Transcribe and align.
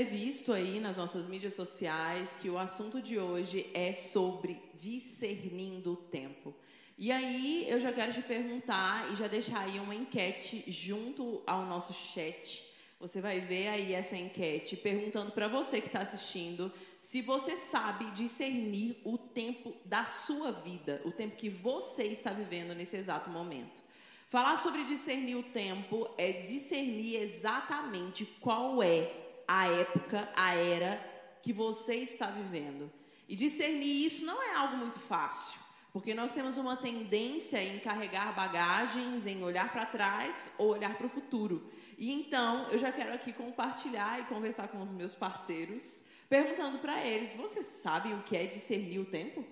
Ter 0.00 0.06
visto 0.06 0.50
aí 0.54 0.80
nas 0.80 0.96
nossas 0.96 1.26
mídias 1.26 1.52
sociais 1.52 2.34
que 2.40 2.48
o 2.48 2.56
assunto 2.56 3.02
de 3.02 3.18
hoje 3.18 3.70
é 3.74 3.92
sobre 3.92 4.58
discernindo 4.74 5.92
o 5.92 5.96
tempo. 5.96 6.54
E 6.96 7.12
aí 7.12 7.66
eu 7.68 7.78
já 7.78 7.92
quero 7.92 8.10
te 8.10 8.22
perguntar 8.22 9.12
e 9.12 9.16
já 9.16 9.28
deixar 9.28 9.60
aí 9.60 9.78
uma 9.78 9.94
enquete 9.94 10.64
junto 10.68 11.42
ao 11.46 11.66
nosso 11.66 11.92
chat. 11.92 12.66
Você 12.98 13.20
vai 13.20 13.40
ver 13.40 13.68
aí 13.68 13.92
essa 13.92 14.16
enquete 14.16 14.74
perguntando 14.74 15.32
para 15.32 15.48
você 15.48 15.82
que 15.82 15.88
está 15.88 16.00
assistindo 16.00 16.72
se 16.98 17.20
você 17.20 17.54
sabe 17.58 18.10
discernir 18.12 18.96
o 19.04 19.18
tempo 19.18 19.76
da 19.84 20.06
sua 20.06 20.50
vida, 20.50 21.02
o 21.04 21.12
tempo 21.12 21.36
que 21.36 21.50
você 21.50 22.04
está 22.04 22.32
vivendo 22.32 22.74
nesse 22.74 22.96
exato 22.96 23.28
momento. 23.28 23.82
Falar 24.30 24.56
sobre 24.56 24.84
discernir 24.84 25.34
o 25.34 25.42
tempo 25.42 26.08
é 26.16 26.32
discernir 26.32 27.16
exatamente 27.16 28.24
qual 28.40 28.82
é 28.82 29.19
a 29.50 29.66
época, 29.66 30.30
a 30.36 30.54
era 30.54 31.04
que 31.42 31.52
você 31.52 31.96
está 31.96 32.30
vivendo. 32.30 32.88
E 33.28 33.34
discernir 33.34 34.06
isso 34.06 34.24
não 34.24 34.40
é 34.40 34.54
algo 34.54 34.76
muito 34.76 35.00
fácil, 35.00 35.58
porque 35.92 36.14
nós 36.14 36.32
temos 36.32 36.56
uma 36.56 36.76
tendência 36.76 37.60
em 37.60 37.80
carregar 37.80 38.32
bagagens, 38.32 39.26
em 39.26 39.42
olhar 39.42 39.72
para 39.72 39.86
trás 39.86 40.48
ou 40.56 40.68
olhar 40.68 40.96
para 40.96 41.08
o 41.08 41.10
futuro. 41.10 41.68
E 41.98 42.12
então, 42.12 42.70
eu 42.70 42.78
já 42.78 42.92
quero 42.92 43.12
aqui 43.12 43.32
compartilhar 43.32 44.20
e 44.20 44.26
conversar 44.26 44.68
com 44.68 44.80
os 44.82 44.92
meus 44.92 45.16
parceiros, 45.16 46.00
perguntando 46.28 46.78
para 46.78 47.04
eles: 47.04 47.34
vocês 47.34 47.66
sabem 47.66 48.14
o 48.14 48.22
que 48.22 48.36
é 48.36 48.46
discernir 48.46 49.00
o 49.00 49.04
tempo? 49.04 49.44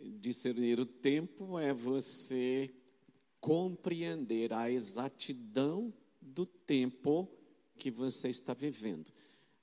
Discernir 0.00 0.80
o 0.80 0.86
tempo 0.86 1.58
é 1.58 1.74
você 1.74 2.74
compreender 3.40 4.54
a 4.54 4.70
exatidão 4.70 5.92
do 6.18 6.46
tempo 6.46 7.43
que 7.76 7.90
você 7.90 8.28
está 8.28 8.54
vivendo. 8.54 9.12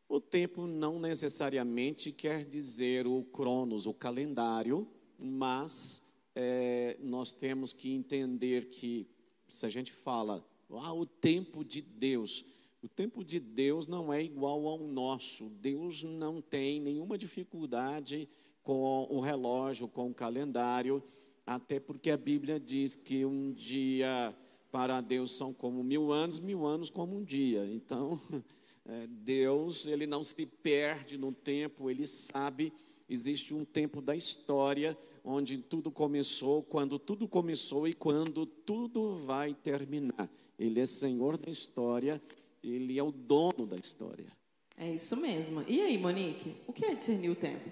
O 0.08 0.20
tempo 0.20 0.68
não 0.68 1.00
necessariamente 1.00 2.12
quer 2.12 2.46
dizer 2.46 3.08
o 3.08 3.24
cronos, 3.24 3.86
o 3.86 3.94
calendário, 3.94 4.88
mas 5.18 6.02
é, 6.36 6.98
nós 7.00 7.32
temos 7.32 7.72
que 7.72 7.94
entender 7.94 8.66
que, 8.66 9.08
se 9.50 9.66
a 9.66 9.70
gente 9.70 9.92
fala, 9.92 10.46
ah, 10.70 10.94
o 10.94 11.06
tempo 11.06 11.64
de 11.64 11.82
Deus, 11.82 12.46
o 12.82 12.88
tempo 12.88 13.24
de 13.24 13.40
Deus 13.40 13.86
não 13.86 14.12
é 14.12 14.24
igual 14.24 14.68
ao 14.68 14.80
nosso. 14.80 15.50
Deus 15.50 16.02
não 16.02 16.42
tem 16.42 16.82
nenhuma 16.82 17.16
dificuldade 17.18 18.28
com 18.64 19.08
o 19.10 19.20
relógio, 19.20 19.88
com 19.88 20.10
o 20.10 20.14
calendário. 20.14 21.04
Até 21.46 21.80
porque 21.80 22.10
a 22.10 22.18
Bíblia 22.18 22.60
diz 22.60 22.96
que 22.96 23.24
um 23.24 23.52
dia 23.54 24.36
para 24.72 25.02
Deus 25.02 25.32
são 25.34 25.54
como 25.54 25.84
mil 25.84 26.12
anos, 26.12 26.40
mil 26.40 26.66
anos 26.66 26.90
como 26.90 27.18
um 27.18 27.24
dia. 27.24 27.66
Então, 27.66 28.20
é, 28.86 29.08
Deus, 29.08 29.86
ele 29.86 30.08
não 30.08 30.24
se 30.24 30.46
perde 30.46 31.18
no 31.18 31.32
tempo, 31.32 31.90
ele 31.90 32.08
sabe, 32.08 32.72
existe 33.10 33.54
um 33.54 33.66
tempo 33.66 34.02
da 34.02 34.16
história 34.16 34.98
onde 35.24 35.58
tudo 35.58 35.92
começou, 35.92 36.64
quando 36.64 36.98
tudo 36.98 37.28
começou 37.28 37.88
e 37.88 37.94
quando 37.94 38.46
tudo 38.46 39.18
vai 39.18 39.54
terminar. 39.54 40.30
Ele 40.58 40.80
é 40.80 40.86
Senhor 40.86 41.38
da 41.38 41.52
história, 41.52 42.22
ele 42.64 42.98
é 42.98 43.04
o 43.04 43.12
dono 43.12 43.66
da 43.66 43.78
história. 43.78 44.32
É 44.78 44.92
isso 44.94 45.16
mesmo. 45.16 45.64
E 45.68 45.82
aí, 45.82 45.98
Monique, 45.98 46.56
o 46.66 46.74
que 46.74 46.86
é 46.86 46.96
discernir 46.96 47.30
o 47.30 47.36
tempo? 47.36 47.70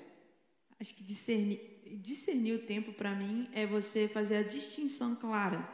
Acho 0.79 0.93
que 0.93 1.03
discernir, 1.03 1.59
discernir 2.01 2.53
o 2.53 2.59
tempo 2.59 2.93
para 2.93 3.15
mim 3.15 3.49
é 3.51 3.65
você 3.65 4.07
fazer 4.07 4.37
a 4.37 4.43
distinção 4.43 5.15
clara, 5.15 5.67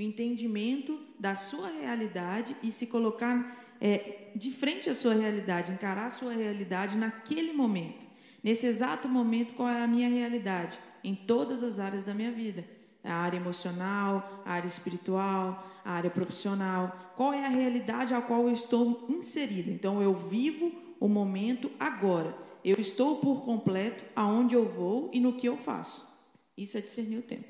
o 0.00 0.02
entendimento 0.02 0.98
da 1.18 1.34
sua 1.34 1.68
realidade 1.68 2.56
e 2.62 2.72
se 2.72 2.86
colocar 2.86 3.76
é, 3.78 4.30
de 4.34 4.50
frente 4.50 4.88
à 4.88 4.94
sua 4.94 5.12
realidade, 5.12 5.72
encarar 5.72 6.06
a 6.06 6.10
sua 6.10 6.32
realidade 6.32 6.96
naquele 6.96 7.52
momento. 7.52 8.08
Nesse 8.42 8.66
exato 8.66 9.06
momento, 9.06 9.52
qual 9.52 9.68
é 9.68 9.82
a 9.82 9.86
minha 9.86 10.08
realidade? 10.08 10.78
Em 11.04 11.14
todas 11.14 11.62
as 11.62 11.78
áreas 11.78 12.02
da 12.02 12.14
minha 12.14 12.32
vida. 12.32 12.64
A 13.04 13.12
área 13.12 13.36
emocional, 13.36 14.42
a 14.46 14.52
área 14.52 14.66
espiritual, 14.66 15.70
a 15.84 15.92
área 15.92 16.10
profissional. 16.10 17.12
Qual 17.14 17.34
é 17.34 17.44
a 17.44 17.50
realidade 17.50 18.14
a 18.14 18.22
qual 18.22 18.44
eu 18.44 18.52
estou 18.52 19.06
inserida? 19.06 19.70
Então, 19.70 20.02
eu 20.02 20.14
vivo 20.14 20.72
o 20.98 21.08
momento 21.08 21.70
agora. 21.78 22.34
Eu 22.64 22.80
estou 22.80 23.18
por 23.18 23.42
completo 23.42 24.02
aonde 24.16 24.54
eu 24.54 24.66
vou 24.66 25.10
e 25.12 25.20
no 25.20 25.34
que 25.34 25.46
eu 25.46 25.58
faço. 25.58 26.08
Isso 26.56 26.78
é 26.78 26.80
discernir 26.80 27.18
o 27.18 27.22
tempo. 27.22 27.48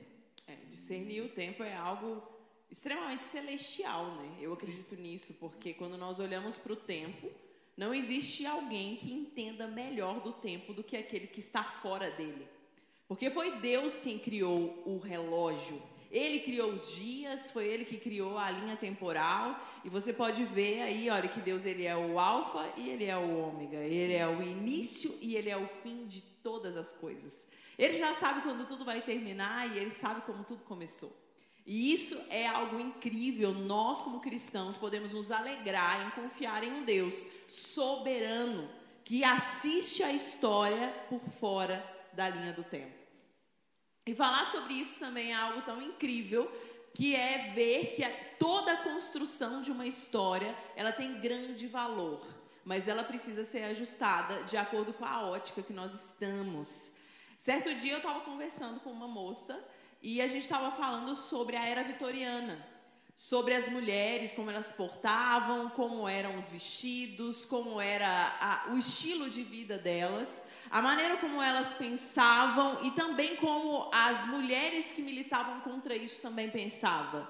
É, 0.48 0.56
discernir 0.68 1.20
o 1.20 1.28
tempo 1.28 1.62
é 1.62 1.76
algo 1.76 2.39
extremamente 2.70 3.24
celestial, 3.24 4.06
né? 4.14 4.36
Eu 4.40 4.52
acredito 4.52 4.94
nisso, 4.94 5.34
porque 5.40 5.74
quando 5.74 5.98
nós 5.98 6.20
olhamos 6.20 6.56
para 6.56 6.72
o 6.72 6.76
tempo, 6.76 7.30
não 7.76 7.92
existe 7.92 8.46
alguém 8.46 8.96
que 8.96 9.12
entenda 9.12 9.66
melhor 9.66 10.20
do 10.20 10.32
tempo 10.32 10.72
do 10.72 10.84
que 10.84 10.96
aquele 10.96 11.26
que 11.26 11.40
está 11.40 11.64
fora 11.64 12.10
dele. 12.10 12.46
Porque 13.08 13.30
foi 13.30 13.58
Deus 13.58 13.98
quem 13.98 14.18
criou 14.18 14.82
o 14.86 14.98
relógio. 14.98 15.82
Ele 16.10 16.40
criou 16.40 16.72
os 16.72 16.94
dias, 16.94 17.50
foi 17.50 17.66
ele 17.66 17.84
que 17.84 17.96
criou 17.96 18.36
a 18.36 18.50
linha 18.50 18.76
temporal, 18.76 19.58
e 19.84 19.88
você 19.88 20.12
pode 20.12 20.44
ver 20.44 20.82
aí, 20.82 21.08
olha 21.08 21.28
que 21.28 21.40
Deus 21.40 21.64
ele 21.64 21.86
é 21.86 21.96
o 21.96 22.18
alfa 22.18 22.72
e 22.76 22.90
ele 22.90 23.04
é 23.04 23.16
o 23.16 23.48
ômega, 23.48 23.78
ele 23.78 24.14
é 24.14 24.26
o 24.26 24.42
início 24.42 25.16
e 25.20 25.36
ele 25.36 25.48
é 25.48 25.56
o 25.56 25.68
fim 25.82 26.06
de 26.06 26.20
todas 26.20 26.76
as 26.76 26.92
coisas. 26.92 27.46
Ele 27.78 27.96
já 27.96 28.14
sabe 28.14 28.42
quando 28.42 28.66
tudo 28.66 28.84
vai 28.84 29.00
terminar 29.00 29.74
e 29.74 29.78
ele 29.78 29.90
sabe 29.90 30.22
como 30.22 30.44
tudo 30.44 30.62
começou. 30.64 31.16
E 31.66 31.92
isso 31.92 32.18
é 32.30 32.46
algo 32.46 32.80
incrível. 32.80 33.52
Nós, 33.52 34.02
como 34.02 34.20
cristãos, 34.20 34.76
podemos 34.76 35.12
nos 35.12 35.30
alegrar 35.30 36.06
em 36.06 36.10
confiar 36.10 36.64
em 36.64 36.72
um 36.72 36.84
Deus 36.84 37.24
soberano 37.48 38.68
que 39.04 39.24
assiste 39.24 40.02
a 40.02 40.12
história 40.12 40.88
por 41.08 41.20
fora 41.38 41.84
da 42.12 42.28
linha 42.28 42.52
do 42.52 42.64
tempo. 42.64 42.94
E 44.06 44.14
falar 44.14 44.46
sobre 44.46 44.74
isso 44.74 44.98
também 44.98 45.32
é 45.32 45.34
algo 45.34 45.62
tão 45.62 45.80
incrível 45.80 46.50
que 46.94 47.14
é 47.14 47.52
ver 47.54 47.94
que 47.94 48.02
toda 48.38 48.72
a 48.72 48.82
construção 48.82 49.62
de 49.62 49.70
uma 49.70 49.86
história 49.86 50.56
ela 50.74 50.90
tem 50.90 51.20
grande 51.20 51.66
valor, 51.66 52.26
mas 52.64 52.88
ela 52.88 53.04
precisa 53.04 53.44
ser 53.44 53.64
ajustada 53.64 54.42
de 54.44 54.56
acordo 54.56 54.92
com 54.92 55.04
a 55.04 55.22
ótica 55.22 55.62
que 55.62 55.72
nós 55.72 55.92
estamos. 55.94 56.90
Certo 57.38 57.74
dia 57.74 57.92
eu 57.92 57.98
estava 57.98 58.20
conversando 58.20 58.80
com 58.80 58.90
uma 58.90 59.08
moça 59.08 59.62
e 60.02 60.20
a 60.20 60.26
gente 60.26 60.42
estava 60.42 60.70
falando 60.70 61.14
sobre 61.14 61.56
a 61.56 61.66
era 61.66 61.82
vitoriana, 61.82 62.66
sobre 63.16 63.54
as 63.54 63.68
mulheres, 63.68 64.32
como 64.32 64.50
elas 64.50 64.72
portavam, 64.72 65.68
como 65.70 66.08
eram 66.08 66.38
os 66.38 66.48
vestidos, 66.48 67.44
como 67.44 67.78
era 67.78 68.08
a, 68.40 68.72
o 68.72 68.78
estilo 68.78 69.28
de 69.28 69.42
vida 69.42 69.76
delas, 69.76 70.42
a 70.70 70.80
maneira 70.80 71.18
como 71.18 71.42
elas 71.42 71.72
pensavam 71.74 72.82
e 72.82 72.90
também 72.92 73.36
como 73.36 73.90
as 73.92 74.24
mulheres 74.26 74.90
que 74.92 75.02
militavam 75.02 75.60
contra 75.60 75.94
isso 75.94 76.20
também 76.22 76.48
pensavam. 76.48 77.28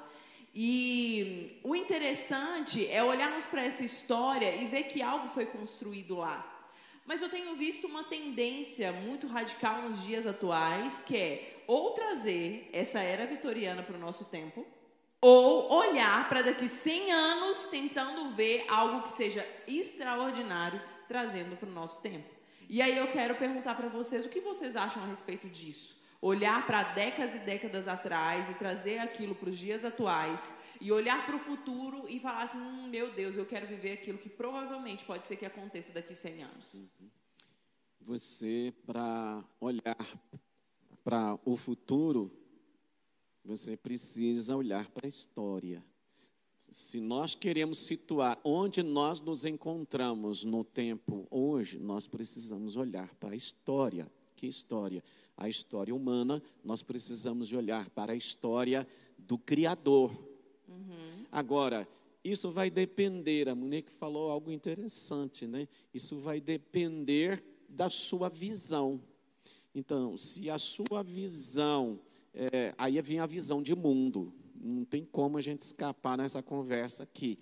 E 0.54 1.60
o 1.64 1.74
interessante 1.74 2.86
é 2.88 3.02
olharmos 3.02 3.44
para 3.46 3.64
essa 3.64 3.84
história 3.84 4.54
e 4.54 4.66
ver 4.66 4.84
que 4.84 5.02
algo 5.02 5.28
foi 5.28 5.46
construído 5.46 6.16
lá. 6.16 6.46
Mas 7.04 7.22
eu 7.22 7.28
tenho 7.28 7.56
visto 7.56 7.88
uma 7.88 8.04
tendência 8.04 8.92
muito 8.92 9.26
radical 9.26 9.82
nos 9.82 10.02
dias 10.02 10.26
atuais, 10.26 11.00
que 11.00 11.16
é 11.16 11.49
ou 11.66 11.90
trazer 11.92 12.68
essa 12.72 13.00
era 13.00 13.26
vitoriana 13.26 13.82
para 13.82 13.96
o 13.96 14.00
nosso 14.00 14.24
tempo, 14.26 14.66
ou 15.20 15.70
olhar 15.70 16.28
para 16.28 16.42
daqui 16.42 16.68
100 16.68 17.12
anos 17.12 17.66
tentando 17.66 18.34
ver 18.34 18.64
algo 18.68 19.02
que 19.02 19.12
seja 19.12 19.46
extraordinário 19.68 20.80
trazendo 21.06 21.56
para 21.56 21.68
o 21.68 21.72
nosso 21.72 22.00
tempo. 22.00 22.28
E 22.68 22.80
aí 22.80 22.96
eu 22.96 23.08
quero 23.08 23.34
perguntar 23.34 23.74
para 23.74 23.88
vocês 23.88 24.24
o 24.24 24.28
que 24.28 24.40
vocês 24.40 24.76
acham 24.76 25.02
a 25.02 25.06
respeito 25.06 25.48
disso. 25.48 25.98
Olhar 26.22 26.66
para 26.66 26.82
décadas 26.82 27.34
e 27.34 27.38
décadas 27.38 27.88
atrás 27.88 28.48
e 28.48 28.54
trazer 28.54 28.98
aquilo 28.98 29.34
para 29.34 29.50
os 29.50 29.58
dias 29.58 29.84
atuais 29.84 30.54
e 30.80 30.92
olhar 30.92 31.26
para 31.26 31.36
o 31.36 31.38
futuro 31.38 32.06
e 32.08 32.20
falar 32.20 32.44
assim, 32.44 32.58
hum, 32.58 32.88
meu 32.88 33.10
Deus, 33.12 33.36
eu 33.36 33.44
quero 33.44 33.66
viver 33.66 33.92
aquilo 33.92 34.18
que 34.18 34.28
provavelmente 34.28 35.04
pode 35.04 35.26
ser 35.26 35.36
que 35.36 35.44
aconteça 35.44 35.92
daqui 35.92 36.14
100 36.14 36.42
anos. 36.44 36.74
Uhum. 36.74 37.10
Você, 38.02 38.72
para 38.86 39.44
olhar 39.60 39.96
para 41.10 41.36
o 41.44 41.56
futuro, 41.56 42.30
você 43.44 43.76
precisa 43.76 44.56
olhar 44.56 44.88
para 44.90 45.06
a 45.06 45.08
história. 45.08 45.84
Se 46.70 47.00
nós 47.00 47.34
queremos 47.34 47.78
situar 47.78 48.38
onde 48.44 48.80
nós 48.80 49.20
nos 49.20 49.44
encontramos 49.44 50.44
no 50.44 50.62
tempo 50.62 51.26
hoje, 51.28 51.80
nós 51.80 52.06
precisamos 52.06 52.76
olhar 52.76 53.12
para 53.16 53.30
a 53.30 53.36
história. 53.36 54.08
Que 54.36 54.46
história? 54.46 55.02
A 55.36 55.48
história 55.48 55.92
humana, 55.92 56.40
nós 56.62 56.80
precisamos 56.80 57.48
de 57.48 57.56
olhar 57.56 57.90
para 57.90 58.12
a 58.12 58.16
história 58.16 58.86
do 59.18 59.36
Criador. 59.36 60.12
Uhum. 60.68 61.26
Agora, 61.32 61.88
isso 62.22 62.52
vai 62.52 62.70
depender, 62.70 63.48
a 63.48 63.54
Monique 63.56 63.90
falou 63.90 64.30
algo 64.30 64.52
interessante, 64.52 65.44
né? 65.44 65.66
Isso 65.92 66.18
vai 66.18 66.40
depender 66.40 67.42
da 67.68 67.90
sua 67.90 68.28
visão. 68.28 69.02
Então, 69.74 70.16
se 70.16 70.50
a 70.50 70.58
sua 70.58 71.02
visão, 71.02 72.00
é, 72.34 72.74
aí 72.76 73.00
vem 73.00 73.20
a 73.20 73.26
visão 73.26 73.62
de 73.62 73.74
mundo, 73.74 74.32
não 74.54 74.84
tem 74.84 75.04
como 75.04 75.38
a 75.38 75.40
gente 75.40 75.62
escapar 75.62 76.18
nessa 76.18 76.42
conversa 76.42 77.02
aqui. 77.02 77.38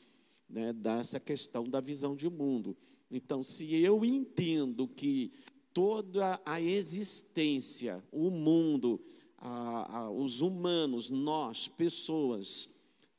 né, 0.49 0.73
dessa 0.73 1.21
questão 1.21 1.65
da 1.65 1.81
visão 1.81 2.17
de 2.17 2.29
mundo. 2.29 2.75
Então, 3.11 3.45
se 3.45 3.75
eu 3.75 4.05
entendo 4.05 4.89
que 4.89 5.31
toda 5.73 6.41
a 6.45 6.61
existência, 6.61 8.03
o 8.11 8.31
mundo, 8.31 9.01
a, 9.37 9.99
a, 9.99 10.11
os 10.11 10.41
humanos, 10.41 11.11
nós, 11.11 11.69
pessoas, 11.69 12.69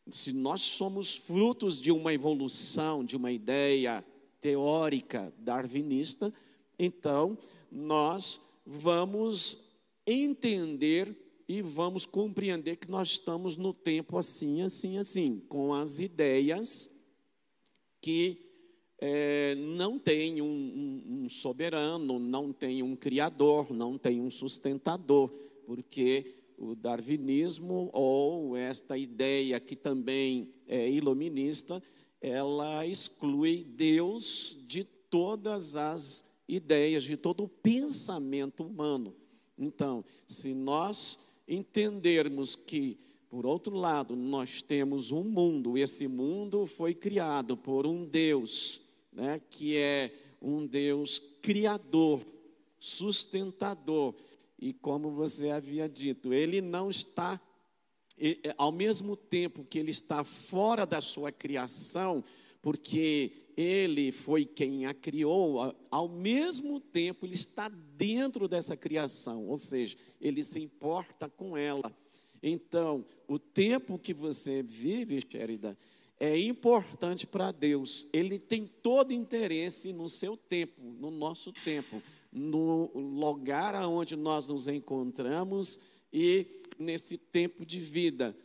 se 0.09 0.33
nós 0.33 0.61
somos 0.61 1.15
frutos 1.15 1.79
de 1.79 1.91
uma 1.91 2.13
evolução, 2.13 3.03
de 3.05 3.15
uma 3.15 3.31
ideia 3.31 4.03
teórica 4.41 5.33
darwinista, 5.37 6.33
então 6.77 7.37
nós 7.71 8.41
vamos 8.71 9.57
entender 10.05 11.17
e 11.47 11.59
vamos 11.59 12.05
compreender 12.05 12.75
que 12.75 12.89
nós 12.89 13.09
estamos 13.09 13.57
no 13.57 13.73
tempo 13.73 14.15
assim, 14.15 14.61
assim, 14.61 14.99
assim, 14.99 15.39
com 15.49 15.73
as 15.73 15.99
ideias 15.99 16.87
que 17.99 18.45
é, 18.99 19.55
não 19.55 19.97
tem 19.97 20.39
um, 20.39 20.45
um, 20.45 21.23
um, 21.23 21.29
soberano, 21.29 22.19
não 22.19 22.53
tem 22.53 22.83
um 22.83 22.95
criador, 22.95 23.73
não 23.73 23.97
tem 23.97 24.21
um 24.21 24.29
sustentador, 24.29 25.29
porque 25.65 26.35
o 26.55 26.75
darwinismo 26.75 27.89
ou 27.91 28.55
esta 28.55 28.95
ideia 28.95 29.59
que 29.59 29.75
também 29.75 30.53
é 30.67 30.87
iluminista, 30.87 31.81
ela 32.21 32.85
exclui 32.85 33.63
Deus 33.63 34.55
de 34.67 34.83
todas 34.83 35.75
as 35.75 36.23
ideias, 36.49 37.03
de 37.03 37.15
todo 37.15 37.43
o 37.45 37.47
pensamento 37.47 38.65
humano. 38.65 39.15
Então, 39.57 40.03
se 40.25 40.53
nós 40.53 41.17
entendermos 41.47 42.55
que, 42.55 42.99
por 43.29 43.45
outro 43.45 43.75
lado, 43.75 44.15
nós 44.15 44.61
temos 44.61 45.11
um 45.11 45.23
mundo, 45.23 45.77
esse 45.77 46.07
mundo 46.07 46.65
foi 46.65 46.93
criado 46.93 47.55
por 47.55 47.85
um 47.87 48.05
Deus 48.05 48.81
né, 49.11 49.41
que 49.49 49.75
é 49.75 50.13
um 50.41 50.65
Deus 50.65 51.19
criador, 51.41 52.21
sustentador. 52.79 54.15
E 54.57 54.73
como 54.73 55.11
você 55.11 55.49
havia 55.49 55.87
dito, 55.87 56.33
ele 56.33 56.61
não 56.61 56.89
está, 56.89 57.39
ao 58.57 58.71
mesmo 58.71 59.15
tempo 59.15 59.63
que 59.63 59.79
ele 59.79 59.91
está 59.91 60.23
fora 60.23 60.85
da 60.85 61.01
sua 61.01 61.31
criação, 61.31 62.23
porque 62.61 63.31
ele 63.55 64.11
foi 64.11 64.45
quem 64.45 64.85
a 64.85 64.93
criou, 64.93 65.75
ao 65.91 66.07
mesmo 66.07 66.79
tempo 66.79 67.25
ele 67.25 67.35
está 67.35 67.69
dentro 67.69 68.47
dessa 68.47 68.77
criação, 68.77 69.47
ou 69.47 69.57
seja, 69.57 69.97
ele 70.21 70.43
se 70.43 70.61
importa 70.61 71.29
com 71.29 71.57
ela. 71.57 71.93
Então, 72.41 73.05
o 73.27 73.37
tempo 73.37 73.99
que 73.99 74.13
você 74.13 74.61
vive, 74.63 75.21
Sherida, 75.29 75.77
é 76.19 76.37
importante 76.37 77.25
para 77.25 77.51
Deus. 77.51 78.07
Ele 78.11 78.37
tem 78.37 78.65
todo 78.65 79.13
interesse 79.13 79.93
no 79.93 80.09
seu 80.09 80.35
tempo, 80.35 80.81
no 80.81 81.09
nosso 81.09 81.51
tempo, 81.51 82.01
no 82.31 82.91
lugar 82.95 83.73
aonde 83.75 84.15
nós 84.15 84.47
nos 84.47 84.67
encontramos 84.67 85.79
e 86.11 86.45
nesse 86.77 87.17
tempo 87.17 87.65
de 87.65 87.79
vida. 87.79 88.35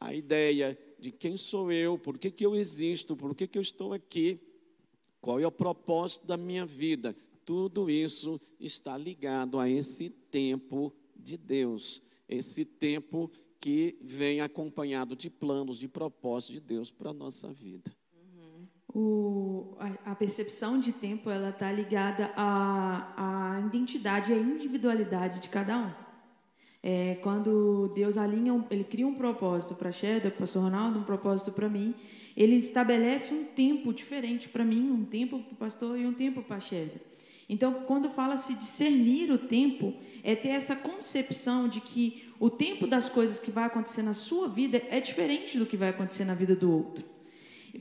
A 0.00 0.14
ideia 0.14 0.78
de 0.98 1.12
quem 1.12 1.36
sou 1.36 1.70
eu, 1.70 1.98
por 1.98 2.18
que, 2.18 2.30
que 2.30 2.44
eu 2.44 2.54
existo, 2.54 3.16
por 3.16 3.34
que, 3.34 3.46
que 3.46 3.58
eu 3.58 3.62
estou 3.62 3.92
aqui, 3.92 4.40
qual 5.20 5.40
é 5.40 5.46
o 5.46 5.52
propósito 5.52 6.26
da 6.26 6.36
minha 6.36 6.66
vida, 6.66 7.14
tudo 7.44 7.88
isso 7.88 8.40
está 8.60 8.96
ligado 8.96 9.58
a 9.58 9.68
esse 9.68 10.10
tempo 10.10 10.92
de 11.16 11.36
Deus, 11.36 12.02
esse 12.28 12.64
tempo 12.64 13.30
que 13.60 13.96
vem 14.00 14.40
acompanhado 14.40 15.16
de 15.16 15.30
planos, 15.30 15.78
de 15.78 15.88
propósitos 15.88 16.56
de 16.56 16.60
Deus 16.60 16.90
para 16.90 17.10
a 17.10 17.14
nossa 17.14 17.52
vida. 17.52 17.90
O, 18.94 19.76
a, 19.78 20.12
a, 20.12 20.14
percepção 20.14 20.80
de 20.80 20.92
tempo 20.92 21.30
ela 21.30 21.50
está 21.50 21.70
ligada 21.70 22.32
à, 22.34 23.56
à 23.56 23.60
identidade, 23.60 24.32
à 24.32 24.36
individualidade 24.36 25.40
de 25.40 25.48
cada 25.48 25.76
um. 25.76 26.07
É, 26.82 27.16
quando 27.16 27.92
Deus 27.94 28.16
alinha, 28.16 28.64
ele 28.70 28.84
cria 28.84 29.06
um 29.06 29.14
propósito 29.14 29.74
para 29.74 29.90
Sherda, 29.90 30.30
para 30.30 30.36
o 30.36 30.40
pastor 30.40 30.62
Ronaldo, 30.62 31.00
um 31.00 31.04
propósito 31.04 31.50
para 31.50 31.68
mim, 31.68 31.94
ele 32.36 32.56
estabelece 32.56 33.34
um 33.34 33.44
tempo 33.44 33.92
diferente 33.92 34.48
para 34.48 34.64
mim, 34.64 34.90
um 34.90 35.04
tempo 35.04 35.40
para 35.40 35.52
o 35.52 35.56
pastor 35.56 35.98
e 35.98 36.06
um 36.06 36.14
tempo 36.14 36.42
para 36.42 36.60
Sherda. 36.60 37.00
Então, 37.48 37.72
quando 37.86 38.10
fala-se 38.10 38.54
discernir 38.54 39.32
o 39.32 39.38
tempo, 39.38 39.94
é 40.22 40.34
ter 40.34 40.50
essa 40.50 40.76
concepção 40.76 41.66
de 41.66 41.80
que 41.80 42.28
o 42.38 42.50
tempo 42.50 42.86
das 42.86 43.08
coisas 43.08 43.40
que 43.40 43.50
vai 43.50 43.64
acontecer 43.64 44.02
na 44.02 44.12
sua 44.12 44.48
vida 44.48 44.80
é 44.90 45.00
diferente 45.00 45.58
do 45.58 45.66
que 45.66 45.76
vai 45.76 45.88
acontecer 45.88 46.24
na 46.24 46.34
vida 46.34 46.54
do 46.54 46.70
outro. 46.70 47.04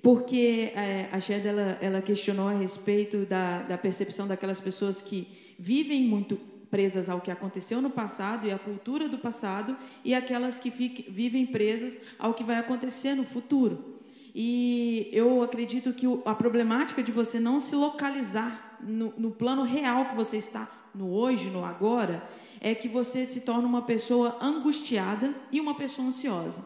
Porque 0.01 0.71
é, 0.73 1.09
a 1.11 1.19
Shed, 1.19 1.45
ela, 1.45 1.77
ela 1.81 2.01
questionou 2.01 2.47
a 2.47 2.53
respeito 2.53 3.25
da, 3.25 3.61
da 3.63 3.77
percepção 3.77 4.27
daquelas 4.27 4.59
pessoas 4.59 5.01
que 5.01 5.27
vivem 5.59 6.03
muito 6.03 6.39
presas 6.69 7.09
ao 7.09 7.21
que 7.21 7.31
aconteceu 7.31 7.81
no 7.81 7.89
passado 7.89 8.45
e 8.47 8.51
à 8.51 8.59
cultura 8.59 9.07
do 9.07 9.17
passado, 9.17 9.75
e 10.03 10.13
aquelas 10.13 10.59
que 10.59 10.69
fiquem, 10.69 11.05
vivem 11.09 11.45
presas 11.45 11.99
ao 12.19 12.33
que 12.33 12.43
vai 12.43 12.57
acontecer 12.57 13.15
no 13.15 13.23
futuro. 13.23 13.97
E 14.33 15.09
eu 15.11 15.41
acredito 15.41 15.93
que 15.93 16.05
a 16.25 16.35
problemática 16.35 17.01
de 17.01 17.11
você 17.11 17.39
não 17.39 17.59
se 17.59 17.75
localizar 17.75 18.77
no, 18.81 19.13
no 19.17 19.31
plano 19.31 19.63
real 19.63 20.05
que 20.05 20.15
você 20.15 20.37
está, 20.37 20.69
no 20.93 21.11
hoje, 21.11 21.49
no 21.49 21.65
agora, 21.65 22.27
é 22.61 22.75
que 22.75 22.87
você 22.87 23.25
se 23.25 23.41
torna 23.41 23.67
uma 23.67 23.81
pessoa 23.81 24.37
angustiada 24.41 25.33
e 25.51 25.59
uma 25.59 25.75
pessoa 25.75 26.07
ansiosa. 26.07 26.63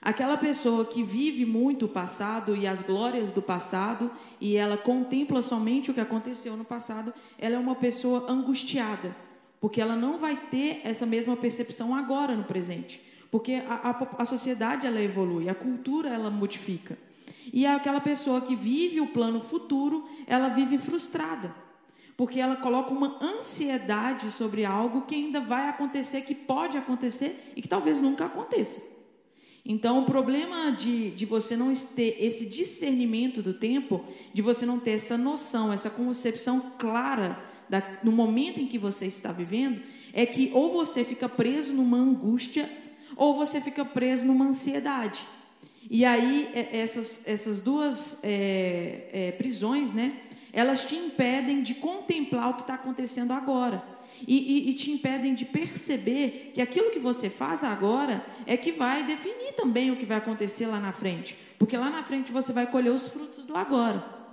Aquela 0.00 0.36
pessoa 0.36 0.84
que 0.84 1.02
vive 1.02 1.46
muito 1.46 1.86
o 1.86 1.88
passado 1.88 2.54
e 2.54 2.66
as 2.66 2.82
glórias 2.82 3.30
do 3.30 3.40
passado 3.40 4.10
e 4.38 4.54
ela 4.54 4.76
contempla 4.76 5.40
somente 5.40 5.90
o 5.90 5.94
que 5.94 6.00
aconteceu 6.00 6.58
no 6.58 6.64
passado, 6.64 7.14
ela 7.38 7.54
é 7.54 7.58
uma 7.58 7.74
pessoa 7.74 8.30
angustiada, 8.30 9.16
porque 9.64 9.80
ela 9.80 9.96
não 9.96 10.18
vai 10.18 10.36
ter 10.36 10.82
essa 10.84 11.06
mesma 11.06 11.34
percepção 11.38 11.94
agora 11.94 12.36
no 12.36 12.44
presente, 12.44 13.00
porque 13.30 13.54
a, 13.54 13.76
a, 13.76 14.22
a 14.22 14.24
sociedade 14.26 14.86
ela 14.86 15.00
evolui, 15.00 15.48
a 15.48 15.54
cultura 15.54 16.10
ela 16.10 16.30
modifica. 16.30 16.98
E 17.50 17.64
aquela 17.64 17.98
pessoa 17.98 18.42
que 18.42 18.54
vive 18.54 19.00
o 19.00 19.06
plano 19.06 19.40
futuro, 19.40 20.06
ela 20.26 20.50
vive 20.50 20.76
frustrada 20.76 21.54
porque 22.14 22.38
ela 22.38 22.56
coloca 22.56 22.92
uma 22.92 23.18
ansiedade 23.24 24.30
sobre 24.30 24.66
algo 24.66 25.06
que 25.06 25.14
ainda 25.14 25.40
vai 25.40 25.70
acontecer, 25.70 26.20
que 26.20 26.34
pode 26.34 26.76
acontecer 26.76 27.52
e 27.56 27.62
que 27.62 27.68
talvez 27.68 27.98
nunca 28.02 28.26
aconteça. 28.26 28.82
Então, 29.64 30.00
o 30.00 30.04
problema 30.04 30.72
de, 30.72 31.10
de 31.12 31.24
você 31.24 31.56
não 31.56 31.74
ter 31.74 32.18
esse 32.20 32.44
discernimento 32.44 33.42
do 33.42 33.54
tempo, 33.54 34.04
de 34.34 34.42
você 34.42 34.66
não 34.66 34.78
ter 34.78 34.90
essa 34.90 35.16
noção, 35.16 35.72
essa 35.72 35.88
concepção 35.88 36.72
clara 36.78 37.53
da, 37.68 37.82
no 38.02 38.12
momento 38.12 38.60
em 38.60 38.66
que 38.66 38.78
você 38.78 39.06
está 39.06 39.32
vivendo, 39.32 39.80
é 40.12 40.24
que 40.24 40.50
ou 40.54 40.72
você 40.72 41.04
fica 41.04 41.28
preso 41.28 41.72
numa 41.72 41.96
angústia, 41.96 42.70
ou 43.16 43.34
você 43.34 43.60
fica 43.60 43.84
preso 43.84 44.24
numa 44.24 44.46
ansiedade. 44.46 45.26
E 45.90 46.04
aí, 46.04 46.50
é, 46.54 46.78
essas, 46.78 47.20
essas 47.26 47.60
duas 47.60 48.18
é, 48.22 49.08
é, 49.12 49.32
prisões, 49.32 49.92
né? 49.92 50.20
elas 50.54 50.84
te 50.84 50.94
impedem 50.94 51.62
de 51.62 51.74
contemplar 51.74 52.50
o 52.50 52.54
que 52.54 52.60
está 52.60 52.74
acontecendo 52.74 53.32
agora. 53.32 53.82
E, 54.26 54.36
e, 54.36 54.70
e, 54.70 54.74
te 54.74 54.92
impedem 54.92 55.34
de 55.34 55.44
perceber 55.44 56.52
que 56.54 56.62
aquilo 56.62 56.92
que 56.92 57.00
você 57.00 57.28
faz 57.28 57.64
agora 57.64 58.24
é 58.46 58.56
que 58.56 58.70
vai 58.70 59.02
definir 59.02 59.52
também 59.54 59.90
o 59.90 59.96
que 59.96 60.06
vai 60.06 60.18
acontecer 60.18 60.66
lá 60.66 60.78
na 60.78 60.92
frente. 60.92 61.36
Porque 61.58 61.76
lá 61.76 61.90
na 61.90 62.04
frente 62.04 62.30
você 62.30 62.52
vai 62.52 62.70
colher 62.70 62.92
os 62.92 63.08
frutos 63.08 63.44
do 63.44 63.56
agora. 63.56 64.23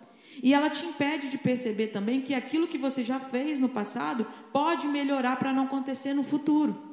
E 0.41 0.53
ela 0.53 0.69
te 0.69 0.83
impede 0.85 1.29
de 1.29 1.37
perceber 1.37 1.87
também 1.87 2.21
que 2.21 2.33
aquilo 2.33 2.67
que 2.67 2.77
você 2.77 3.03
já 3.03 3.19
fez 3.19 3.59
no 3.59 3.69
passado 3.69 4.25
pode 4.51 4.87
melhorar 4.87 5.37
para 5.37 5.53
não 5.53 5.65
acontecer 5.65 6.13
no 6.13 6.23
futuro. 6.23 6.91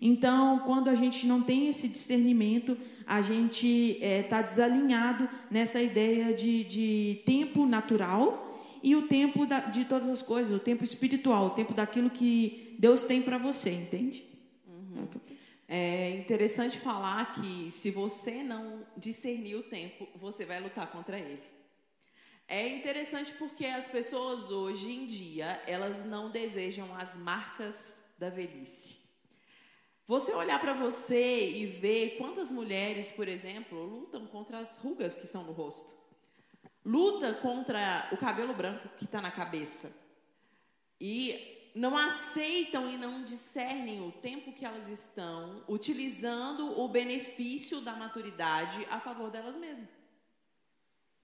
Então, 0.00 0.60
quando 0.60 0.88
a 0.88 0.94
gente 0.94 1.26
não 1.26 1.42
tem 1.42 1.68
esse 1.68 1.88
discernimento, 1.88 2.76
a 3.06 3.20
gente 3.22 3.66
está 3.66 4.06
é, 4.06 4.22
tá 4.22 4.42
desalinhado 4.42 5.28
nessa 5.50 5.80
ideia 5.80 6.34
de, 6.34 6.64
de 6.64 7.22
tempo 7.24 7.66
natural 7.66 8.62
e 8.82 8.94
o 8.94 9.06
tempo 9.08 9.46
da, 9.46 9.60
de 9.60 9.84
todas 9.84 10.08
as 10.08 10.22
coisas, 10.22 10.54
o 10.54 10.60
tempo 10.60 10.84
espiritual, 10.84 11.46
o 11.46 11.50
tempo 11.50 11.74
daquilo 11.74 12.10
que 12.10 12.76
Deus 12.78 13.04
tem 13.04 13.22
para 13.22 13.38
você, 13.38 13.70
entende? 13.70 14.24
Uhum. 14.66 15.08
É, 15.68 16.10
é 16.12 16.18
interessante 16.18 16.78
falar 16.78 17.34
que 17.34 17.70
se 17.70 17.90
você 17.90 18.42
não 18.42 18.80
discernir 18.96 19.56
o 19.56 19.62
tempo, 19.62 20.06
você 20.14 20.44
vai 20.44 20.60
lutar 20.62 20.90
contra 20.90 21.18
ele. 21.18 21.55
É 22.48 22.68
interessante 22.68 23.32
porque 23.32 23.66
as 23.66 23.88
pessoas 23.88 24.50
hoje 24.50 24.90
em 24.90 25.06
dia, 25.06 25.62
elas 25.66 26.04
não 26.04 26.30
desejam 26.30 26.94
as 26.94 27.16
marcas 27.16 28.00
da 28.18 28.30
velhice. 28.30 28.96
Você 30.06 30.32
olhar 30.32 30.60
para 30.60 30.72
você 30.72 31.50
e 31.50 31.66
ver 31.66 32.16
quantas 32.18 32.52
mulheres, 32.52 33.10
por 33.10 33.26
exemplo, 33.26 33.84
lutam 33.84 34.26
contra 34.26 34.60
as 34.60 34.78
rugas 34.78 35.14
que 35.14 35.24
estão 35.24 35.42
no 35.42 35.52
rosto 35.52 36.06
luta 36.86 37.34
contra 37.34 38.08
o 38.12 38.16
cabelo 38.16 38.54
branco 38.54 38.88
que 38.96 39.04
está 39.04 39.20
na 39.20 39.32
cabeça. 39.32 39.92
E 41.00 41.72
não 41.74 41.98
aceitam 41.98 42.88
e 42.88 42.96
não 42.96 43.24
discernem 43.24 44.00
o 44.06 44.12
tempo 44.12 44.52
que 44.52 44.64
elas 44.64 44.88
estão 44.88 45.64
utilizando 45.68 46.80
o 46.80 46.88
benefício 46.88 47.80
da 47.80 47.94
maturidade 47.94 48.86
a 48.88 49.00
favor 49.00 49.30
delas 49.30 49.56
mesmas. 49.56 49.88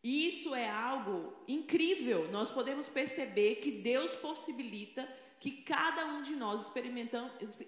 E 0.03 0.27
isso 0.27 0.55
é 0.55 0.69
algo 0.69 1.33
incrível. 1.47 2.31
Nós 2.31 2.51
podemos 2.51 2.89
perceber 2.89 3.57
que 3.57 3.71
Deus 3.71 4.15
possibilita 4.17 5.09
que 5.39 5.51
cada 5.63 6.07
um 6.07 6.23
de 6.23 6.35
nós 6.37 6.71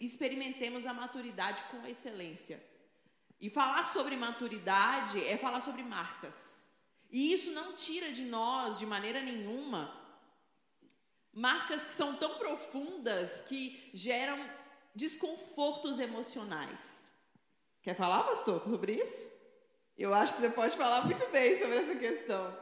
experimentemos 0.01 0.87
a 0.87 0.95
maturidade 0.95 1.63
com 1.71 1.87
excelência. 1.87 2.63
E 3.41 3.51
falar 3.51 3.85
sobre 3.87 4.17
maturidade 4.17 5.25
é 5.25 5.37
falar 5.37 5.61
sobre 5.61 5.83
marcas. 5.83 6.71
E 7.11 7.33
isso 7.33 7.51
não 7.51 7.75
tira 7.75 8.11
de 8.11 8.25
nós, 8.25 8.79
de 8.79 8.87
maneira 8.87 9.21
nenhuma, 9.21 9.93
marcas 11.33 11.85
que 11.85 11.93
são 11.93 12.17
tão 12.17 12.39
profundas 12.39 13.41
que 13.43 13.91
geram 13.93 14.39
desconfortos 14.95 15.99
emocionais. 15.99 17.13
Quer 17.83 17.95
falar, 17.95 18.23
pastor, 18.23 18.63
sobre 18.63 18.95
isso? 18.95 19.34
Eu 19.97 20.13
acho 20.13 20.35
que 20.35 20.41
você 20.41 20.51
pode 20.51 20.77
falar 20.77 21.07
muito 21.07 21.31
bem 21.31 21.59
sobre 21.59 21.77
essa 21.77 21.95
questão. 21.95 22.59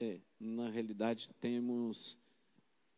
É, 0.00 0.18
na 0.40 0.70
realidade, 0.70 1.28
temos 1.38 2.18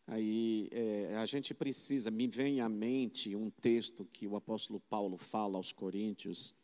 aí, 0.06 0.68
é, 0.70 1.16
a 1.16 1.26
gente 1.26 1.52
precisa, 1.52 2.10
me 2.12 2.28
vem 2.28 2.60
à 2.60 2.68
mente 2.68 3.34
um 3.34 3.50
texto 3.50 4.04
que 4.12 4.26
o 4.26 4.36
apóstolo 4.36 4.78
Paulo 4.78 5.16
fala 5.16 5.56
aos 5.56 5.72
Coríntios, 5.72 6.54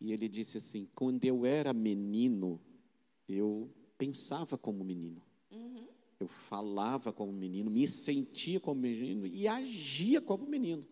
e 0.00 0.12
ele 0.12 0.28
disse 0.28 0.58
assim: 0.58 0.88
quando 0.94 1.24
eu 1.24 1.44
era 1.44 1.72
menino, 1.72 2.60
eu 3.28 3.68
pensava 3.98 4.56
como 4.56 4.84
menino. 4.84 5.20
Uhum. 5.50 5.88
Eu 6.20 6.28
falava 6.28 7.12
como 7.12 7.32
menino, 7.32 7.70
me 7.70 7.88
sentia 7.88 8.60
como 8.60 8.82
menino 8.82 9.26
e 9.26 9.48
agia 9.48 10.20
como 10.20 10.46
menino. 10.46 10.86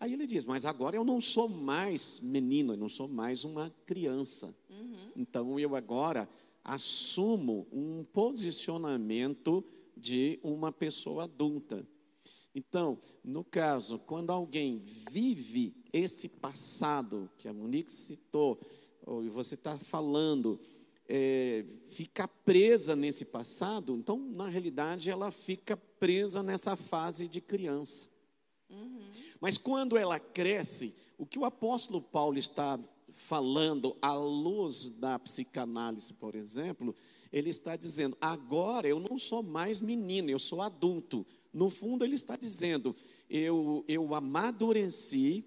Aí 0.00 0.14
ele 0.14 0.26
diz: 0.26 0.46
Mas 0.46 0.64
agora 0.64 0.96
eu 0.96 1.04
não 1.04 1.20
sou 1.20 1.46
mais 1.46 2.18
menino, 2.20 2.72
eu 2.72 2.76
não 2.78 2.88
sou 2.88 3.06
mais 3.06 3.44
uma 3.44 3.70
criança. 3.84 4.56
Uhum. 4.70 5.12
Então 5.14 5.60
eu 5.60 5.76
agora 5.76 6.26
assumo 6.64 7.68
um 7.70 8.02
posicionamento 8.02 9.62
de 9.94 10.40
uma 10.42 10.72
pessoa 10.72 11.24
adulta. 11.24 11.86
Então, 12.54 12.98
no 13.22 13.44
caso, 13.44 13.98
quando 13.98 14.30
alguém 14.30 14.78
vive 15.10 15.74
esse 15.92 16.28
passado 16.28 17.30
que 17.36 17.46
a 17.46 17.52
Monique 17.52 17.92
citou, 17.92 18.58
ou 19.04 19.22
você 19.30 19.54
está 19.54 19.78
falando, 19.78 20.58
é, 21.06 21.64
fica 21.90 22.26
presa 22.26 22.96
nesse 22.96 23.24
passado, 23.24 23.94
então, 23.94 24.18
na 24.18 24.48
realidade, 24.48 25.10
ela 25.10 25.30
fica 25.30 25.76
presa 25.76 26.42
nessa 26.42 26.74
fase 26.74 27.28
de 27.28 27.40
criança. 27.40 28.08
Uhum. 28.68 29.10
Mas 29.40 29.56
quando 29.56 29.96
ela 29.96 30.18
cresce, 30.18 30.94
o 31.16 31.24
que 31.24 31.38
o 31.38 31.44
apóstolo 31.44 32.02
Paulo 32.02 32.38
está 32.38 32.78
falando 33.08 33.96
à 34.00 34.12
luz 34.14 34.90
da 34.90 35.18
psicanálise, 35.18 36.12
por 36.14 36.34
exemplo, 36.34 36.94
ele 37.32 37.50
está 37.50 37.76
dizendo: 37.76 38.16
agora 38.20 38.86
eu 38.86 39.00
não 39.00 39.18
sou 39.18 39.42
mais 39.42 39.80
menino, 39.80 40.30
eu 40.30 40.38
sou 40.38 40.60
adulto. 40.60 41.26
No 41.52 41.70
fundo, 41.70 42.04
ele 42.04 42.14
está 42.14 42.36
dizendo: 42.36 42.94
eu, 43.28 43.84
eu 43.88 44.14
amadureci, 44.14 45.44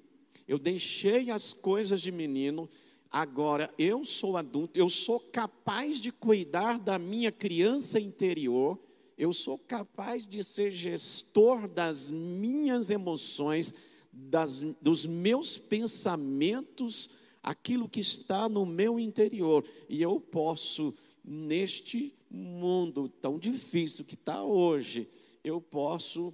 eu 0.47 0.57
deixei 0.57 1.29
as 1.29 1.53
coisas 1.53 2.01
de 2.01 2.11
menino, 2.11 2.67
Agora, 3.13 3.71
eu 3.77 4.03
sou 4.03 4.35
adulto, 4.35 4.79
eu 4.79 4.89
sou 4.89 5.19
capaz 5.19 6.01
de 6.01 6.11
cuidar 6.11 6.79
da 6.79 6.97
minha 6.97 7.31
criança 7.31 7.99
interior, 7.99 8.79
eu 9.23 9.31
sou 9.31 9.57
capaz 9.57 10.27
de 10.27 10.43
ser 10.43 10.71
gestor 10.71 11.67
das 11.67 12.11
minhas 12.11 12.89
emoções, 12.89 13.73
das, 14.11 14.61
dos 14.81 15.05
meus 15.05 15.57
pensamentos, 15.57 17.09
aquilo 17.41 17.87
que 17.87 18.01
está 18.01 18.49
no 18.49 18.65
meu 18.65 18.99
interior. 18.99 19.65
E 19.87 20.01
eu 20.01 20.19
posso, 20.19 20.93
neste 21.23 22.13
mundo 22.29 23.07
tão 23.07 23.39
difícil 23.39 24.03
que 24.03 24.15
está 24.15 24.43
hoje, 24.43 25.07
eu 25.41 25.61
posso 25.61 26.33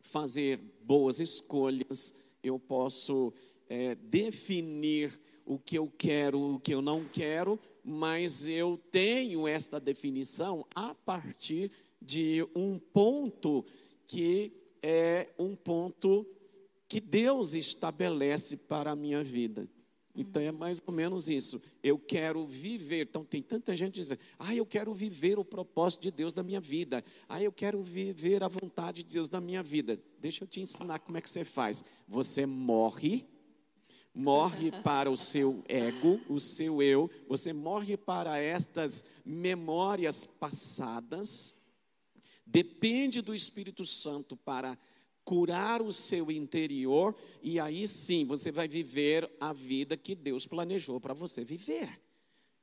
fazer 0.00 0.58
boas 0.82 1.20
escolhas, 1.20 2.12
eu 2.42 2.58
posso 2.58 3.32
é, 3.68 3.94
definir 3.94 5.18
o 5.44 5.60
que 5.60 5.78
eu 5.78 5.92
quero, 5.96 6.54
o 6.54 6.58
que 6.58 6.74
eu 6.74 6.82
não 6.82 7.04
quero, 7.04 7.58
mas 7.84 8.48
eu 8.48 8.76
tenho 8.90 9.46
esta 9.46 9.78
definição 9.78 10.66
a 10.74 10.92
partir 10.92 11.68
de 11.68 11.85
um 12.54 12.78
ponto 12.78 13.64
que 14.06 14.52
é 14.82 15.32
um 15.38 15.56
ponto 15.56 16.26
que 16.88 17.00
Deus 17.00 17.54
estabelece 17.54 18.56
para 18.56 18.92
a 18.92 18.96
minha 18.96 19.22
vida. 19.24 19.68
Então 20.14 20.40
é 20.40 20.50
mais 20.50 20.80
ou 20.86 20.94
menos 20.94 21.28
isso. 21.28 21.60
Eu 21.82 21.98
quero 21.98 22.46
viver. 22.46 23.06
Então 23.08 23.24
tem 23.24 23.42
tanta 23.42 23.76
gente 23.76 23.94
dizendo: 23.94 24.20
"Ah, 24.38 24.54
eu 24.54 24.64
quero 24.64 24.94
viver 24.94 25.38
o 25.38 25.44
propósito 25.44 26.02
de 26.02 26.10
Deus 26.10 26.32
na 26.32 26.42
minha 26.42 26.60
vida. 26.60 27.04
Ah, 27.28 27.42
eu 27.42 27.52
quero 27.52 27.82
viver 27.82 28.42
a 28.42 28.48
vontade 28.48 29.04
de 29.04 29.12
Deus 29.14 29.28
na 29.28 29.40
minha 29.40 29.62
vida". 29.62 30.00
Deixa 30.18 30.44
eu 30.44 30.48
te 30.48 30.60
ensinar 30.60 31.00
como 31.00 31.18
é 31.18 31.20
que 31.20 31.28
você 31.28 31.44
faz. 31.44 31.84
Você 32.08 32.46
morre 32.46 33.26
morre 34.14 34.70
para 34.82 35.10
o 35.10 35.16
seu 35.16 35.62
ego, 35.68 36.20
o 36.28 36.40
seu 36.40 36.80
eu, 36.80 37.10
você 37.28 37.52
morre 37.52 37.96
para 37.96 38.38
estas 38.38 39.04
memórias 39.24 40.24
passadas, 40.24 41.55
depende 42.46 43.20
do 43.20 43.34
Espírito 43.34 43.84
Santo 43.84 44.36
para 44.36 44.78
curar 45.24 45.82
o 45.82 45.92
seu 45.92 46.30
interior, 46.30 47.16
e 47.42 47.58
aí 47.58 47.86
sim 47.88 48.24
você 48.24 48.52
vai 48.52 48.68
viver 48.68 49.28
a 49.40 49.52
vida 49.52 49.96
que 49.96 50.14
Deus 50.14 50.46
planejou 50.46 51.00
para 51.00 51.12
você 51.12 51.42
viver. 51.42 52.00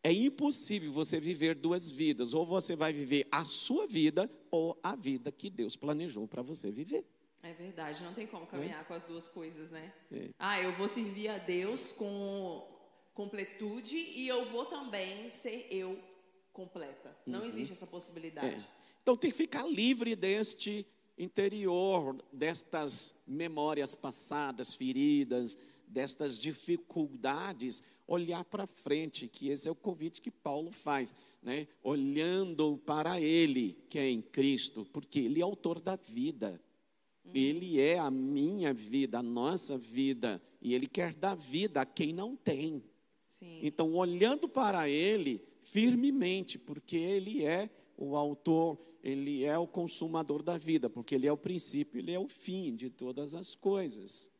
É 0.01 0.11
impossível 0.11 0.91
você 0.91 1.19
viver 1.19 1.55
duas 1.55 1.91
vidas, 1.91 2.33
ou 2.33 2.45
você 2.45 2.75
vai 2.75 2.93
viver 2.93 3.27
a 3.29 3.43
sua 3.43 3.85
vida, 3.85 4.29
ou 4.49 4.79
a 4.81 4.95
vida 4.95 5.31
que 5.31 5.49
Deus 5.49 5.75
planejou 5.75 6.27
para 6.27 6.41
você 6.41 6.71
viver. 6.71 7.05
É 7.41 7.51
verdade, 7.51 8.01
não 8.01 8.13
tem 8.13 8.25
como 8.25 8.47
caminhar 8.47 8.81
é? 8.81 8.83
com 8.85 8.93
as 8.93 9.03
duas 9.03 9.27
coisas, 9.27 9.69
né? 9.69 9.93
É. 10.09 10.29
Ah, 10.39 10.61
eu 10.61 10.71
vou 10.73 10.87
servir 10.87 11.27
a 11.27 11.37
Deus 11.37 11.91
com 11.91 12.65
completude 13.13 13.97
e 13.97 14.27
eu 14.27 14.45
vou 14.45 14.65
também 14.65 15.29
ser 15.29 15.67
eu 15.69 15.99
completa. 16.53 17.15
Não 17.25 17.41
uhum. 17.41 17.45
existe 17.45 17.73
essa 17.73 17.85
possibilidade. 17.85 18.55
É. 18.55 18.82
Então 19.03 19.15
tem 19.15 19.29
que 19.29 19.37
ficar 19.37 19.67
livre 19.67 20.15
deste 20.15 20.87
interior, 21.17 22.17
destas 22.31 23.13
memórias 23.27 23.93
passadas, 23.93 24.73
feridas, 24.73 25.57
destas 25.85 26.41
dificuldades, 26.41 27.83
olhar 28.07 28.43
para 28.45 28.65
frente, 28.65 29.27
que 29.27 29.49
esse 29.49 29.67
é 29.67 29.71
o 29.71 29.75
convite 29.75 30.21
que 30.21 30.31
Paulo 30.31 30.71
faz, 30.71 31.13
né? 31.41 31.67
Olhando 31.83 32.77
para 32.85 33.21
ele, 33.21 33.77
que 33.89 33.99
é 33.99 34.09
em 34.09 34.21
Cristo, 34.21 34.87
porque 34.91 35.19
ele 35.19 35.39
é 35.39 35.43
autor 35.43 35.79
da 35.79 35.95
vida. 35.95 36.59
Ele 37.33 37.79
é 37.79 37.97
a 37.97 38.11
minha 38.11 38.73
vida, 38.73 39.19
a 39.19 39.23
nossa 39.23 39.77
vida, 39.77 40.41
e 40.61 40.73
Ele 40.73 40.87
quer 40.87 41.13
dar 41.13 41.35
vida 41.35 41.81
a 41.81 41.85
quem 41.85 42.11
não 42.11 42.35
tem. 42.35 42.83
Sim. 43.25 43.59
Então, 43.61 43.93
olhando 43.93 44.47
para 44.49 44.89
Ele 44.89 45.41
firmemente, 45.61 46.59
porque 46.59 46.97
Ele 46.97 47.45
é 47.45 47.69
o 47.97 48.15
autor, 48.15 48.79
Ele 49.03 49.43
é 49.43 49.57
o 49.57 49.67
consumador 49.67 50.41
da 50.41 50.57
vida, 50.57 50.89
porque 50.89 51.15
Ele 51.15 51.27
é 51.27 51.31
o 51.31 51.37
princípio, 51.37 51.99
Ele 51.99 52.11
é 52.11 52.19
o 52.19 52.27
fim 52.27 52.75
de 52.75 52.89
todas 52.89 53.35
as 53.35 53.55
coisas. 53.55 54.31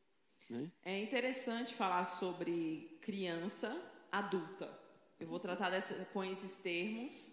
Né? 0.50 0.72
É 0.84 1.02
interessante 1.02 1.74
falar 1.74 2.06
sobre 2.06 2.98
criança 3.02 3.76
adulta. 4.12 4.80
Eu 5.20 5.28
vou 5.28 5.40
tratar 5.40 5.70
dessa, 5.70 5.94
com 6.14 6.24
esses 6.24 6.58
termos, 6.58 7.32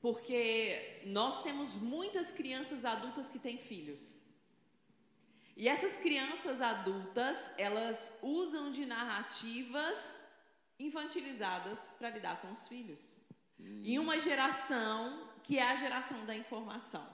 porque 0.00 1.02
nós 1.06 1.42
temos 1.42 1.74
muitas 1.74 2.30
crianças 2.30 2.84
adultas 2.84 3.28
que 3.28 3.38
têm 3.38 3.58
filhos. 3.58 4.22
E 5.56 5.68
essas 5.68 5.96
crianças 5.96 6.60
adultas, 6.60 7.38
elas 7.56 8.10
usam 8.20 8.70
de 8.72 8.84
narrativas 8.84 9.96
infantilizadas 10.78 11.78
para 11.98 12.10
lidar 12.10 12.40
com 12.40 12.50
os 12.50 12.66
filhos. 12.66 13.23
Hum. 13.58 13.82
Em 13.84 13.98
uma 13.98 14.18
geração 14.18 15.30
que 15.42 15.58
é 15.58 15.62
a 15.62 15.76
geração 15.76 16.24
da 16.24 16.34
informação. 16.34 17.06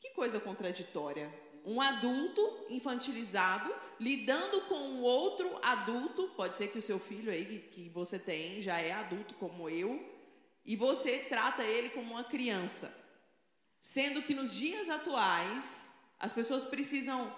Que 0.00 0.10
coisa 0.10 0.38
contraditória. 0.38 1.32
Um 1.64 1.80
adulto 1.80 2.66
infantilizado 2.70 3.74
lidando 3.98 4.60
com 4.62 4.76
um 4.76 5.02
outro 5.02 5.58
adulto, 5.62 6.28
pode 6.36 6.56
ser 6.56 6.68
que 6.68 6.78
o 6.78 6.82
seu 6.82 6.98
filho 6.98 7.30
aí 7.32 7.44
que, 7.44 7.58
que 7.58 7.88
você 7.88 8.18
tem 8.18 8.62
já 8.62 8.78
é 8.78 8.92
adulto 8.92 9.34
como 9.34 9.68
eu, 9.68 10.14
e 10.64 10.76
você 10.76 11.18
trata 11.18 11.62
ele 11.64 11.90
como 11.90 12.12
uma 12.12 12.24
criança. 12.24 12.92
Sendo 13.80 14.22
que 14.22 14.34
nos 14.34 14.52
dias 14.54 14.88
atuais, 14.88 15.90
as 16.18 16.32
pessoas 16.32 16.64
precisam 16.64 17.34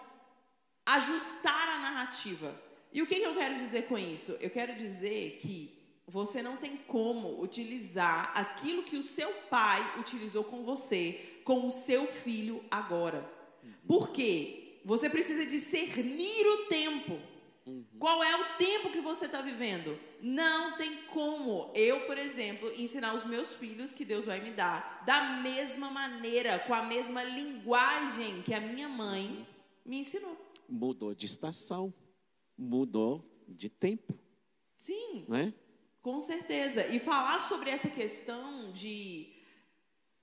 ajustar 0.87 1.68
a 1.68 1.78
narrativa. 1.78 2.61
E 2.90 3.02
o 3.02 3.07
que, 3.07 3.16
eu 3.16 3.35
quero 3.35 3.57
dizer 3.57 3.87
com 3.87 3.99
isso? 3.99 4.33
Eu 4.40 4.50
quero 4.50 4.75
dizer 4.75 5.38
que 5.42 5.77
você 6.09 6.41
não 6.43 6.57
tem 6.57 6.77
como 6.77 7.41
utilizar 7.41 8.33
aquilo 8.35 8.83
que 8.83 8.97
o 8.97 9.03
seu 9.03 9.31
pai 9.50 10.00
utilizou 10.00 10.43
com 10.43 10.65
você, 10.65 11.41
com 11.45 11.67
o 11.67 11.71
seu 11.71 12.07
filho 12.07 12.65
agora. 12.71 13.31
Por 13.87 14.09
quê? 14.11 14.81
Você 14.87 15.11
precisa 15.11 15.45
discernir 15.45 16.47
o 16.47 16.67
tempo. 16.67 17.21
Qual 17.99 18.23
é 18.25 18.35
o 18.35 18.57
tempo 18.57 18.91
que 18.91 19.00
você 19.03 19.27
está 19.27 19.43
vivendo? 19.43 19.99
Não 20.23 20.79
tem 20.79 21.05
como 21.09 21.71
eu, 21.75 22.07
por 22.07 22.17
exemplo, 22.17 22.73
ensinar 22.81 23.15
os 23.15 23.27
meus 23.27 23.53
filhos 23.53 23.93
que 23.93 24.07
Deus 24.07 24.25
vai 24.25 24.41
me 24.41 24.50
dar 24.50 25.05
da 25.05 25.43
mesma 25.43 25.91
maneira, 25.91 26.59
com 26.61 26.73
a 26.73 26.83
mesma 26.83 27.23
linguagem 27.23 28.41
que 28.41 28.55
a 28.55 28.61
minha 28.61 28.88
mãe 28.88 29.47
me 29.85 29.99
ensinou. 29.99 30.35
Mudou 30.67 31.15
de 31.15 31.27
estação, 31.27 31.93
mudou 32.57 33.23
de 33.47 33.69
tempo, 33.69 34.19
Sim, 34.79 35.27
né? 35.29 35.53
Com 36.02 36.21
certeza. 36.21 36.87
E 36.87 36.99
falar 36.99 37.40
sobre 37.40 37.71
essa 37.71 37.88
questão 37.88 38.71
de 38.73 39.33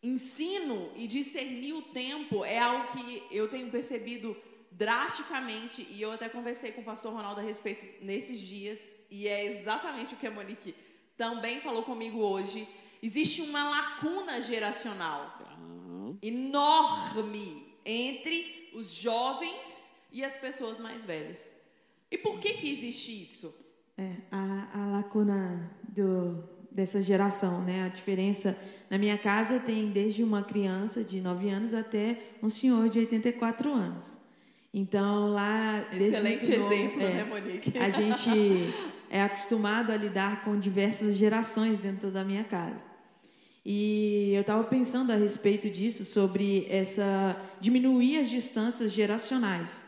ensino 0.01 0.91
e 0.95 1.07
discernir 1.07 1.73
o 1.73 1.81
tempo 1.81 2.45
é 2.45 2.59
algo 2.59 2.91
que 2.93 3.23
eu 3.31 3.47
tenho 3.47 3.69
percebido 3.71 4.35
drasticamente 4.71 5.87
e 5.89 6.01
eu 6.01 6.11
até 6.11 6.27
conversei 6.29 6.71
com 6.71 6.81
o 6.81 6.85
pastor 6.85 7.13
Ronaldo 7.13 7.39
a 7.39 7.43
respeito 7.43 8.03
nesses 8.03 8.39
dias 8.39 8.79
e 9.09 9.27
é 9.27 9.45
exatamente 9.45 10.13
o 10.13 10.17
que 10.17 10.27
a 10.27 10.31
Monique 10.31 10.75
também 11.17 11.61
falou 11.61 11.83
comigo 11.83 12.19
hoje. 12.19 12.67
Existe 13.01 13.41
uma 13.41 13.69
lacuna 13.69 14.41
geracional 14.41 15.37
Ah, 15.41 16.13
enorme 16.21 17.73
entre 17.85 18.69
os 18.73 18.93
jovens 18.93 19.87
e 20.11 20.23
as 20.23 20.35
pessoas 20.37 20.79
mais 20.79 21.05
velhas. 21.05 21.53
E 22.09 22.17
por 22.17 22.39
que 22.39 22.53
que 22.53 22.71
existe 22.71 23.21
isso? 23.21 23.64
É, 23.97 24.11
a, 24.31 24.67
a 24.73 24.85
lacuna 24.87 25.71
do, 25.87 26.43
dessa 26.69 27.01
geração, 27.01 27.61
né? 27.61 27.85
A 27.85 27.87
diferença 27.87 28.57
na 28.89 28.97
minha 28.97 29.17
casa 29.17 29.59
tem 29.59 29.89
desde 29.89 30.21
uma 30.21 30.43
criança 30.43 31.03
de 31.03 31.21
9 31.21 31.49
anos 31.49 31.73
até 31.73 32.17
um 32.43 32.49
senhor 32.49 32.89
de 32.89 32.99
84 32.99 33.73
anos. 33.73 34.17
Então 34.73 35.29
lá 35.29 35.85
Excelente 35.93 36.57
novo, 36.57 36.73
exemplo, 36.73 37.01
é, 37.01 37.13
né, 37.13 37.23
Monique? 37.23 37.77
A 37.77 37.89
gente 37.89 38.73
é 39.09 39.21
acostumado 39.21 39.91
a 39.91 39.95
lidar 39.95 40.43
com 40.43 40.59
diversas 40.59 41.15
gerações 41.15 41.79
dentro 41.79 42.11
da 42.11 42.25
minha 42.25 42.43
casa. 42.43 42.83
E 43.65 44.33
eu 44.35 44.41
estava 44.41 44.63
pensando 44.65 45.11
a 45.11 45.15
respeito 45.15 45.69
disso, 45.69 46.03
sobre 46.03 46.67
essa 46.69 47.41
diminuir 47.61 48.19
as 48.19 48.29
distâncias 48.29 48.91
geracionais. 48.91 49.84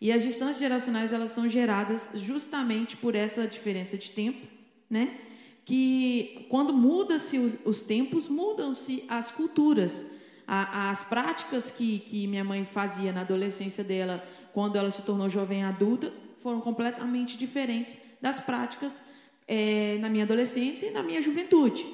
E 0.00 0.10
as 0.10 0.22
distâncias 0.22 0.58
geracionais 0.58 1.12
elas 1.12 1.30
são 1.30 1.48
geradas 1.48 2.08
justamente 2.14 2.96
por 2.96 3.14
essa 3.14 3.46
diferença 3.46 3.98
de 3.98 4.10
tempo, 4.10 4.46
né? 4.88 5.18
Que 5.64 6.46
quando 6.48 6.72
muda-se 6.72 7.38
os, 7.38 7.56
os 7.64 7.82
tempos, 7.82 8.28
mudam-se 8.28 9.04
as 9.08 9.30
culturas. 9.30 10.04
A- 10.46 10.90
as 10.90 11.04
práticas 11.04 11.70
que, 11.70 11.98
que 12.00 12.26
minha 12.26 12.42
mãe 12.42 12.64
fazia 12.64 13.12
na 13.12 13.20
adolescência 13.20 13.84
dela, 13.84 14.24
quando 14.52 14.76
ela 14.76 14.90
se 14.90 15.02
tornou 15.02 15.28
jovem 15.28 15.62
adulta, 15.62 16.12
foram 16.42 16.60
completamente 16.60 17.36
diferentes 17.36 17.96
das 18.20 18.40
práticas 18.40 19.02
eh, 19.46 19.98
na 20.00 20.08
minha 20.08 20.24
adolescência 20.24 20.86
e 20.86 20.90
na 20.90 21.02
minha 21.02 21.20
juventude. 21.22 21.86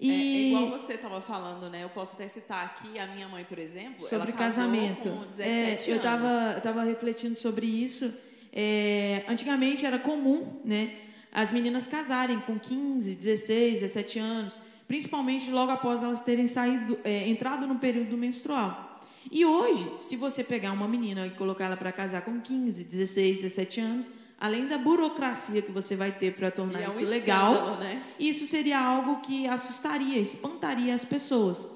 É, 0.00 0.06
é 0.06 0.08
E 0.08 0.48
igual 0.48 0.70
você 0.70 0.94
estava 0.94 1.20
falando, 1.20 1.68
né? 1.68 1.84
Eu 1.84 1.90
posso 1.90 2.14
até 2.14 2.26
citar 2.26 2.64
aqui 2.64 2.98
a 2.98 3.06
minha 3.06 3.28
mãe, 3.28 3.44
por 3.44 3.58
exemplo. 3.58 4.06
sobre 4.08 4.32
casamento. 4.32 5.10
Com 5.10 5.26
17 5.26 5.42
É, 5.42 5.92
eu 5.92 5.96
estava 5.96 6.52
eu 6.56 6.60
tava 6.60 6.82
refletindo 6.84 7.34
sobre 7.34 7.66
isso. 7.66 8.12
É, 8.52 9.24
antigamente 9.28 9.86
era 9.86 9.98
comum, 9.98 10.60
né, 10.64 10.96
as 11.32 11.52
meninas 11.52 11.86
casarem 11.86 12.40
com 12.40 12.58
15, 12.58 13.14
16, 13.14 13.74
17 13.80 14.18
anos, 14.18 14.58
principalmente 14.88 15.50
logo 15.50 15.70
após 15.70 16.02
elas 16.02 16.22
terem 16.22 16.48
saído, 16.48 16.98
é, 17.04 17.28
entrado 17.28 17.66
no 17.66 17.76
período 17.76 18.16
menstrual. 18.16 19.00
E 19.30 19.44
hoje, 19.44 19.88
se 19.98 20.16
você 20.16 20.42
pegar 20.42 20.72
uma 20.72 20.88
menina 20.88 21.26
e 21.26 21.30
colocar 21.30 21.66
ela 21.66 21.76
para 21.76 21.92
casar 21.92 22.22
com 22.22 22.40
15, 22.40 22.82
16, 22.82 23.42
17 23.42 23.80
anos, 23.80 24.10
além 24.40 24.66
da 24.66 24.78
burocracia 24.78 25.60
que 25.60 25.70
você 25.70 25.94
vai 25.94 26.12
ter 26.12 26.34
para 26.34 26.50
tornar 26.50 26.80
é 26.80 26.86
um 26.86 26.88
isso 26.88 27.04
legal, 27.04 27.52
escândalo, 27.52 27.78
né? 27.78 28.02
isso 28.18 28.46
seria 28.46 28.80
algo 28.80 29.20
que 29.20 29.46
assustaria, 29.46 30.18
espantaria 30.18 30.94
as 30.94 31.04
pessoas. 31.04 31.68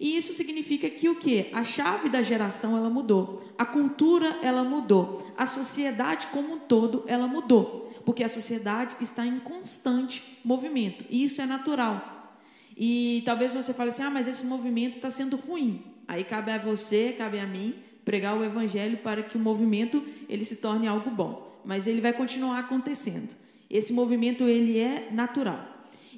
E 0.00 0.16
isso 0.16 0.32
significa 0.32 0.90
que 0.90 1.08
o 1.08 1.16
quê? 1.16 1.48
A 1.52 1.62
chave 1.62 2.08
da 2.08 2.22
geração 2.22 2.76
ela 2.76 2.90
mudou, 2.90 3.42
a 3.56 3.64
cultura 3.64 4.38
ela 4.42 4.64
mudou, 4.64 5.32
a 5.36 5.46
sociedade 5.46 6.26
como 6.28 6.54
um 6.54 6.58
todo 6.58 7.04
ela 7.06 7.26
mudou, 7.26 7.92
porque 8.04 8.24
a 8.24 8.28
sociedade 8.28 8.96
está 9.00 9.26
em 9.26 9.38
constante 9.38 10.22
movimento. 10.44 11.04
E 11.10 11.24
isso 11.24 11.40
é 11.40 11.46
natural. 11.46 12.14
E 12.76 13.22
talvez 13.24 13.54
você 13.54 13.72
fale 13.72 13.88
assim: 13.88 14.02
"Ah, 14.02 14.10
mas 14.10 14.26
esse 14.26 14.44
movimento 14.44 14.96
está 14.96 15.10
sendo 15.10 15.36
ruim". 15.36 15.82
Aí 16.06 16.24
cabe 16.24 16.50
a 16.52 16.58
você, 16.58 17.14
cabe 17.16 17.38
a 17.38 17.46
mim 17.46 17.74
pregar 18.04 18.36
o 18.38 18.44
evangelho 18.44 18.98
para 18.98 19.22
que 19.22 19.36
o 19.36 19.40
movimento 19.40 20.04
ele 20.28 20.44
se 20.44 20.56
torne 20.56 20.86
algo 20.86 21.10
bom, 21.10 21.45
mas 21.66 21.86
ele 21.86 22.00
vai 22.00 22.12
continuar 22.12 22.60
acontecendo. 22.60 23.36
Esse 23.68 23.92
movimento 23.92 24.44
ele 24.44 24.78
é 24.78 25.10
natural. 25.10 25.60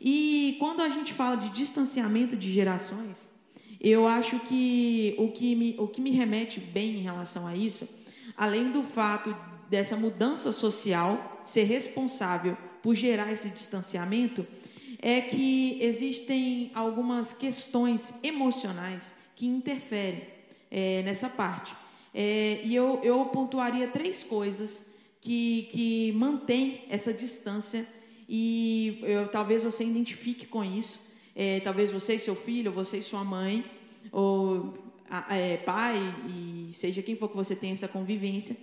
E 0.01 0.57
quando 0.61 0.83
a 0.83 0.89
gente 0.91 1.15
fala 1.15 1.37
de 1.37 1.49
distanciamento 1.49 2.37
de 2.37 2.53
gerações, 2.53 3.29
eu 3.81 4.07
acho 4.07 4.39
que 4.41 5.15
o 5.19 5.29
que 5.33 5.55
me, 5.57 5.75
o 5.79 5.89
que 5.89 6.01
me 6.01 6.11
remete 6.11 6.61
bem 6.61 6.99
em 6.99 7.03
relação 7.03 7.47
a 7.47 7.57
isso, 7.57 7.89
além 8.37 8.71
do 8.71 8.83
fato 8.83 9.35
dessa 9.71 9.97
mudança 9.97 10.53
social 10.53 11.43
ser 11.45 11.65
responsável 11.65 12.57
por 12.83 12.95
gerar 12.95 13.33
esse 13.33 13.49
distanciamento, 13.49 14.47
é 15.01 15.21
que 15.21 15.79
existem 15.81 16.71
algumas 16.75 17.33
questões 17.33 18.13
emocionais 18.23 19.15
que 19.35 19.47
interferem 19.47 20.27
eh, 20.71 21.03
nessa 21.05 21.29
parte. 21.29 21.75
Eh, 22.15 22.61
e 22.65 22.75
eu, 22.75 23.01
eu 23.03 23.25
pontuaria 23.27 23.87
três 23.89 24.25
coisas 24.25 24.88
que, 25.21 25.69
que 25.71 26.13
mantém 26.13 26.85
essa 26.89 27.13
distância 27.13 27.87
e 28.29 29.01
eu, 29.03 29.29
talvez 29.29 29.65
você 29.65 29.85
identifique 29.85 30.47
com 30.47 30.63
isso. 30.63 31.01
É, 31.35 31.61
talvez 31.61 31.91
você 31.91 32.17
e 32.17 32.19
seu 32.19 32.35
filho, 32.35 32.71
você 32.71 32.99
e 32.99 33.03
sua 33.03 33.25
mãe, 33.25 33.65
ou 34.11 34.75
é, 35.31 35.57
pai, 35.59 35.97
e 36.29 36.71
seja 36.73 37.03
quem 37.03 37.17
for 37.17 37.29
que 37.29 37.37
você 37.37 37.55
tenha 37.55 37.73
essa 37.73 37.89
convivência, 37.89 38.57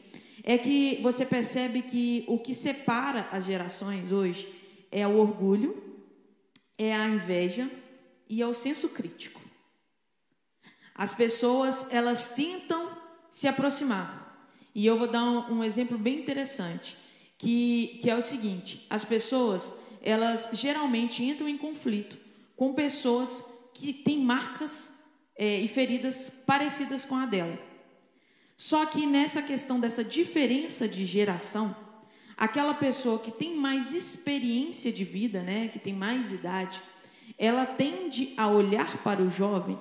é 0.43 0.57
que 0.57 0.99
você 1.01 1.25
percebe 1.25 1.81
que 1.81 2.23
o 2.27 2.37
que 2.37 2.53
separa 2.53 3.27
as 3.31 3.45
gerações 3.45 4.11
hoje 4.11 4.53
é 4.91 5.07
o 5.07 5.17
orgulho, 5.17 5.81
é 6.77 6.93
a 6.93 7.07
inveja 7.07 7.71
e 8.29 8.41
é 8.41 8.47
o 8.47 8.53
senso 8.53 8.89
crítico. 8.89 9.41
As 10.93 11.13
pessoas, 11.13 11.91
elas 11.91 12.29
tentam 12.29 12.95
se 13.29 13.47
aproximar. 13.47 14.24
E 14.75 14.85
eu 14.85 14.99
vou 14.99 15.07
dar 15.07 15.23
um, 15.23 15.59
um 15.59 15.63
exemplo 15.63 15.97
bem 15.97 16.19
interessante, 16.19 16.97
que, 17.37 17.97
que 18.01 18.09
é 18.09 18.15
o 18.15 18.21
seguinte: 18.21 18.85
as 18.89 19.05
pessoas, 19.05 19.71
elas 20.01 20.49
geralmente 20.51 21.23
entram 21.23 21.47
em 21.47 21.57
conflito 21.57 22.17
com 22.57 22.73
pessoas 22.73 23.43
que 23.73 23.93
têm 23.93 24.19
marcas 24.19 24.93
eh, 25.37 25.61
e 25.61 25.67
feridas 25.69 26.29
parecidas 26.45 27.05
com 27.05 27.15
a 27.15 27.25
dela. 27.25 27.57
Só 28.57 28.85
que 28.85 29.05
nessa 29.05 29.41
questão 29.41 29.79
dessa 29.79 30.03
diferença 30.03 30.87
de 30.87 31.05
geração, 31.05 31.75
aquela 32.37 32.73
pessoa 32.73 33.19
que 33.19 33.31
tem 33.31 33.55
mais 33.55 33.93
experiência 33.93 34.91
de 34.91 35.03
vida, 35.03 35.41
né, 35.41 35.67
que 35.67 35.79
tem 35.79 35.93
mais 35.93 36.31
idade, 36.31 36.81
ela 37.37 37.65
tende 37.65 38.33
a 38.37 38.47
olhar 38.47 39.03
para 39.03 39.21
o 39.21 39.29
jovem 39.29 39.77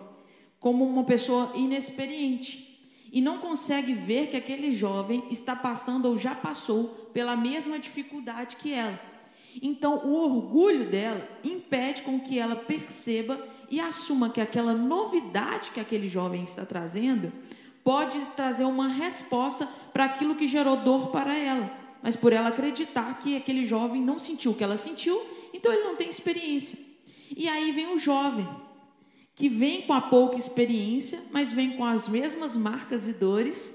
como 0.59 0.85
uma 0.85 1.05
pessoa 1.05 1.53
inexperiente 1.55 2.74
e 3.15 3.21
não 3.21 3.39
consegue 3.39 3.95
ver 3.95 4.27
que 4.27 4.37
aquele 4.37 4.73
jovem 4.73 5.23
está 5.31 5.55
passando 5.55 6.07
ou 6.07 6.19
já 6.19 6.35
passou 6.35 7.09
pela 7.13 7.37
mesma 7.37 7.79
dificuldade 7.79 8.57
que 8.57 8.75
ela. 8.75 8.99
Então, 9.63 10.05
o 10.05 10.15
orgulho 10.15 10.91
dela 10.91 11.27
impede 11.45 12.03
com 12.03 12.19
que 12.19 12.41
ela 12.41 12.57
perceba 12.57 13.41
e 13.71 13.79
assuma 13.79 14.31
que 14.31 14.41
aquela 14.41 14.75
novidade 14.75 15.71
que 15.71 15.79
aquele 15.79 16.09
jovem 16.09 16.43
está 16.43 16.67
trazendo 16.67 17.33
pode 17.85 18.19
trazer 18.33 18.65
uma 18.65 18.89
resposta 18.89 19.69
para 19.93 20.07
aquilo 20.07 20.35
que 20.35 20.49
gerou 20.49 20.79
dor 20.79 21.11
para 21.11 21.39
ela. 21.39 21.71
Mas 22.03 22.17
por 22.17 22.33
ela 22.33 22.49
acreditar 22.49 23.21
que 23.21 23.37
aquele 23.37 23.65
jovem 23.65 24.03
não 24.03 24.19
sentiu 24.19 24.51
o 24.51 24.55
que 24.57 24.65
ela 24.65 24.77
sentiu, 24.77 25.23
então 25.53 25.73
ele 25.73 25.85
não 25.85 25.95
tem 25.95 26.09
experiência. 26.09 26.77
E 27.37 27.49
aí 27.49 27.71
vem 27.71 27.95
o 27.95 27.99
jovem, 27.99 28.49
que 29.35 29.49
vem 29.49 29.83
com 29.83 29.93
a 29.93 30.01
pouca 30.01 30.37
experiência, 30.37 31.21
mas 31.31 31.53
vem 31.53 31.77
com 31.77 31.85
as 31.85 32.09
mesmas 32.09 32.55
marcas 32.57 33.09
e 33.09 33.13
dores, 33.13 33.75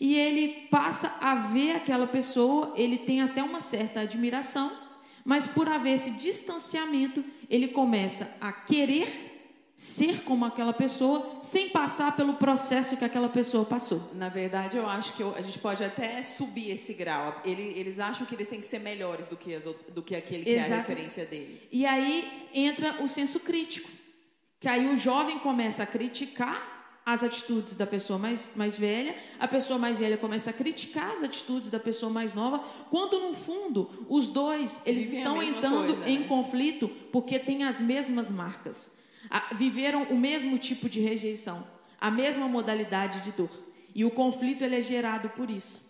e 0.00 0.16
ele 0.18 0.66
passa 0.70 1.16
a 1.20 1.34
ver 1.34 1.72
aquela 1.72 2.06
pessoa, 2.06 2.72
ele 2.76 2.98
tem 2.98 3.20
até 3.20 3.42
uma 3.42 3.60
certa 3.60 4.00
admiração, 4.00 4.72
mas 5.24 5.46
por 5.46 5.68
haver 5.68 5.94
esse 5.94 6.10
distanciamento, 6.10 7.24
ele 7.50 7.68
começa 7.68 8.30
a 8.40 8.52
querer 8.52 9.32
ser 9.74 10.22
como 10.22 10.46
aquela 10.46 10.72
pessoa, 10.72 11.38
sem 11.42 11.68
passar 11.68 12.16
pelo 12.16 12.34
processo 12.34 12.96
que 12.96 13.04
aquela 13.04 13.28
pessoa 13.28 13.62
passou. 13.62 14.00
Na 14.14 14.30
verdade, 14.30 14.78
eu 14.78 14.88
acho 14.88 15.12
que 15.14 15.22
eu- 15.22 15.34
a 15.34 15.42
gente 15.42 15.58
pode 15.58 15.84
até 15.84 16.22
subir 16.22 16.70
esse 16.70 16.94
grau. 16.94 17.42
Ele- 17.44 17.74
eles 17.76 17.98
acham 17.98 18.24
que 18.26 18.34
eles 18.34 18.48
têm 18.48 18.60
que 18.60 18.66
ser 18.66 18.78
melhores 18.78 19.28
do 19.28 19.36
que, 19.36 19.54
as 19.54 19.64
do 19.64 20.02
que 20.02 20.14
aquele 20.14 20.44
que 20.44 20.54
é 20.54 20.60
a 20.60 20.76
referência 20.78 21.26
dele. 21.26 21.60
E 21.70 21.84
aí 21.84 22.48
entra 22.54 23.02
o 23.02 23.08
senso 23.08 23.38
crítico, 23.38 23.90
que 24.60 24.68
aí 24.68 24.86
o 24.92 24.96
jovem 24.96 25.38
começa 25.38 25.82
a 25.82 25.86
criticar 25.86 26.74
as 27.04 27.22
atitudes 27.22 27.76
da 27.76 27.86
pessoa 27.86 28.18
mais, 28.18 28.50
mais 28.56 28.76
velha, 28.76 29.14
a 29.38 29.46
pessoa 29.46 29.78
mais 29.78 29.98
velha 30.00 30.16
começa 30.16 30.50
a 30.50 30.52
criticar 30.52 31.12
as 31.12 31.22
atitudes 31.22 31.70
da 31.70 31.78
pessoa 31.78 32.10
mais 32.10 32.34
nova, 32.34 32.58
quando 32.90 33.20
no 33.20 33.32
fundo 33.32 34.06
os 34.08 34.28
dois 34.28 34.80
eles 34.84 35.04
Vivem 35.04 35.18
estão 35.18 35.42
entrando 35.42 35.94
coisa, 35.94 36.08
em 36.10 36.18
né? 36.20 36.26
conflito 36.26 36.88
porque 37.12 37.38
têm 37.38 37.62
as 37.62 37.80
mesmas 37.80 38.28
marcas, 38.30 38.90
A- 39.30 39.54
viveram 39.54 40.02
o 40.04 40.16
mesmo 40.18 40.58
tipo 40.58 40.88
de 40.88 41.00
rejeição, 41.00 41.64
a 42.00 42.10
mesma 42.10 42.48
modalidade 42.48 43.20
de 43.20 43.30
dor. 43.30 43.50
E 43.94 44.04
o 44.04 44.10
conflito 44.10 44.62
ele 44.62 44.76
é 44.76 44.82
gerado 44.82 45.28
por 45.30 45.48
isso. 45.48 45.84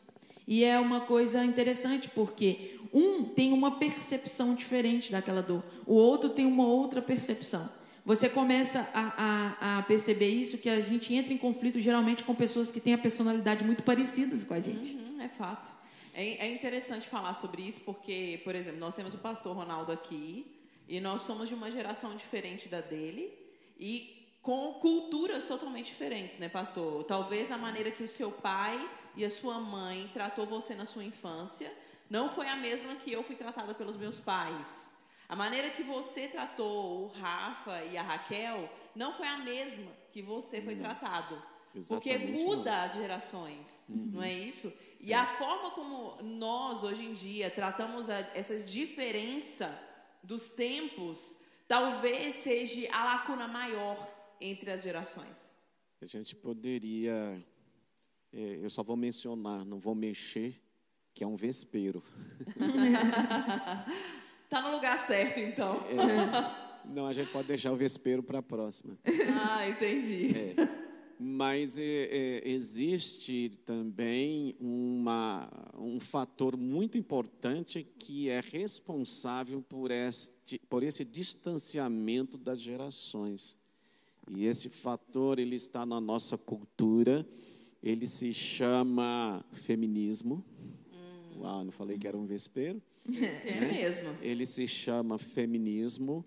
E 0.47 0.65
é 0.65 0.79
uma 0.79 1.01
coisa 1.01 1.43
interessante 1.45 2.09
porque 2.11 2.79
um 2.93 3.25
tem 3.25 3.53
uma 3.55 3.79
percepção 3.79 4.55
diferente 4.55 5.11
daquela 5.11 5.43
dor, 5.43 5.63
o 5.87 5.95
outro 5.95 6.29
tem 6.31 6.45
uma 6.47 6.67
outra 6.67 7.01
percepção. 7.01 7.69
Você 8.07 8.29
começa 8.29 8.89
a, 8.95 9.01
a, 9.19 9.79
a 9.79 9.83
perceber 9.83 10.29
isso, 10.29 10.57
que 10.59 10.69
a 10.69 10.81
gente 10.81 11.13
entra 11.13 11.33
em 11.33 11.37
conflito 11.37 11.81
geralmente 11.81 12.23
com 12.23 12.37
pessoas 12.37 12.71
que 12.71 12.79
têm 12.79 12.95
a 12.95 12.99
personalidade 12.99 13.65
muito 13.65 13.83
parecidas 13.83 14.45
com 14.45 14.55
a 14.55 14.61
gente. 14.61 14.95
Uhum, 14.95 15.21
é 15.21 15.29
fato. 15.29 15.73
É, 16.15 16.47
é 16.47 16.55
interessante 16.55 17.09
falar 17.09 17.35
sobre 17.35 17.63
isso 17.63 17.81
porque, 17.81 18.41
por 18.45 18.55
exemplo, 18.55 18.79
nós 18.79 18.95
temos 18.95 19.13
o 19.13 19.19
pastor 19.19 19.57
Ronaldo 19.57 19.91
aqui 19.91 20.47
e 20.89 21.01
nós 21.01 21.23
somos 21.23 21.49
de 21.49 21.57
uma 21.57 21.69
geração 21.69 22.15
diferente 22.15 22.69
da 22.69 22.81
dele 22.81 23.37
e 23.77 24.25
com 24.41 24.75
culturas 24.75 25.45
totalmente 25.45 25.87
diferentes, 25.87 26.39
né, 26.39 26.49
pastor? 26.49 27.03
Talvez 27.03 27.51
a 27.51 27.59
maneira 27.59 27.91
que 27.91 28.05
o 28.05 28.09
seu 28.09 28.31
pai 28.31 28.89
e 29.17 29.25
a 29.25 29.31
sua 29.31 29.59
mãe 29.59 30.09
tratou 30.15 30.47
você 30.47 30.77
na 30.77 30.87
sua 30.87 31.03
infância 31.03 31.73
não 32.09 32.29
foi 32.29 32.47
a 32.47 32.55
mesma 32.55 32.95
que 32.95 33.11
eu 33.11 33.25
fui 33.25 33.35
tratada 33.35 33.75
pelos 33.75 33.97
meus 33.97 34.21
pais. 34.21 34.95
A 35.29 35.35
maneira 35.37 35.71
que 35.71 35.83
você 35.83 36.29
tratou 36.29 37.05
o 37.05 37.07
Rafa 37.09 37.85
e 37.85 37.97
a 37.97 38.03
Raquel 38.03 38.71
não 38.95 39.13
foi 39.13 39.27
a 39.27 39.39
mesma 39.39 39.91
que 40.13 40.23
você 40.23 40.61
foi 40.61 40.77
tratado. 40.77 41.35
Porque 41.89 42.11
Exatamente 42.11 42.45
muda 42.45 42.85
as 42.85 42.95
gerações, 42.95 43.85
não 43.89 44.23
é 44.23 44.33
isso? 44.33 44.73
E 44.99 45.13
a 45.13 45.27
forma 45.37 45.71
como 45.73 46.17
nós, 46.23 46.83
hoje 46.83 47.05
em 47.05 47.13
dia, 47.13 47.51
tratamos 47.51 48.09
a- 48.09 48.21
essa 48.35 48.59
diferença 48.61 49.79
dos 50.23 50.49
tempos, 50.49 51.37
talvez 51.69 52.37
seja 52.37 52.89
a 52.93 53.05
lacuna 53.05 53.47
maior 53.47 54.09
entre 54.41 54.71
as 54.71 54.83
gerações. 54.83 55.37
A 56.01 56.07
gente 56.07 56.35
poderia. 56.35 57.45
é, 58.33 58.59
eu 58.63 58.71
só 58.71 58.83
vou 58.83 58.97
mencionar, 58.97 59.65
não 59.65 59.79
vou 59.79 59.95
mexer, 59.95 60.59
que 61.13 61.23
é 61.25 61.27
um 61.27 61.37
vespeiro. 61.37 62.03
Tá 64.49 64.63
no 64.63 64.71
lugar 64.71 64.99
certo, 65.07 65.41
então. 65.41 65.81
Não, 66.85 67.07
a 67.07 67.13
gente 67.13 67.31
pode 67.33 67.49
deixar 67.49 67.73
o 67.73 67.77
vespeiro 67.77 68.23
para 68.23 68.39
a 68.39 68.43
próxima. 68.43 68.97
Ah, 69.49 69.69
entendi. 69.69 70.55
Mas 71.19 71.79
é, 71.79 71.83
é, 71.83 72.49
existe 72.49 73.51
também 73.65 74.55
uma, 74.61 75.49
um 75.75 75.99
fator 75.99 76.57
muito 76.57 76.99
importante 76.99 77.87
que 77.99 78.29
é 78.29 78.41
responsável 78.41 79.63
por, 79.63 79.91
este, 79.91 80.59
por 80.69 80.83
esse 80.83 81.05
distanciamento 81.05 82.37
das 82.37 82.61
gerações. 82.61 83.57
E 84.29 84.47
esse 84.47 84.69
fator 84.69 85.39
ele 85.39 85.57
está 85.57 85.87
na 85.87 86.01
nossa 86.01 86.37
cultura, 86.37 87.27
ele 87.83 88.07
se 88.07 88.35
chama 88.35 89.45
feminismo. 89.53 90.45
Uau, 91.39 91.65
não 91.65 91.73
falei 91.73 91.97
que 91.99 92.07
era 92.07 92.17
um 92.17 92.27
vespeiro? 92.27 92.83
É 93.45 93.61
mesmo. 93.61 94.17
Ele 94.21 94.47
se 94.47 94.67
chama 94.67 95.19
feminismo. 95.19 96.25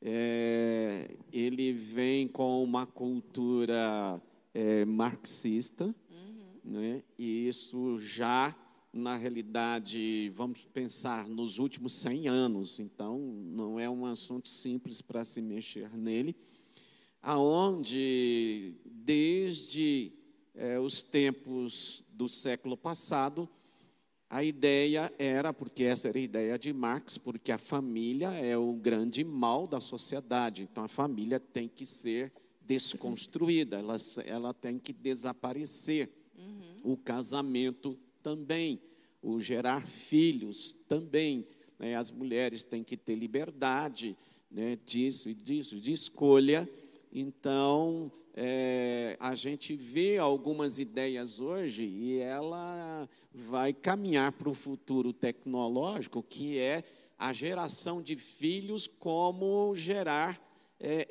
É, 0.00 1.14
ele 1.32 1.72
vem 1.72 2.26
com 2.26 2.62
uma 2.62 2.84
cultura 2.84 4.20
é, 4.52 4.84
marxista, 4.84 5.94
né? 6.64 7.02
e 7.16 7.46
isso 7.46 8.00
já, 8.00 8.52
na 8.92 9.16
realidade, 9.16 10.28
vamos 10.34 10.64
pensar 10.72 11.28
nos 11.28 11.58
últimos 11.58 11.92
100 11.92 12.28
anos, 12.28 12.80
então 12.80 13.18
não 13.18 13.78
é 13.78 13.88
um 13.88 14.04
assunto 14.04 14.48
simples 14.48 15.00
para 15.00 15.24
se 15.24 15.40
mexer 15.40 15.96
nele, 15.96 16.34
aonde 17.22 18.74
desde 18.84 20.12
é, 20.54 20.80
os 20.80 21.00
tempos 21.00 22.02
do 22.08 22.28
século 22.28 22.76
passado, 22.76 23.48
a 24.32 24.42
ideia 24.42 25.12
era, 25.18 25.52
porque 25.52 25.84
essa 25.84 26.08
era 26.08 26.16
a 26.16 26.22
ideia 26.22 26.58
de 26.58 26.72
Marx, 26.72 27.18
porque 27.18 27.52
a 27.52 27.58
família 27.58 28.30
é 28.30 28.56
o 28.56 28.72
grande 28.72 29.22
mal 29.22 29.66
da 29.66 29.78
sociedade. 29.78 30.62
Então, 30.62 30.82
a 30.82 30.88
família 30.88 31.38
tem 31.38 31.68
que 31.68 31.84
ser 31.84 32.32
desconstruída, 32.62 33.78
ela, 33.78 33.96
ela 34.24 34.54
tem 34.54 34.78
que 34.78 34.90
desaparecer. 34.90 36.08
O 36.82 36.96
casamento 36.96 37.98
também, 38.22 38.80
o 39.20 39.38
gerar 39.38 39.86
filhos 39.86 40.74
também. 40.88 41.46
né? 41.78 41.94
As 41.94 42.10
mulheres 42.10 42.62
têm 42.62 42.82
que 42.82 42.96
ter 42.96 43.14
liberdade 43.14 44.16
né, 44.50 44.78
disso 44.86 45.28
e 45.28 45.34
disso, 45.34 45.78
de 45.78 45.92
escolha. 45.92 46.66
Então, 47.12 48.10
é, 48.34 49.16
a 49.20 49.34
gente 49.34 49.76
vê 49.76 50.16
algumas 50.16 50.78
ideias 50.78 51.38
hoje 51.38 51.84
e 51.84 52.18
ela 52.18 53.06
vai 53.32 53.74
caminhar 53.74 54.32
para 54.32 54.48
o 54.48 54.54
futuro 54.54 55.12
tecnológico, 55.12 56.22
que 56.22 56.58
é 56.58 56.82
a 57.18 57.32
geração 57.32 58.00
de 58.00 58.16
filhos 58.16 58.86
como 58.86 59.74
gerar 59.76 60.40
é. 60.80 61.06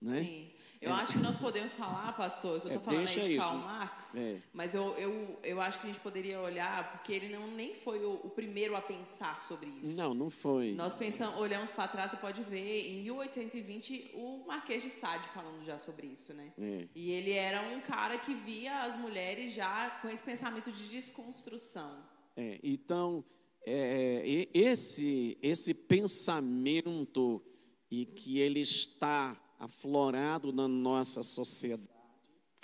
Né? 0.00 0.22
Sim. 0.22 0.57
Eu 0.80 0.92
acho 0.92 1.12
que 1.14 1.18
nós 1.18 1.36
podemos 1.36 1.72
falar, 1.72 2.16
pastor, 2.16 2.52
eu 2.52 2.56
estou 2.58 2.72
É, 2.72 2.78
falando 2.78 3.08
aí 3.08 3.14
de 3.20 3.32
isso. 3.32 3.40
Karl 3.40 3.58
Marx, 3.58 4.14
É. 4.14 4.40
mas 4.52 4.74
eu, 4.74 4.94
eu, 4.96 5.38
eu 5.42 5.60
acho 5.60 5.80
que 5.80 5.86
a 5.86 5.90
gente 5.90 6.00
poderia 6.00 6.40
olhar, 6.40 6.92
porque 6.92 7.12
ele 7.12 7.28
não 7.36 7.48
nem 7.48 7.74
foi 7.74 8.04
o, 8.04 8.12
o 8.24 8.30
primeiro 8.30 8.76
a 8.76 8.80
pensar 8.80 9.40
sobre 9.40 9.68
isso. 9.82 9.96
Não, 9.96 10.14
não 10.14 10.30
foi. 10.30 10.72
Nós 10.74 10.94
pensamos, 10.94 11.36
olhamos 11.40 11.70
para 11.72 11.88
trás, 11.88 12.12
você 12.12 12.16
pode 12.16 12.42
ver 12.44 12.86
em 12.88 13.02
1820 13.02 14.12
o 14.14 14.44
Marquês 14.46 14.82
de 14.82 14.90
Sade 14.90 15.28
falando 15.30 15.64
já 15.64 15.78
sobre 15.78 16.06
isso, 16.06 16.32
né? 16.32 16.52
É. 16.58 16.86
E 16.94 17.10
ele 17.10 17.32
era 17.32 17.60
um 17.62 17.80
cara 17.80 18.16
que 18.18 18.32
via 18.34 18.82
as 18.82 18.96
mulheres 18.96 19.52
já 19.52 19.90
com 20.00 20.08
esse 20.08 20.22
pensamento 20.22 20.70
de 20.70 20.88
desconstrução. 20.88 21.98
É, 22.36 22.60
então, 22.62 23.24
é, 23.66 24.22
e- 24.24 24.48
esse, 24.54 25.36
esse 25.42 25.74
pensamento 25.74 27.42
e 27.90 28.06
que 28.06 28.38
ele 28.38 28.60
está 28.60 29.36
aflorado 29.58 30.52
na 30.52 30.68
nossa 30.68 31.22
sociedade 31.22 31.88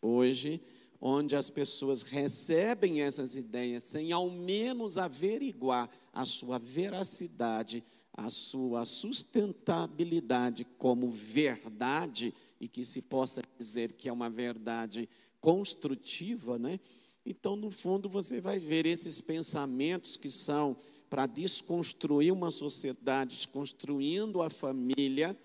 hoje, 0.00 0.60
onde 1.00 1.34
as 1.34 1.50
pessoas 1.50 2.02
recebem 2.02 3.02
essas 3.02 3.36
ideias 3.36 3.82
sem 3.82 4.12
ao 4.12 4.30
menos 4.30 4.98
averiguar 4.98 5.90
a 6.12 6.24
sua 6.24 6.58
veracidade, 6.58 7.82
a 8.12 8.30
sua 8.30 8.84
sustentabilidade 8.84 10.64
como 10.78 11.10
verdade 11.10 12.32
e 12.60 12.68
que 12.68 12.84
se 12.84 13.02
possa 13.02 13.42
dizer 13.58 13.92
que 13.92 14.08
é 14.08 14.12
uma 14.12 14.30
verdade 14.30 15.08
construtiva, 15.40 16.58
né? 16.58 16.78
Então, 17.26 17.56
no 17.56 17.70
fundo, 17.70 18.08
você 18.08 18.40
vai 18.40 18.58
ver 18.58 18.86
esses 18.86 19.20
pensamentos 19.20 20.16
que 20.16 20.30
são 20.30 20.76
para 21.08 21.26
desconstruir 21.26 22.32
uma 22.32 22.50
sociedade, 22.50 23.36
desconstruindo 23.36 24.42
a 24.42 24.50
família, 24.50 25.36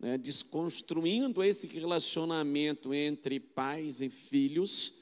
né, 0.00 0.16
desconstruindo 0.16 1.44
esse 1.44 1.66
relacionamento 1.66 2.94
entre 2.94 3.38
pais 3.38 4.00
e 4.00 4.08
filhos. 4.08 4.94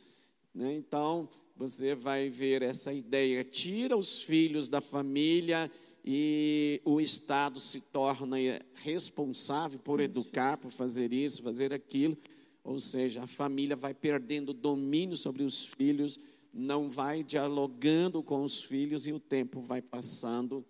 né? 0.52 0.74
Então, 0.74 1.28
você 1.56 1.94
vai 1.94 2.28
ver 2.28 2.62
essa 2.62 2.92
ideia: 2.92 3.44
tira 3.44 3.96
os 3.96 4.20
filhos 4.20 4.68
da 4.68 4.80
família 4.80 5.70
e 6.04 6.80
o 6.84 7.00
Estado 7.00 7.60
se 7.60 7.80
torna 7.80 8.36
responsável 8.74 9.78
por 9.78 10.00
educar, 10.00 10.56
por 10.56 10.70
fazer 10.70 11.12
isso, 11.12 11.42
fazer 11.42 11.72
aquilo. 11.72 12.18
Ou 12.64 12.80
seja, 12.80 13.22
a 13.22 13.26
família 13.26 13.76
vai 13.76 13.94
perdendo 13.94 14.52
domínio 14.52 15.16
sobre 15.16 15.42
os 15.42 15.64
filhos, 15.64 16.18
não 16.52 16.90
vai 16.90 17.22
dialogando 17.22 18.22
com 18.22 18.42
os 18.42 18.62
filhos 18.62 19.06
e 19.06 19.12
o 19.12 19.20
tempo 19.20 19.60
vai 19.60 19.80
passando 19.80 20.64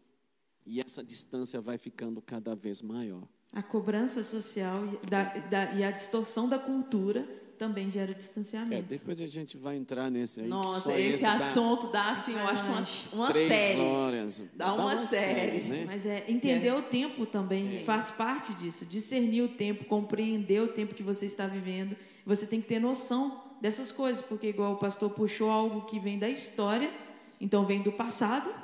e 0.67 0.81
essa 0.81 1.03
distância 1.03 1.61
vai 1.62 1.79
ficando 1.79 2.21
cada 2.21 2.55
vez 2.55 2.83
maior. 2.83 3.27
A 3.53 3.63
cobrança 3.63 4.23
social 4.23 4.85
e, 5.03 5.07
da- 5.07 5.25
da- 5.25 5.73
e 5.73 5.83
a 5.83 5.91
distorção 5.91 6.49
da 6.49 6.59
cultura 6.59 7.27
também 7.59 7.91
gera 7.91 8.13
É, 8.13 8.15
distanciamento. 8.15 8.83
depois 8.89 9.21
a 9.21 9.27
gente 9.27 9.57
vai 9.57 9.77
entrar 9.77 10.09
nesse 10.11 10.39
aí. 10.41 10.47
que 10.47 10.51
Nossa, 10.51 10.81
só 10.81 10.97
esse 10.97 11.23
dá 11.25 11.33
assunto 11.35 11.89
dá, 11.89 12.11
assim, 12.13 12.33
eu 12.35 12.47
acho 12.47 12.63
que 12.63 12.69
uma, 12.71 13.25
uma 13.25 13.33
três 13.33 13.49
série. 13.49 13.81
horas. 13.81 14.49
Dá 14.55 14.75
uma 14.75 15.05
série. 15.07 15.63
né? 15.69 15.85
Mas 15.87 16.07
é 16.07 16.25
entender 16.29 16.73
o 16.73 16.83
tempo 16.83 17.27
também 17.27 17.69
Sim. 17.79 17.85
faz 17.85 18.11
parte 18.13 18.55
disso. 18.55 18.85
Discernir 18.85 19.43
o 19.43 19.49
tempo, 19.49 19.85
compreender 19.87 20.63
o 20.63 20.69
tempo 20.69 20.95
que 20.95 21.03
você 21.03 21.27
está 21.27 21.47
vivendo. 21.49 21.97
Você 22.25 22.47
tem 22.47 22.61
que 22.61 22.69
ter 22.69 22.79
noção 22.79 23.43
dessas 23.61 23.91
coisas, 23.91 24.23
porque 24.23 24.47
igual 24.51 24.75
o 24.75 24.77
pastor 24.77 25.11
puxou 25.11 25.51
algo 25.51 25.81
que 25.87 25.99
vem 25.99 26.17
da 26.17 26.29
história, 26.29 26.93
então 27.41 27.65
vem 27.67 27.83
do 27.83 27.91
passado, 27.91 28.55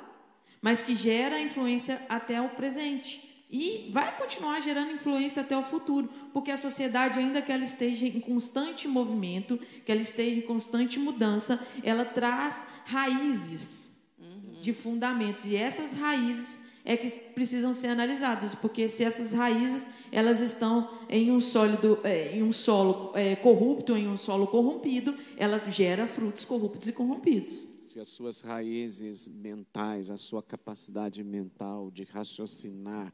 mas 0.61 0.81
que 0.81 0.95
gera 0.95 1.37
influência 1.41 2.01
até 2.07 2.39
o 2.41 2.49
presente. 2.49 3.34
E 3.49 3.89
vai 3.91 4.17
continuar 4.17 4.59
gerando 4.59 4.91
influência 4.91 5.41
até 5.41 5.55
o 5.57 5.63
futuro, 5.63 6.09
porque 6.33 6.51
a 6.51 6.57
sociedade, 6.57 7.19
ainda 7.19 7.41
que 7.41 7.51
ela 7.51 7.63
esteja 7.63 8.05
em 8.05 8.19
constante 8.19 8.87
movimento, 8.87 9.59
que 9.85 9.91
ela 9.91 10.01
esteja 10.01 10.39
em 10.39 10.41
constante 10.41 10.99
mudança, 10.99 11.59
ela 11.83 12.05
traz 12.05 12.65
raízes 12.85 13.91
uhum. 14.19 14.61
de 14.61 14.73
fundamentos 14.73 15.45
e 15.45 15.55
essas 15.55 15.93
raízes 15.93 16.65
é 16.83 16.95
que 16.95 17.09
precisam 17.09 17.73
ser 17.73 17.87
analisadas, 17.87 18.53
porque 18.53 18.87
se 18.87 19.03
essas 19.03 19.33
raízes 19.33 19.89
elas 20.11 20.39
estão 20.39 20.89
em 21.09 21.31
um 21.31 21.41
sólido, 21.41 21.99
é, 22.03 22.37
em 22.37 22.43
um 22.43 22.51
solo 22.51 23.11
é, 23.15 23.35
corrupto, 23.35 23.97
em 23.97 24.07
um 24.07 24.15
solo 24.15 24.47
corrompido, 24.47 25.17
ela 25.35 25.59
gera 25.71 26.07
frutos 26.07 26.45
corruptos 26.45 26.87
e 26.87 26.93
corrompidos. 26.93 27.67
Se 27.81 27.99
as 27.99 28.09
suas 28.09 28.41
raízes 28.41 29.27
mentais, 29.27 30.09
a 30.09 30.17
sua 30.17 30.43
capacidade 30.43 31.23
mental 31.23 31.89
de 31.89 32.03
raciocinar 32.03 33.11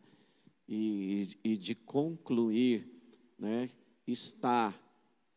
e, 0.73 1.27
e 1.43 1.57
de 1.57 1.75
concluir, 1.75 2.87
né, 3.37 3.69
está 4.07 4.73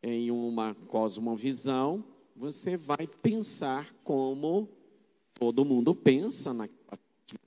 em 0.01 0.31
uma 0.31 0.77
cosmovisão, 0.87 2.05
você 2.37 2.77
vai 2.77 3.09
pensar 3.09 3.93
como 4.05 4.69
todo 5.35 5.65
mundo 5.65 5.93
pensa 5.93 6.55
naquela 6.55 7.01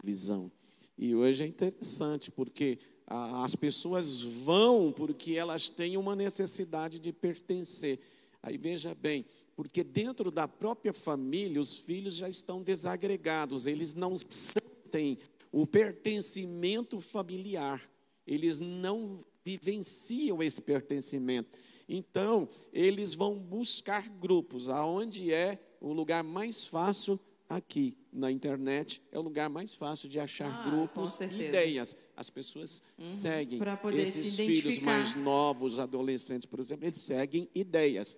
visão. 0.04 0.52
E 0.98 1.16
hoje 1.16 1.44
é 1.44 1.48
interessante, 1.48 2.30
porque 2.30 2.78
as 3.06 3.56
pessoas 3.56 4.20
vão 4.20 4.92
porque 4.92 5.34
elas 5.34 5.70
têm 5.70 5.96
uma 5.96 6.14
necessidade 6.14 7.00
de 7.00 7.14
pertencer. 7.14 8.00
Aí 8.44 8.58
veja 8.58 8.94
bem, 8.94 9.26
porque 9.56 9.82
dentro 9.82 10.30
da 10.30 10.46
própria 10.46 10.92
família 10.92 11.62
os 11.62 11.76
filhos 11.78 12.16
já 12.16 12.28
estão 12.28 12.62
desagregados, 12.62 13.66
eles 13.66 13.94
não 13.94 14.16
sentem 14.28 15.18
o 15.58 15.66
pertencimento 15.66 17.00
familiar, 17.00 17.82
eles 18.28 18.60
não 18.60 19.26
vivenciam 19.44 20.44
esse 20.44 20.62
pertencimento. 20.62 21.58
Então, 21.90 22.48
eles 22.72 23.16
vão 23.16 23.40
buscar 23.40 24.08
grupos, 24.08 24.70
aonde 24.70 25.34
é 25.34 25.60
o 25.82 25.92
lugar 25.94 26.24
mais 26.24 26.64
fácil 26.64 27.20
aqui 27.50 27.98
na 28.14 28.32
internet 28.32 29.02
é 29.12 29.18
o 29.18 29.22
lugar 29.22 29.50
mais 29.50 29.74
fácil 29.74 30.08
de 30.08 30.20
achar 30.20 30.52
ah, 30.52 30.70
grupos, 30.70 31.20
ideias. 31.22 31.96
As 32.16 32.30
pessoas 32.30 32.84
uhum, 32.96 33.08
seguem 33.08 33.60
esses 33.96 34.36
filhos 34.36 34.78
mais 34.78 35.16
novos, 35.16 35.80
adolescentes, 35.80 36.46
por 36.46 36.60
exemplo, 36.60 36.86
eles 36.86 37.00
seguem 37.00 37.50
ideias. 37.56 38.16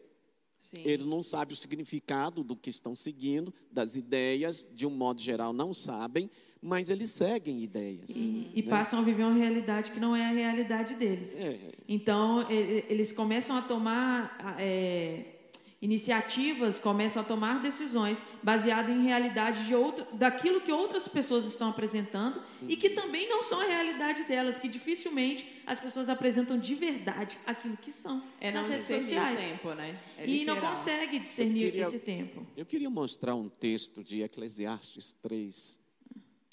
Sim. 0.58 0.82
Eles 0.84 1.06
não 1.06 1.24
sabem 1.24 1.54
o 1.54 1.56
significado 1.56 2.44
do 2.44 2.54
que 2.54 2.70
estão 2.70 2.94
seguindo, 2.94 3.54
das 3.72 3.96
ideias, 3.96 4.68
de 4.74 4.86
um 4.86 4.90
modo 4.90 5.22
geral, 5.22 5.54
não 5.54 5.74
sabem, 5.74 6.30
mas 6.62 6.90
eles 6.90 7.10
seguem 7.10 7.64
ideias. 7.64 8.28
E, 8.28 8.32
né? 8.32 8.52
e 8.54 8.64
passam 8.64 9.00
a 9.00 9.02
viver 9.02 9.24
uma 9.24 9.34
realidade 9.34 9.92
que 9.92 10.00
não 10.00 10.16
é 10.16 10.26
a 10.26 10.32
realidade 10.32 10.96
deles. 10.96 11.40
É. 11.40 11.58
Então, 11.88 12.46
eles 12.50 13.12
começam 13.12 13.56
a 13.58 13.62
tomar. 13.62 14.58
É, 14.60 15.36
iniciativas 15.82 16.78
começam 16.78 17.22
a 17.22 17.26
tomar 17.26 17.62
decisões 17.62 18.22
baseadas 18.44 18.94
em 18.94 19.02
realidade 19.02 19.66
de 19.66 19.74
outra, 19.74 20.06
daquilo 20.14 20.60
que 20.60 20.72
outras 20.72 21.08
pessoas 21.08 21.46
estão 21.46 21.70
apresentando 21.70 22.42
e 22.68 22.76
que 22.76 22.90
também 22.90 23.30
não 23.30 23.42
são 23.42 23.62
a 23.62 23.64
realidade 23.64 24.26
delas, 24.26 24.60
que 24.60 24.68
dificilmente 24.68 25.48
as 25.66 25.80
pessoas 25.80 26.10
apresentam 26.10 26.58
de 26.58 26.76
verdade 26.76 27.38
aquilo 27.46 27.78
que 27.78 27.92
são 27.92 28.22
é 28.42 28.52
nas 28.52 28.68
redes 28.68 28.88
sociais. 28.88 29.42
Tempo, 29.42 29.74
né? 29.74 29.98
É 30.18 30.28
e 30.28 30.44
não 30.44 30.60
consegue 30.60 31.18
discernir 31.18 31.72
queria, 31.72 31.84
esse 31.84 32.00
tempo. 32.00 32.46
Eu 32.58 32.66
queria 32.66 32.90
mostrar 32.90 33.36
um 33.36 33.48
texto 33.48 34.04
de 34.04 34.22
Eclesiastes 34.22 35.14
3, 35.22 35.80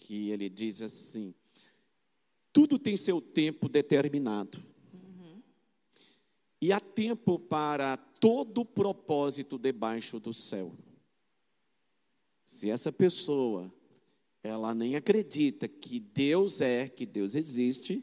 que 0.06 0.30
ele 0.30 0.48
diz 0.48 0.80
assim: 0.80 1.34
Tudo 2.52 2.78
tem 2.78 2.96
seu 2.96 3.20
tempo 3.20 3.68
determinado. 3.68 4.62
E 6.62 6.72
há 6.72 6.78
tempo 6.78 7.38
para 7.38 7.96
todo 7.96 8.64
propósito 8.64 9.58
debaixo 9.58 10.18
do 10.20 10.32
céu. 10.32 10.72
Se 12.44 12.70
essa 12.70 12.92
pessoa 12.92 13.70
ela 14.42 14.72
nem 14.72 14.94
acredita 14.94 15.66
que 15.66 15.98
Deus 15.98 16.60
é, 16.60 16.88
que 16.88 17.04
Deus 17.04 17.34
existe, 17.34 18.02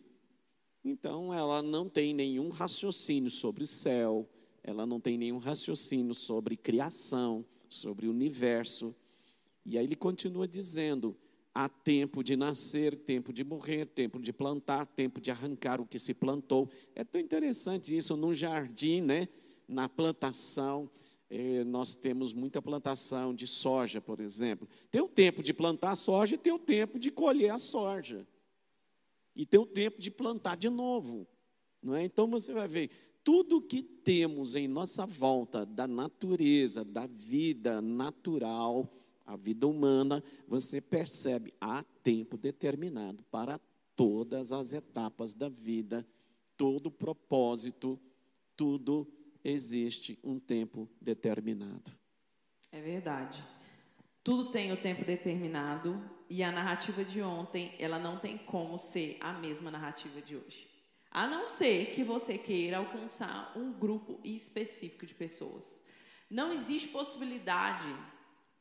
então 0.83 1.33
ela 1.33 1.63
não 1.63 1.87
tem 1.87 2.13
nenhum 2.13 2.49
raciocínio 2.49 3.31
sobre 3.31 3.63
o 3.63 3.67
céu, 3.67 4.29
ela 4.61 4.85
não 4.85 4.99
tem 4.99 5.17
nenhum 5.17 5.37
raciocínio 5.37 6.13
sobre 6.13 6.57
criação, 6.57 7.45
sobre 7.69 8.07
o 8.07 8.11
universo. 8.11 8.93
E 9.65 9.77
aí 9.77 9.85
ele 9.85 9.95
continua 9.95 10.47
dizendo: 10.47 11.17
há 11.53 11.69
tempo 11.69 12.23
de 12.23 12.35
nascer, 12.35 12.95
tempo 12.95 13.31
de 13.31 13.43
morrer, 13.43 13.85
tempo 13.85 14.19
de 14.19 14.33
plantar, 14.33 14.85
tempo 14.85 15.21
de 15.21 15.31
arrancar 15.31 15.79
o 15.79 15.85
que 15.85 15.99
se 15.99 16.13
plantou. 16.13 16.69
É 16.95 17.03
tão 17.03 17.21
interessante 17.21 17.95
isso 17.95 18.17
num 18.17 18.33
jardim, 18.33 19.01
né? 19.01 19.27
na 19.67 19.89
plantação, 19.89 20.89
eh, 21.29 21.63
nós 21.63 21.95
temos 21.95 22.33
muita 22.33 22.61
plantação 22.61 23.33
de 23.33 23.47
soja, 23.47 24.01
por 24.01 24.19
exemplo. 24.19 24.67
Tem 24.91 25.01
o 25.01 25.07
tempo 25.07 25.41
de 25.41 25.53
plantar 25.53 25.91
a 25.91 25.95
soja 25.95 26.37
tem 26.37 26.53
o 26.53 26.59
tempo 26.59 26.99
de 26.99 27.11
colher 27.11 27.51
a 27.51 27.59
soja. 27.59 28.27
E 29.35 29.45
tem 29.45 29.59
o 29.59 29.65
tempo 29.65 29.99
de 29.99 30.11
plantar 30.11 30.55
de 30.55 30.69
novo. 30.69 31.27
Não 31.81 31.95
é? 31.95 32.03
Então 32.03 32.27
você 32.27 32.53
vai 32.53 32.67
ver, 32.67 32.91
tudo 33.23 33.61
que 33.61 33.81
temos 33.81 34.55
em 34.55 34.67
nossa 34.67 35.05
volta 35.05 35.65
da 35.65 35.87
natureza, 35.87 36.83
da 36.83 37.07
vida 37.07 37.81
natural, 37.81 38.93
a 39.25 39.35
vida 39.35 39.67
humana, 39.67 40.23
você 40.47 40.81
percebe 40.81 41.53
há 41.59 41.83
tempo 42.03 42.37
determinado 42.37 43.23
para 43.31 43.59
todas 43.95 44.51
as 44.51 44.73
etapas 44.73 45.33
da 45.33 45.49
vida, 45.49 46.05
todo 46.57 46.91
propósito, 46.91 47.99
tudo 48.55 49.07
existe 49.43 50.19
um 50.23 50.39
tempo 50.39 50.89
determinado. 51.01 51.91
É 52.71 52.81
verdade. 52.81 53.43
Tudo 54.23 54.51
tem 54.51 54.71
o 54.71 54.77
tempo 54.77 55.03
determinado 55.03 56.01
e 56.29 56.41
a 56.41 56.51
narrativa 56.51 57.03
de 57.03 57.21
ontem, 57.21 57.75
ela 57.77 57.99
não 57.99 58.17
tem 58.17 58.37
como 58.37 58.77
ser 58.77 59.17
a 59.19 59.33
mesma 59.33 59.69
narrativa 59.69 60.21
de 60.21 60.35
hoje. 60.35 60.67
A 61.11 61.27
não 61.27 61.45
ser 61.45 61.91
que 61.93 62.03
você 62.03 62.37
queira 62.37 62.77
alcançar 62.77 63.53
um 63.55 63.71
grupo 63.71 64.19
específico 64.23 65.05
de 65.05 65.13
pessoas. 65.13 65.83
Não 66.29 66.51
existe 66.51 66.87
possibilidade 66.87 67.85
de 67.85 68.12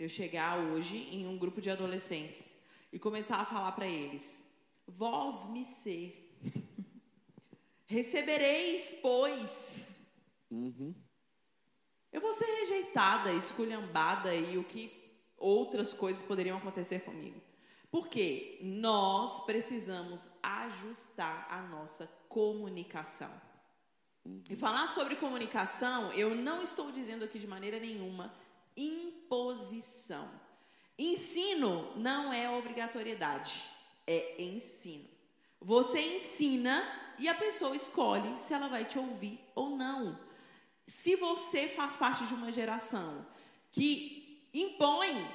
eu 0.03 0.09
chegar 0.09 0.59
hoje 0.59 0.97
em 0.97 1.27
um 1.27 1.38
grupo 1.38 1.61
de 1.61 1.71
adolescentes 1.71 2.57
e 2.93 2.99
começar 2.99 3.37
a 3.37 3.47
falar 3.47 3.73
para 3.73 3.87
eles: 3.87 4.43
Vós 4.87 5.47
me 5.49 5.65
ser, 5.65 6.37
recebereis, 7.87 8.97
pois, 9.01 9.93
Uhum. 10.53 10.95
Eu 12.12 12.21
vou 12.21 12.33
ser 12.35 12.45
rejeitada, 12.45 13.33
esculhambada 13.33 14.35
e 14.35 14.59
o 14.59 14.65
que 14.65 14.93
outras 15.38 15.95
coisas 15.95 16.23
poderiam 16.23 16.59
acontecer 16.59 17.01
comigo. 17.01 17.41
Porque 17.91 18.59
nós 18.62 19.41
precisamos 19.45 20.29
ajustar 20.43 21.47
a 21.51 21.62
nossa 21.62 22.07
comunicação. 22.29 23.31
Uhum. 24.27 24.43
E 24.51 24.55
falar 24.55 24.87
sobre 24.88 25.17
comunicação, 25.17 26.12
eu 26.12 26.35
não 26.35 26.62
estou 26.62 26.93
dizendo 26.93 27.25
aqui 27.25 27.38
de 27.38 27.47
maneira 27.47 27.81
nenhuma 27.81 28.33
imposição. 28.77 30.29
Ensino 30.99 31.97
não 31.97 32.33
é 32.33 32.51
obrigatoriedade, 32.51 33.63
é 34.07 34.43
ensino. 34.43 35.09
Você 35.61 36.17
ensina 36.17 36.85
e 37.19 37.29
a 37.29 37.35
pessoa 37.35 37.75
escolhe 37.77 38.39
se 38.41 38.53
ela 38.53 38.69
vai 38.69 38.85
te 38.85 38.99
ouvir 38.99 39.41
ou 39.55 39.71
não 39.71 40.19
se 40.87 41.17
você 41.17 41.69
faz 41.69 41.97
parte 41.97 42.27
de 42.27 42.35
uma 42.35 42.51
geração 42.53 43.27
que 43.71 44.47
impõe 44.53 45.27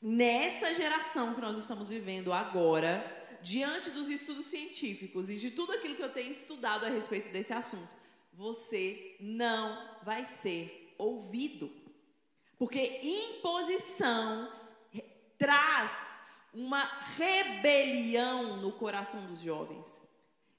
nessa 0.00 0.74
geração 0.74 1.34
que 1.34 1.40
nós 1.40 1.58
estamos 1.58 1.88
vivendo 1.88 2.32
agora, 2.32 3.16
diante 3.42 3.90
dos 3.90 4.08
estudos 4.08 4.46
científicos 4.46 5.28
e 5.28 5.36
de 5.36 5.50
tudo 5.50 5.72
aquilo 5.72 5.96
que 5.96 6.02
eu 6.02 6.12
tenho 6.12 6.30
estudado 6.30 6.84
a 6.84 6.88
respeito 6.88 7.32
desse 7.32 7.52
assunto, 7.52 7.88
você 8.32 9.16
não 9.18 9.98
vai 10.04 10.24
ser 10.24 10.94
ouvido. 10.96 11.70
Porque 12.58 13.00
imposição 13.02 14.52
traz 15.38 16.18
uma 16.52 16.82
rebelião 17.16 18.56
no 18.56 18.72
coração 18.72 19.24
dos 19.26 19.40
jovens. 19.40 19.86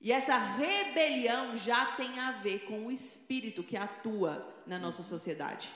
E 0.01 0.11
essa 0.11 0.37
rebelião 0.37 1.57
já 1.57 1.87
tem 1.87 2.19
a 2.19 2.31
ver 2.31 2.59
com 2.59 2.85
o 2.85 2.91
espírito 2.91 3.63
que 3.63 3.75
atua 3.75 4.47
na 4.65 4.79
nossa 4.79 5.03
sociedade. 5.03 5.69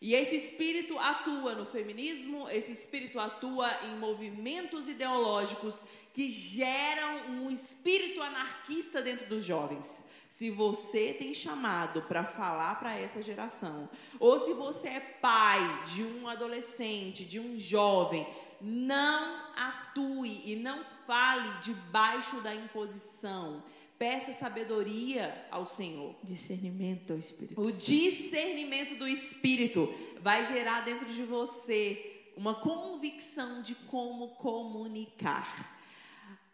E 0.00 0.14
esse 0.14 0.34
espírito 0.34 0.98
atua 0.98 1.54
no 1.54 1.66
feminismo, 1.66 2.48
esse 2.48 2.72
espírito 2.72 3.20
atua 3.20 3.70
em 3.84 3.98
movimentos 3.98 4.88
ideológicos 4.88 5.82
que 6.14 6.30
geram 6.30 7.28
um 7.28 7.50
espírito 7.50 8.22
anarquista 8.22 9.02
dentro 9.02 9.26
dos 9.26 9.44
jovens. 9.44 10.02
Se 10.30 10.48
você 10.48 11.12
tem 11.12 11.34
chamado 11.34 12.02
para 12.02 12.22
falar 12.24 12.76
para 12.78 12.96
essa 12.96 13.20
geração, 13.20 13.90
ou 14.18 14.38
se 14.38 14.54
você 14.54 14.86
é 14.86 15.00
pai 15.00 15.84
de 15.86 16.04
um 16.04 16.28
adolescente, 16.28 17.24
de 17.24 17.40
um 17.40 17.58
jovem, 17.58 18.24
não 18.60 19.52
atue 19.56 20.40
e 20.46 20.54
não 20.54 20.84
fale 21.04 21.50
debaixo 21.60 22.40
da 22.42 22.54
imposição. 22.54 23.60
Peça 23.98 24.32
sabedoria 24.32 25.46
ao 25.50 25.66
Senhor. 25.66 26.14
Discernimento 26.22 27.12
ao 27.12 27.18
Espírito. 27.18 27.60
O 27.60 27.72
discernimento 27.72 28.94
do 28.94 29.08
Espírito 29.08 29.92
vai 30.20 30.44
gerar 30.46 30.82
dentro 30.82 31.06
de 31.06 31.24
você 31.24 32.30
uma 32.36 32.54
convicção 32.54 33.62
de 33.62 33.74
como 33.74 34.28
comunicar. 34.36 35.76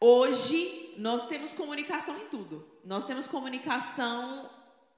Hoje 0.01 0.95
nós 0.97 1.27
temos 1.27 1.53
comunicação 1.53 2.19
em 2.19 2.27
tudo. 2.29 2.67
Nós 2.87 3.05
temos 3.05 3.27
comunicação. 3.27 4.49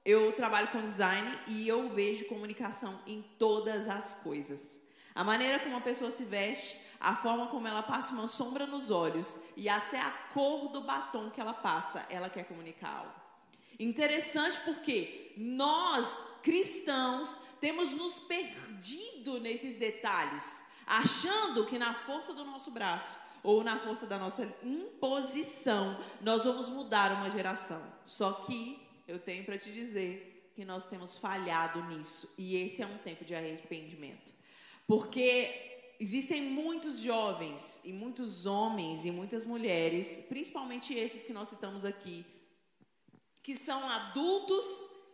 Eu 0.05 0.31
trabalho 0.33 0.67
com 0.67 0.85
design 0.85 1.39
e 1.47 1.67
eu 1.67 1.89
vejo 1.89 2.27
comunicação 2.27 2.99
em 3.07 3.23
todas 3.39 3.89
as 3.89 4.13
coisas. 4.13 4.79
A 5.15 5.23
maneira 5.23 5.57
como 5.57 5.71
uma 5.71 5.81
pessoa 5.81 6.11
se 6.11 6.23
veste, 6.23 6.79
a 6.99 7.15
forma 7.15 7.47
como 7.47 7.67
ela 7.67 7.81
passa 7.81 8.13
uma 8.13 8.27
sombra 8.27 8.67
nos 8.67 8.91
olhos 8.91 9.39
e 9.57 9.67
até 9.67 9.99
a 9.99 10.11
cor 10.31 10.69
do 10.69 10.81
batom 10.81 11.31
que 11.31 11.41
ela 11.41 11.51
passa, 11.51 12.05
ela 12.11 12.29
quer 12.29 12.43
comunicar 12.43 12.95
algo. 12.95 13.13
Interessante 13.79 14.59
porque 14.63 15.33
nós, 15.35 16.07
cristãos, 16.43 17.39
temos 17.59 17.91
nos 17.91 18.19
perdido 18.19 19.39
nesses 19.39 19.77
detalhes, 19.77 20.61
achando 20.85 21.65
que 21.65 21.79
na 21.79 21.95
força 21.95 22.35
do 22.35 22.45
nosso 22.45 22.69
braço 22.69 23.17
ou 23.43 23.63
na 23.63 23.79
força 23.79 24.05
da 24.05 24.17
nossa 24.17 24.43
imposição 24.63 25.99
nós 26.21 26.43
vamos 26.43 26.69
mudar 26.69 27.13
uma 27.13 27.29
geração. 27.29 27.81
Só 28.05 28.31
que 28.33 28.79
eu 29.07 29.19
tenho 29.19 29.43
para 29.43 29.57
te 29.57 29.71
dizer 29.71 30.51
que 30.55 30.65
nós 30.65 30.85
temos 30.85 31.17
falhado 31.17 31.83
nisso 31.85 32.33
e 32.37 32.55
esse 32.55 32.81
é 32.81 32.85
um 32.87 32.97
tempo 32.99 33.23
de 33.23 33.33
arrependimento. 33.35 34.33
Porque 34.87 35.67
Existem 36.01 36.41
muitos 36.41 36.99
jovens 36.99 37.81
e 37.83 37.91
muitos 37.91 38.45
homens 38.45 39.03
e 39.03 39.11
muitas 39.11 39.45
mulheres, 39.45 40.23
principalmente 40.29 40.93
esses 40.93 41.23
que 41.23 41.33
nós 41.33 41.49
citamos 41.49 41.83
aqui, 41.83 42.25
que 43.43 43.57
são 43.57 43.85
adultos 43.89 44.65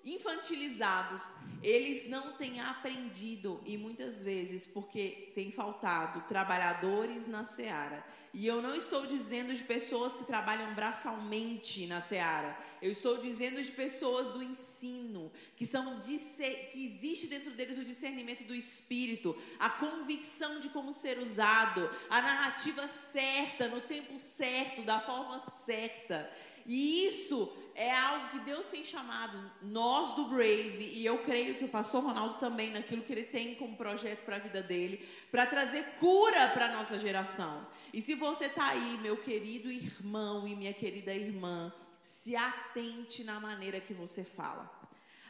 infantilizados, 0.05 1.23
eles 1.63 2.07
não 2.07 2.33
têm 2.33 2.61
aprendido 2.61 3.59
e 3.65 3.75
muitas 3.75 4.23
vezes 4.23 4.67
porque 4.67 5.31
tem 5.33 5.51
faltado 5.51 6.21
trabalhadores 6.27 7.27
na 7.27 7.43
seara. 7.43 8.05
E 8.31 8.45
eu 8.45 8.61
não 8.61 8.75
estou 8.75 9.07
dizendo 9.07 9.51
de 9.53 9.63
pessoas 9.63 10.15
que 10.15 10.23
trabalham 10.25 10.75
braçalmente 10.75 11.87
na 11.87 12.01
seara. 12.01 12.55
Eu 12.81 12.91
estou 12.91 13.17
dizendo 13.17 13.63
de 13.63 13.71
pessoas 13.71 14.29
do 14.29 14.43
ensino, 14.43 15.31
que 15.55 15.65
são 15.65 15.99
que 15.99 16.85
existe 16.85 17.25
dentro 17.25 17.51
deles 17.51 17.77
o 17.77 17.83
discernimento 17.83 18.43
do 18.43 18.53
espírito, 18.53 19.35
a 19.57 19.69
convicção 19.69 20.59
de 20.59 20.69
como 20.69 20.93
ser 20.93 21.17
usado, 21.17 21.89
a 22.09 22.21
narrativa 22.21 22.87
certa, 22.87 23.67
no 23.67 23.81
tempo 23.81 24.19
certo, 24.19 24.83
da 24.83 24.99
forma 24.99 25.39
certa. 25.65 26.29
E 26.65 27.07
isso 27.07 27.51
é 27.75 27.91
algo 27.91 28.29
que 28.29 28.39
Deus 28.39 28.67
tem 28.67 28.85
chamado 28.85 29.51
nós 29.61 30.15
do 30.15 30.25
Brave, 30.25 30.91
e 30.93 31.05
eu 31.05 31.19
creio 31.19 31.55
que 31.55 31.65
o 31.65 31.69
pastor 31.69 32.01
Ronaldo 32.01 32.35
também, 32.35 32.71
naquilo 32.71 33.03
que 33.03 33.11
ele 33.11 33.23
tem 33.23 33.55
como 33.55 33.75
projeto 33.75 34.23
para 34.23 34.37
a 34.37 34.39
vida 34.39 34.63
dele, 34.63 35.05
para 35.29 35.45
trazer 35.45 35.83
cura 35.99 36.47
para 36.49 36.67
a 36.67 36.71
nossa 36.71 36.97
geração. 36.97 37.67
E 37.93 38.01
se 38.01 38.15
você 38.15 38.45
está 38.45 38.67
aí, 38.67 38.97
meu 39.01 39.17
querido 39.17 39.69
irmão 39.69 40.47
e 40.47 40.55
minha 40.55 40.73
querida 40.73 41.13
irmã, 41.13 41.73
se 42.01 42.35
atente 42.35 43.23
na 43.23 43.39
maneira 43.39 43.81
que 43.81 43.93
você 43.93 44.23
fala. 44.23 44.71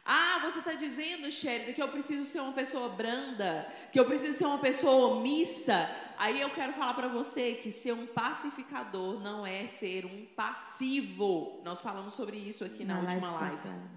Ah, 0.08 0.38
você 0.44 0.60
está 0.60 0.74
dizendo, 0.74 1.32
Sherida, 1.32 1.74
que 1.74 1.82
eu 1.82 1.88
preciso 1.88 2.26
ser 2.26 2.39
uma 2.39 2.54
pessoa 2.54 2.89
branda, 2.89 3.68
que 3.91 4.00
eu 4.00 4.06
preciso 4.06 4.38
ser 4.38 4.46
uma 4.46 4.60
pessoa 4.60 5.15
omissa. 5.15 5.89
Aí 6.15 6.39
eu 6.39 6.52
quero 6.52 6.74
falar 6.74 6.94
para 6.94 7.08
você 7.08 7.56
que 7.56 7.72
ser 7.72 7.91
um 7.91 8.06
pacificador 8.06 9.20
não 9.20 9.48
é 9.48 9.65
ser 9.65 10.06
um 10.06 10.28
passivo. 10.28 11.60
Nós 11.65 11.82
falamos 11.82 12.13
sobre 12.13 12.38
isso 12.38 12.63
aqui 12.63 12.86
na, 12.86 13.02
na 13.02 13.10
última 13.10 13.32
live. 13.32 13.68
live. 13.68 13.89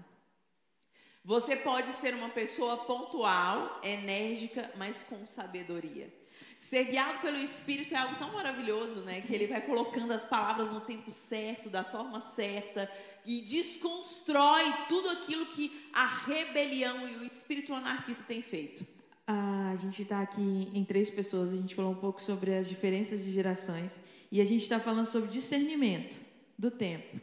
Você 1.23 1.55
pode 1.55 1.89
ser 1.89 2.15
uma 2.15 2.29
pessoa 2.29 2.77
pontual, 2.77 3.79
enérgica, 3.83 4.71
mas 4.77 5.03
com 5.03 5.27
sabedoria. 5.27 6.11
Ser 6.59 6.83
guiado 6.85 7.19
pelo 7.19 7.37
Espírito 7.37 7.93
é 7.93 7.97
algo 7.97 8.15
tão 8.15 8.33
maravilhoso, 8.33 8.99
né? 9.01 9.21
Que 9.21 9.33
ele 9.33 9.47
vai 9.47 9.61
colocando 9.61 10.11
as 10.11 10.25
palavras 10.25 10.71
no 10.71 10.81
tempo 10.81 11.09
certo, 11.09 11.69
da 11.69 11.83
forma 11.83 12.19
certa, 12.19 12.91
e 13.25 13.41
desconstrói 13.41 14.65
tudo 14.89 15.09
aquilo 15.09 15.45
que 15.47 15.71
a 15.93 16.05
rebelião 16.05 17.07
e 17.07 17.15
o 17.15 17.23
espírito 17.25 17.73
anarquista 17.73 18.23
têm 18.27 18.41
feito. 18.41 18.85
Ah, 19.25 19.71
a 19.73 19.77
gente 19.77 20.01
está 20.01 20.21
aqui 20.21 20.69
em 20.73 20.83
três 20.83 21.09
pessoas, 21.09 21.53
a 21.53 21.55
gente 21.55 21.75
falou 21.75 21.91
um 21.91 21.95
pouco 21.95 22.21
sobre 22.21 22.53
as 22.55 22.67
diferenças 22.67 23.23
de 23.23 23.31
gerações, 23.31 23.99
e 24.31 24.41
a 24.41 24.45
gente 24.45 24.63
está 24.63 24.79
falando 24.79 25.05
sobre 25.05 25.29
discernimento 25.29 26.19
do 26.57 26.69
tempo. 26.69 27.19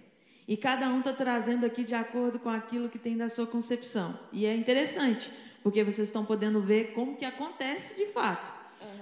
E 0.49 0.57
cada 0.57 0.89
um 0.89 1.01
está 1.01 1.13
trazendo 1.13 1.67
aqui 1.67 1.85
de 1.85 1.95
acordo 1.95 2.39
com 2.39 2.49
aquilo 2.49 2.89
que 2.89 2.99
tem 2.99 3.17
da 3.17 3.29
sua 3.29 3.47
concepção. 3.47 4.19
E 4.33 4.47
é 4.47 4.55
interessante, 4.55 5.31
porque 5.63 5.83
vocês 5.83 6.09
estão 6.09 6.25
podendo 6.25 6.63
ver 6.63 6.93
como 6.95 7.17
que 7.17 7.25
acontece 7.25 7.95
de 7.97 8.07
fato. 8.13 8.56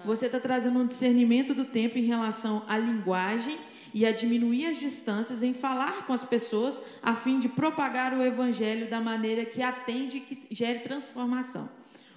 Você 0.04 0.26
está 0.26 0.38
trazendo 0.38 0.78
um 0.78 0.86
discernimento 0.86 1.54
do 1.54 1.64
tempo 1.64 1.98
em 1.98 2.04
relação 2.04 2.62
à 2.68 2.76
linguagem 2.76 3.58
e 3.94 4.04
a 4.04 4.12
diminuir 4.12 4.66
as 4.66 4.78
distâncias 4.78 5.42
em 5.42 5.54
falar 5.54 6.04
com 6.06 6.12
as 6.12 6.24
pessoas 6.24 6.78
a 7.02 7.14
fim 7.14 7.38
de 7.38 7.48
propagar 7.48 8.12
o 8.12 8.22
evangelho 8.22 8.90
da 8.90 9.00
maneira 9.00 9.44
que 9.44 9.62
atende 9.62 10.18
e 10.18 10.20
que 10.20 10.54
gere 10.54 10.80
transformação. 10.80 11.70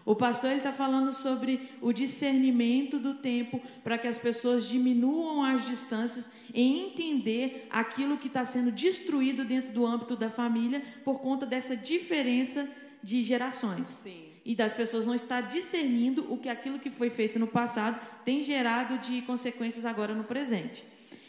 O 0.03 0.15
pastor 0.15 0.51
está 0.51 0.71
falando 0.71 1.11
sobre 1.11 1.69
o 1.81 1.91
discernimento 1.91 2.97
do 2.97 3.15
tempo 3.15 3.61
para 3.83 3.97
que 3.97 4.07
as 4.07 4.17
pessoas 4.17 4.65
diminuam 4.65 5.43
as 5.43 5.65
distâncias 5.65 6.29
e 6.53 6.61
entender 6.61 7.67
aquilo 7.69 8.17
que 8.17 8.27
está 8.27 8.43
sendo 8.43 8.71
destruído 8.71 9.45
dentro 9.45 9.73
do 9.73 9.85
âmbito 9.85 10.15
da 10.15 10.29
família 10.29 10.81
por 11.03 11.19
conta 11.19 11.45
dessa 11.45 11.75
diferença 11.75 12.67
de 13.03 13.21
gerações. 13.21 13.87
Sim 13.87 14.36
e 14.47 14.55
das 14.55 14.73
pessoas 14.73 15.05
não 15.05 15.13
estar 15.13 15.41
discernindo 15.41 16.25
o 16.33 16.37
que 16.37 16.47
aquilo 16.47 16.79
que 16.79 16.89
foi 16.89 17.09
feito 17.09 17.37
no 17.37 17.47
passado 17.47 17.99
tem 18.23 18.41
gerado 18.41 18.97
de 18.97 19.21
consequências 19.23 19.85
agora 19.85 20.15
no 20.15 20.23
presente. 20.23 20.85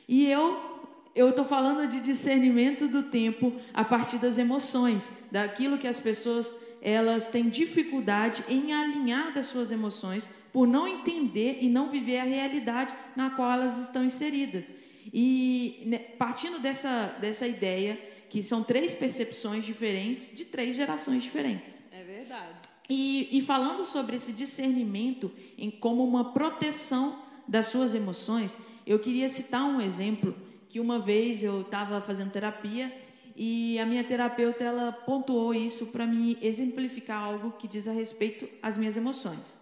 E 0.09 0.31
eu 0.31 0.79
eu 1.17 1.31
estou 1.31 1.45
falando 1.45 1.89
de 1.91 1.99
discernimento 1.99 2.87
do 2.87 3.03
tempo 3.03 3.53
a 3.75 3.83
partir 3.83 4.19
das 4.19 4.39
emoções, 4.39 5.11
daquilo 5.33 5.77
que 5.77 5.89
as 5.89 5.99
pessoas 5.99 6.55
elas 6.81 7.27
têm 7.27 7.49
dificuldade 7.49 8.45
em 8.49 8.73
alinhar 8.73 9.35
das 9.35 9.47
suas 9.47 9.73
emoções 9.73 10.29
por 10.53 10.69
não 10.69 10.87
entender 10.87 11.59
e 11.61 11.69
não 11.69 11.91
viver 11.91 12.19
a 12.21 12.25
realidade 12.25 12.95
na 13.17 13.31
qual 13.31 13.51
elas 13.51 13.79
estão 13.79 14.05
inseridas. 14.05 14.73
E 15.13 15.83
né, 15.87 15.99
partindo 15.99 16.61
dessa, 16.61 17.17
dessa 17.21 17.49
ideia 17.49 17.99
que 18.31 18.45
são 18.45 18.63
três 18.63 18.95
percepções 18.95 19.65
diferentes 19.65 20.31
de 20.33 20.45
três 20.45 20.77
gerações 20.77 21.25
diferentes. 21.25 21.83
E, 22.89 23.29
e 23.31 23.41
falando 23.43 23.85
sobre 23.85 24.17
esse 24.17 24.33
discernimento 24.33 25.31
em 25.59 25.71
como 25.71 26.05
uma 26.05 26.33
proteção 26.33 27.23
das 27.47 27.67
suas 27.67 27.95
emoções, 27.95 28.57
eu 28.87 28.99
queria 28.99 29.29
citar 29.29 29.65
um 29.65 29.81
exemplo 29.81 30.35
que 30.69 30.81
uma 30.81 30.99
vez 30.99 31.43
eu 31.43 31.61
estava 31.61 32.01
fazendo 32.01 32.31
terapia 32.31 32.91
e 33.37 33.79
a 33.79 33.87
minha 33.87 34.03
terapeuta 34.03 34.65
ela 34.65 34.91
pontuou 34.91 35.55
isso 35.55 35.87
para 35.87 36.07
me 36.07 36.39
exemplificar 36.41 37.23
algo 37.23 37.53
que 37.53 37.69
diz 37.69 37.87
a 37.87 37.93
respeito 37.93 38.49
às 38.63 38.77
minhas 38.77 38.97
emoções. 38.97 39.57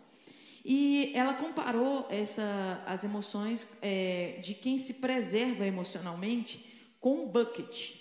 E 0.65 1.13
ela 1.15 1.35
comparou 1.35 2.07
essa, 2.09 2.83
as 2.87 3.05
emoções 3.05 3.69
é, 3.83 4.39
de 4.43 4.55
quem 4.55 4.79
se 4.79 4.95
preserva 4.95 5.67
emocionalmente 5.67 6.65
com 7.01 7.25
um 7.25 7.29
bucket. 7.29 7.96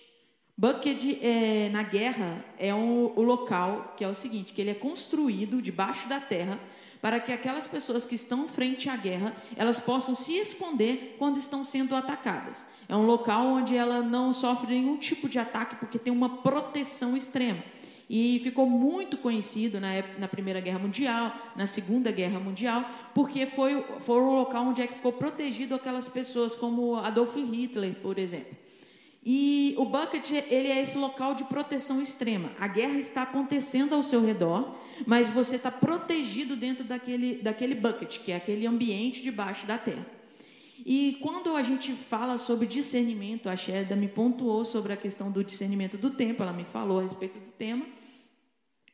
Bucket 0.58 1.20
é, 1.22 1.70
na 1.70 1.84
guerra 1.84 2.44
é 2.58 2.74
um, 2.74 3.12
o 3.14 3.22
local 3.22 3.94
que 3.98 4.06
é 4.06 4.08
o 4.08 4.14
seguinte, 4.14 4.54
que 4.54 4.62
ele 4.62 4.72
é 4.72 4.74
construído 4.74 5.62
debaixo 5.62 6.08
da 6.08 6.18
terra 6.18 6.58
para 7.02 7.20
que 7.20 7.34
aquelas 7.34 7.68
pessoas 7.68 8.06
que 8.06 8.16
estão 8.16 8.48
frente 8.48 8.90
à 8.90 8.96
guerra 8.96 9.36
elas 9.58 9.80
possam 9.80 10.16
se 10.16 10.32
esconder 10.32 11.18
quando 11.20 11.36
estão 11.36 11.62
sendo 11.62 11.94
atacadas. 11.94 12.66
É 12.88 12.96
um 12.96 13.06
local 13.06 13.46
onde 13.48 13.76
ela 13.76 14.02
não 14.02 14.32
sofre 14.32 14.76
nenhum 14.76 14.96
tipo 14.96 15.28
de 15.28 15.38
ataque 15.38 15.76
porque 15.76 16.00
tem 16.00 16.14
uma 16.14 16.38
proteção 16.38 17.18
extrema. 17.18 17.62
E 18.10 18.40
ficou 18.42 18.66
muito 18.66 19.18
conhecido 19.18 19.80
na, 19.82 19.90
na 20.18 20.28
Primeira 20.30 20.62
Guerra 20.62 20.80
Mundial, 20.80 21.36
na 21.54 21.68
Segunda 21.68 22.12
Guerra 22.12 22.40
Mundial, 22.40 22.90
porque 23.14 23.46
foi, 23.46 23.84
foi 24.00 24.22
o 24.22 24.36
local 24.36 24.68
onde 24.68 24.82
é 24.82 24.88
que 24.88 24.94
ficou 24.94 25.12
protegido 25.12 25.76
aquelas 25.76 26.08
pessoas, 26.08 26.56
como 26.56 26.96
Adolf 26.96 27.36
Hitler, 27.36 27.96
por 27.96 28.18
exemplo. 28.18 28.65
E 29.26 29.74
o 29.78 29.86
bucket, 29.86 30.30
ele 30.30 30.68
é 30.68 30.80
esse 30.80 30.98
local 31.00 31.34
de 31.34 31.44
proteção 31.46 32.00
extrema. 32.00 32.52
A 32.60 32.68
guerra 32.68 33.00
está 33.00 33.24
acontecendo 33.24 33.96
ao 33.96 34.04
seu 34.04 34.24
redor, 34.24 34.76
mas 35.08 35.30
você 35.30 35.56
está 35.56 35.72
protegido 35.72 36.56
dentro 36.56 36.84
daquele, 36.84 37.42
daquele 37.42 37.74
bucket, 37.74 38.20
que 38.20 38.32
é 38.32 38.36
aquele 38.36 38.68
ambiente 38.68 39.24
debaixo 39.24 39.66
da 39.66 39.80
terra. 39.80 40.06
E 40.86 41.18
quando 41.22 41.56
a 41.56 41.64
gente 41.64 41.94
fala 41.94 42.38
sobre 42.38 42.68
discernimento, 42.68 43.50
a 43.50 43.56
Sherda 43.56 43.96
me 43.96 44.08
pontuou 44.08 44.64
sobre 44.64 44.94
a 44.94 44.98
questão 44.98 45.32
do 45.32 45.44
discernimento 45.44 45.98
do 45.98 46.12
tempo, 46.12 46.44
ela 46.44 46.54
me 46.54 46.66
falou 46.66 47.00
a 47.00 47.02
respeito 47.02 47.40
do 47.40 47.52
tema. 47.52 47.84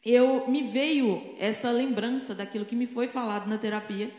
Eu 0.04 0.48
me 0.48 0.64
veio 0.64 1.36
essa 1.40 1.70
lembrança 1.72 2.34
daquilo 2.34 2.66
que 2.66 2.76
me 2.76 2.88
foi 2.88 3.08
falado 3.08 3.48
na 3.48 3.58
terapia 3.58 4.12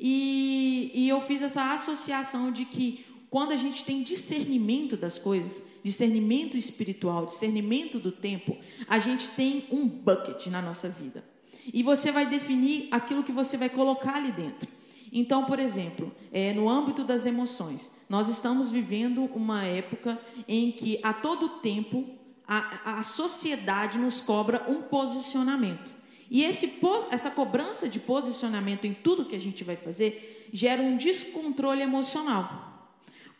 E, 0.00 0.90
e 0.94 1.08
eu 1.08 1.20
fiz 1.20 1.42
essa 1.42 1.72
associação 1.72 2.50
de 2.50 2.64
que 2.64 3.04
quando 3.32 3.52
a 3.52 3.56
gente 3.56 3.82
tem 3.82 4.02
discernimento 4.02 4.94
das 4.94 5.16
coisas, 5.16 5.62
discernimento 5.82 6.54
espiritual, 6.54 7.24
discernimento 7.24 7.98
do 7.98 8.12
tempo, 8.12 8.58
a 8.86 8.98
gente 8.98 9.30
tem 9.30 9.66
um 9.70 9.88
bucket 9.88 10.48
na 10.48 10.60
nossa 10.60 10.86
vida. 10.86 11.24
E 11.72 11.82
você 11.82 12.12
vai 12.12 12.26
definir 12.26 12.88
aquilo 12.90 13.24
que 13.24 13.32
você 13.32 13.56
vai 13.56 13.70
colocar 13.70 14.16
ali 14.16 14.32
dentro. 14.32 14.68
Então, 15.10 15.46
por 15.46 15.58
exemplo, 15.58 16.14
é, 16.30 16.52
no 16.52 16.68
âmbito 16.68 17.04
das 17.04 17.24
emoções, 17.24 17.90
nós 18.06 18.28
estamos 18.28 18.70
vivendo 18.70 19.24
uma 19.34 19.64
época 19.64 20.20
em 20.46 20.70
que 20.70 21.00
a 21.02 21.14
todo 21.14 21.60
tempo 21.60 22.04
a, 22.46 22.98
a 22.98 23.02
sociedade 23.02 23.96
nos 23.96 24.20
cobra 24.20 24.70
um 24.70 24.82
posicionamento. 24.82 25.94
E 26.30 26.44
esse, 26.44 26.70
essa 27.10 27.30
cobrança 27.30 27.88
de 27.88 27.98
posicionamento 27.98 28.84
em 28.84 28.92
tudo 28.92 29.24
que 29.24 29.36
a 29.36 29.40
gente 29.40 29.64
vai 29.64 29.76
fazer 29.76 30.50
gera 30.52 30.82
um 30.82 30.98
descontrole 30.98 31.80
emocional. 31.80 32.71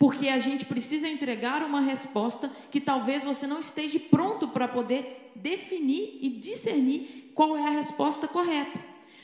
Porque 0.03 0.27
a 0.27 0.37
gente 0.37 0.65
precisa 0.65 1.07
entregar 1.07 1.63
uma 1.63 1.79
resposta 1.79 2.51
que 2.69 2.81
talvez 2.81 3.23
você 3.23 3.47
não 3.47 3.61
esteja 3.61 3.97
pronto 3.97 4.49
para 4.49 4.67
poder 4.67 5.31
definir 5.33 6.19
e 6.21 6.27
discernir 6.27 7.31
qual 7.33 7.55
é 7.55 7.65
a 7.65 7.71
resposta 7.71 8.27
correta. 8.27 8.83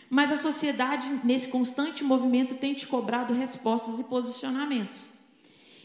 Mas 0.10 0.32
a 0.32 0.38
sociedade, 0.38 1.20
nesse 1.22 1.50
constante 1.50 2.02
movimento, 2.02 2.56
tem 2.56 2.74
te 2.74 2.88
cobrado 2.88 3.34
respostas 3.34 4.00
e 4.00 4.06
posicionamentos. 4.06 5.06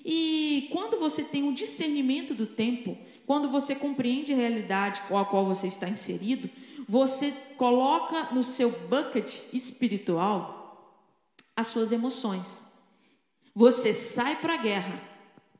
E 0.04 0.68
quando 0.70 0.96
você 1.00 1.24
tem 1.24 1.42
um 1.42 1.52
discernimento 1.52 2.32
do 2.32 2.46
tempo, 2.46 2.96
quando 3.26 3.50
você 3.50 3.74
compreende 3.74 4.32
a 4.32 4.36
realidade 4.36 5.02
com 5.08 5.18
a 5.18 5.24
qual 5.24 5.44
você 5.44 5.66
está 5.66 5.88
inserido, 5.88 6.48
você 6.88 7.32
coloca 7.56 8.32
no 8.32 8.44
seu 8.44 8.70
bucket 8.70 9.40
espiritual 9.52 11.02
as 11.56 11.66
suas 11.66 11.90
emoções. 11.90 12.63
Você 13.54 13.94
sai 13.94 14.36
para 14.36 14.54
a 14.54 14.58
guerra 14.58 15.00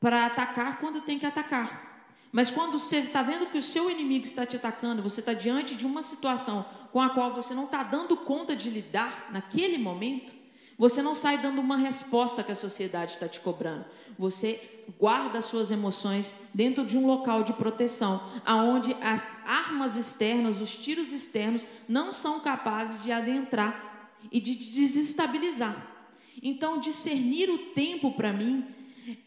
para 0.01 0.27
atacar 0.27 0.81
quando 0.81 1.01
tem 1.01 1.19
que 1.19 1.27
atacar. 1.27 1.85
Mas 2.33 2.51
quando 2.51 2.79
você 2.79 2.97
está 2.97 3.23
vendo 3.23 3.47
que 3.47 3.59
o 3.59 3.63
seu 3.63 3.89
inimigo 3.89 4.25
está 4.25 4.45
te 4.45 4.57
atacando, 4.57 5.01
você 5.01 5.21
está 5.21 5.33
diante 5.33 5.77
de 5.77 5.87
uma 5.87 6.03
situação 6.03 6.67
com 6.91 7.01
a 7.01 7.11
qual 7.11 7.33
você 7.33 7.55
não 7.55 7.67
está 7.67 7.85
dando 7.85 8.17
conta 8.17 8.57
de 8.57 8.69
lidar 8.69 9.29
naquele 9.31 9.79
momento, 9.79 10.35
você 10.77 11.01
não 11.01 11.15
sai 11.15 11.39
dando 11.39 11.61
uma 11.61 11.77
resposta 11.77 12.43
que 12.43 12.51
a 12.51 12.57
sociedade 12.57 13.13
está 13.13 13.29
te 13.29 13.39
cobrando. 13.39 13.85
Você 14.19 14.83
guarda 14.99 15.39
as 15.39 15.45
suas 15.45 15.71
emoções 15.71 16.35
dentro 16.53 16.85
de 16.85 16.99
um 16.99 17.07
local 17.07 17.45
de 17.45 17.53
proteção, 17.53 18.21
aonde 18.45 18.93
as 18.95 19.41
armas 19.47 19.95
externas, 19.95 20.61
os 20.61 20.77
tiros 20.77 21.13
externos, 21.13 21.65
não 21.89 22.13
são 22.13 22.41
capazes 22.41 23.01
de 23.03 23.13
adentrar 23.13 24.19
e 24.33 24.41
de 24.41 24.57
desestabilizar. 24.57 25.94
Então, 26.43 26.81
discernir 26.81 27.51
o 27.51 27.59
tempo 27.73 28.13
para 28.13 28.33
mim 28.33 28.65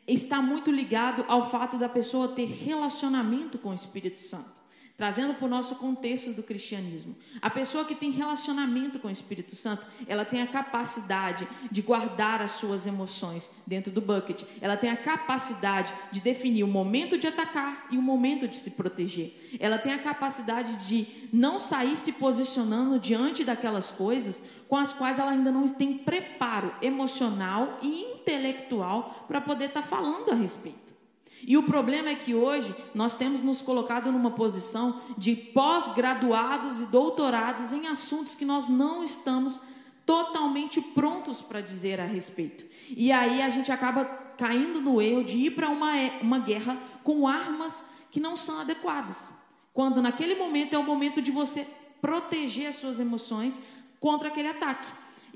está 0.07 0.41
muito 0.41 0.71
ligado 0.71 1.23
ao 1.27 1.49
fato 1.49 1.77
da 1.77 1.87
pessoa 1.87 2.29
ter 2.29 2.45
relacionamento 2.45 3.57
com 3.57 3.69
o 3.69 3.73
Espírito 3.73 4.19
Santo 4.19 4.56
trazendo 4.97 5.35
para 5.35 5.45
o 5.45 5.49
nosso 5.49 5.75
contexto 5.75 6.33
do 6.33 6.41
cristianismo. 6.41 7.15
A 7.39 7.51
pessoa 7.51 7.85
que 7.85 7.93
tem 7.93 8.09
relacionamento 8.09 8.97
com 8.97 9.07
o 9.07 9.11
Espírito 9.11 9.55
Santo, 9.55 9.85
ela 10.07 10.25
tem 10.25 10.41
a 10.41 10.47
capacidade 10.47 11.47
de 11.71 11.83
guardar 11.83 12.41
as 12.41 12.53
suas 12.53 12.87
emoções 12.87 13.51
dentro 13.65 13.91
do 13.91 14.01
bucket. 14.01 14.43
Ela 14.59 14.75
tem 14.75 14.89
a 14.89 14.97
capacidade 14.97 15.93
de 16.11 16.19
definir 16.19 16.63
o 16.63 16.67
momento 16.67 17.15
de 17.15 17.27
atacar 17.27 17.85
e 17.91 17.97
o 17.97 18.01
momento 18.01 18.47
de 18.47 18.55
se 18.55 18.71
proteger. 18.71 19.57
Ela 19.59 19.77
tem 19.77 19.93
a 19.93 19.99
capacidade 19.99 20.87
de 20.87 21.29
não 21.31 21.59
sair 21.59 21.95
se 21.95 22.11
posicionando 22.11 22.99
diante 22.99 23.43
daquelas 23.43 23.91
coisas 23.91 24.41
com 24.67 24.75
as 24.75 24.93
quais 24.93 25.19
ela 25.19 25.31
ainda 25.31 25.51
não 25.51 25.67
tem 25.67 25.97
preparo 25.99 26.73
emocional 26.81 27.77
e 27.83 28.01
intelectual 28.01 29.25
para 29.27 29.39
poder 29.39 29.65
estar 29.65 29.83
tá 29.83 29.87
falando 29.87 30.31
a 30.31 30.35
respeito. 30.35 30.96
E 31.45 31.57
o 31.57 31.63
problema 31.63 32.09
é 32.09 32.15
que 32.15 32.33
hoje 32.33 32.75
nós 32.93 33.15
temos 33.15 33.41
nos 33.41 33.61
colocado 33.61 34.11
numa 34.11 34.31
posição 34.31 35.01
de 35.17 35.35
pós-graduados 35.35 36.81
e 36.81 36.85
doutorados 36.85 37.71
em 37.71 37.87
assuntos 37.87 38.35
que 38.35 38.45
nós 38.45 38.67
não 38.67 39.03
estamos 39.03 39.61
totalmente 40.05 40.81
prontos 40.81 41.41
para 41.41 41.61
dizer 41.61 41.99
a 41.99 42.05
respeito. 42.05 42.65
E 42.89 43.11
aí 43.11 43.41
a 43.41 43.49
gente 43.49 43.71
acaba 43.71 44.05
caindo 44.37 44.79
no 44.79 45.01
erro 45.01 45.23
de 45.23 45.37
ir 45.37 45.51
para 45.51 45.69
uma, 45.69 45.91
uma 46.21 46.39
guerra 46.39 46.81
com 47.03 47.27
armas 47.27 47.83
que 48.09 48.19
não 48.19 48.35
são 48.35 48.61
adequadas. 48.61 49.31
Quando 49.73 50.01
naquele 50.01 50.35
momento 50.35 50.73
é 50.73 50.77
o 50.77 50.83
momento 50.83 51.21
de 51.21 51.31
você 51.31 51.67
proteger 52.01 52.67
as 52.67 52.77
suas 52.77 52.99
emoções 52.99 53.59
contra 53.99 54.29
aquele 54.29 54.47
ataque. 54.47 54.87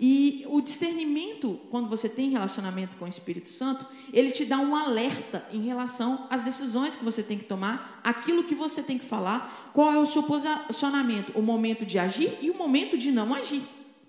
E 0.04 0.44
o 0.50 0.62
discernimento, 0.62 1.60
quando 1.70 1.88
você 1.88 2.10
tem 2.10 2.32
relacionamento 2.32 2.98
com 2.98 3.06
o 3.06 3.08
Espírito 3.08 3.50
Santo, 3.50 3.86
ele 4.12 4.32
te 4.32 4.44
dá 4.44 4.58
um 4.58 4.76
alerta 4.76 5.46
em 5.54 5.62
relação 5.62 6.26
às 6.28 6.42
decisões 6.42 6.96
que 6.96 7.06
você 7.06 7.22
tem 7.22 7.38
que 7.38 7.44
tomar, 7.44 8.02
aquilo 8.04 8.44
que 8.44 8.56
você 8.56 8.82
tem 8.82 8.98
que 8.98 9.06
falar, 9.06 9.72
qual 9.76 9.94
é 9.94 10.00
o 10.00 10.06
seu 10.08 10.24
posicionamento, 10.24 11.32
o 11.36 11.42
momento 11.44 11.86
de 11.86 12.00
agir 12.00 12.36
e 12.42 12.50
o 12.50 12.58
momento 12.58 12.98
de 12.98 13.12
não 13.12 13.32
agir. 13.32 13.62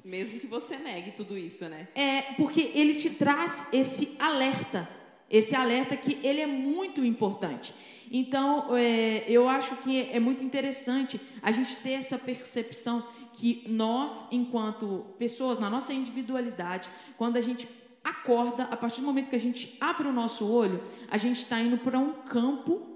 Mesmo 0.03 0.40
que 0.40 0.47
você 0.47 0.78
negue 0.78 1.11
tudo 1.11 1.36
isso, 1.36 1.66
né? 1.66 1.86
É, 1.95 2.22
porque 2.38 2.72
ele 2.74 2.95
te 2.95 3.11
traz 3.11 3.66
esse 3.70 4.16
alerta, 4.18 4.88
esse 5.28 5.55
alerta 5.55 5.95
que 5.95 6.18
ele 6.22 6.40
é 6.40 6.47
muito 6.47 7.05
importante. 7.05 7.74
Então, 8.11 8.74
é, 8.76 9.24
eu 9.28 9.47
acho 9.47 9.76
que 9.76 10.09
é 10.11 10.18
muito 10.18 10.43
interessante 10.43 11.20
a 11.43 11.53
gente 11.53 11.76
ter 11.76 11.93
essa 11.93 12.16
percepção 12.18 13.05
que 13.33 13.64
nós, 13.68 14.24
enquanto 14.30 15.07
pessoas, 15.18 15.59
na 15.59 15.70
nossa 15.70 15.93
individualidade, 15.93 16.89
quando 17.16 17.37
a 17.37 17.41
gente 17.41 17.68
acorda, 18.05 18.64
a 18.64 18.76
partir 18.76 19.01
do 19.01 19.07
momento 19.07 19.30
que 19.30 19.37
a 19.37 19.41
gente 19.41 19.76
abre 19.80 20.09
o 20.09 20.12
nosso 20.12 20.47
olho, 20.47 20.83
a 21.09 21.16
gente 21.16 21.39
está 21.39 21.61
indo 21.61 21.78
para 21.78 21.99
um 21.99 22.12
campo 22.12 22.87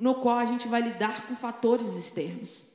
no 0.00 0.14
qual 0.14 0.38
a 0.38 0.44
gente 0.44 0.68
vai 0.68 0.82
lidar 0.82 1.26
com 1.26 1.36
fatores 1.36 1.94
externos. 1.94 2.66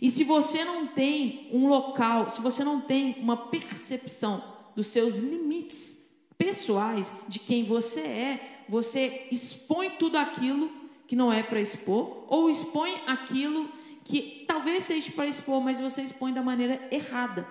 E 0.00 0.10
se 0.10 0.24
você 0.24 0.64
não 0.64 0.86
tem 0.86 1.48
um 1.52 1.68
local, 1.68 2.28
se 2.28 2.40
você 2.40 2.64
não 2.64 2.80
tem 2.80 3.16
uma 3.20 3.36
percepção 3.36 4.42
dos 4.74 4.88
seus 4.88 5.18
limites 5.18 6.08
pessoais, 6.36 7.12
de 7.28 7.38
quem 7.38 7.64
você 7.64 8.00
é, 8.00 8.64
você 8.68 9.28
expõe 9.30 9.90
tudo 9.90 10.16
aquilo 10.16 10.70
que 11.06 11.14
não 11.14 11.32
é 11.32 11.42
para 11.42 11.60
expor, 11.60 12.24
ou 12.26 12.50
expõe 12.50 12.94
aquilo 13.06 13.68
que 14.04 14.44
talvez 14.46 14.84
seja 14.84 15.10
para 15.12 15.26
expor, 15.26 15.60
mas 15.60 15.80
você 15.80 16.02
expõe 16.02 16.32
da 16.32 16.42
maneira 16.42 16.88
errada. 16.90 17.46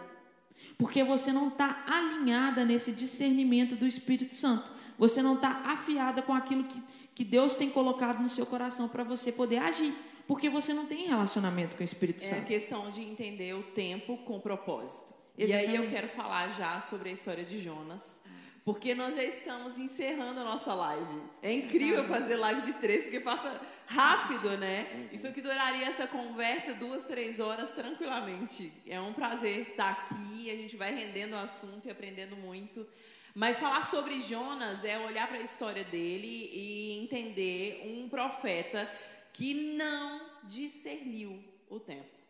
Porque 0.78 1.04
você 1.04 1.32
não 1.32 1.48
está 1.48 1.84
alinhada 1.88 2.66
nesse 2.66 2.92
discernimento 2.92 3.76
do 3.76 3.86
Espírito 3.86 4.34
Santo. 4.34 4.72
Você 4.98 5.22
não 5.22 5.36
está 5.36 5.62
afiada 5.66 6.22
com 6.22 6.34
aquilo 6.34 6.64
que, 6.64 6.82
que 7.16 7.24
Deus 7.24 7.56
tem 7.56 7.70
colocado 7.70 8.22
no 8.22 8.30
seu 8.30 8.46
coração 8.46 8.88
para 8.88 9.04
você 9.04 9.32
poder 9.32 9.58
agir. 9.58 9.94
Porque 10.28 10.50
você 10.50 10.74
não 10.74 10.86
tem 10.86 11.08
relacionamento 11.08 11.76
com 11.76 11.82
o 11.82 11.86
Espírito 11.86 12.22
Santo. 12.22 12.36
É 12.36 12.42
questão 12.42 12.90
de 12.90 13.02
entender 13.02 13.54
o 13.54 13.64
tempo 13.64 14.18
com 14.18 14.40
propósito. 14.40 15.14
Exatamente. 15.38 15.74
E 15.74 15.78
aí 15.78 15.84
eu 15.84 15.90
quero 15.90 16.08
falar 16.10 16.50
já 16.50 16.80
sobre 16.80 17.10
a 17.10 17.12
história 17.12 17.44
de 17.44 17.60
Jonas. 17.60 18.21
Porque 18.64 18.94
nós 18.94 19.16
já 19.16 19.24
estamos 19.24 19.76
encerrando 19.78 20.40
a 20.42 20.44
nossa 20.44 20.74
live. 20.74 21.22
É 21.42 21.52
incrível 21.52 22.04
fazer 22.08 22.36
live 22.36 22.62
de 22.62 22.74
três, 22.74 23.04
porque 23.04 23.20
passa 23.20 23.60
rápido, 23.88 24.56
né? 24.58 25.10
Isso 25.12 25.28
aqui 25.28 25.42
duraria 25.42 25.88
essa 25.88 26.06
conversa 26.06 26.74
duas, 26.76 27.04
três 27.04 27.40
horas 27.40 27.72
tranquilamente. 27.72 28.72
É 28.86 29.02
um 29.02 29.14
prazer 29.14 29.70
estar 29.70 29.92
aqui, 29.92 30.52
a 30.52 30.56
gente 30.56 30.78
vai 30.78 30.94
rendendo 30.94 31.34
o 31.34 31.40
assunto 31.40 31.88
e 31.88 31.92
aprendendo 31.92 32.36
muito. 32.36 32.88
Mas 33.34 33.58
falar 33.58 33.84
sobre 33.84 34.20
Jonas 34.22 34.84
é 34.84 35.00
olhar 35.00 35.28
para 35.28 35.38
a 35.38 35.44
história 35.44 35.84
dele 35.84 36.52
e 36.54 37.04
entender 37.04 37.82
um 37.86 38.08
profeta 38.10 38.88
que 39.34 39.54
não 39.76 40.22
discerniu 40.44 41.44
o 41.68 41.80
tempo. 41.80 42.22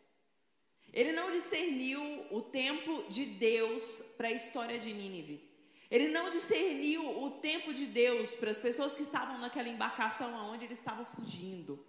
Ele 0.94 1.12
não 1.12 1.32
discerniu 1.32 2.26
o 2.32 2.42
tempo 2.42 3.06
de 3.10 3.26
Deus 3.26 4.04
para 4.18 4.30
a 4.30 4.34
história 4.34 4.80
de 4.80 4.94
Nínive. 4.94 5.51
Ele 5.92 6.08
não 6.08 6.30
discerniu 6.30 7.22
o 7.22 7.32
tempo 7.32 7.74
de 7.74 7.86
Deus 7.86 8.34
para 8.34 8.50
as 8.50 8.58
pessoas 8.58 8.94
que 8.94 9.04
estavam 9.04 9.38
naquela 9.38 9.68
embarcação 9.68 10.34
aonde 10.34 10.64
ele 10.64 10.74
estava 10.74 11.04
fugindo. 11.04 11.86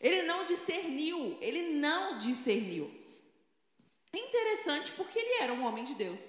Ele 0.00 0.22
não 0.22 0.44
discerniu, 0.44 1.36
ele 1.42 1.74
não 1.74 2.16
discerniu. 2.16 2.90
É 4.14 4.18
interessante 4.18 4.92
porque 4.92 5.18
ele 5.18 5.42
era 5.42 5.52
um 5.52 5.66
homem 5.66 5.84
de 5.84 5.94
Deus. 5.94 6.20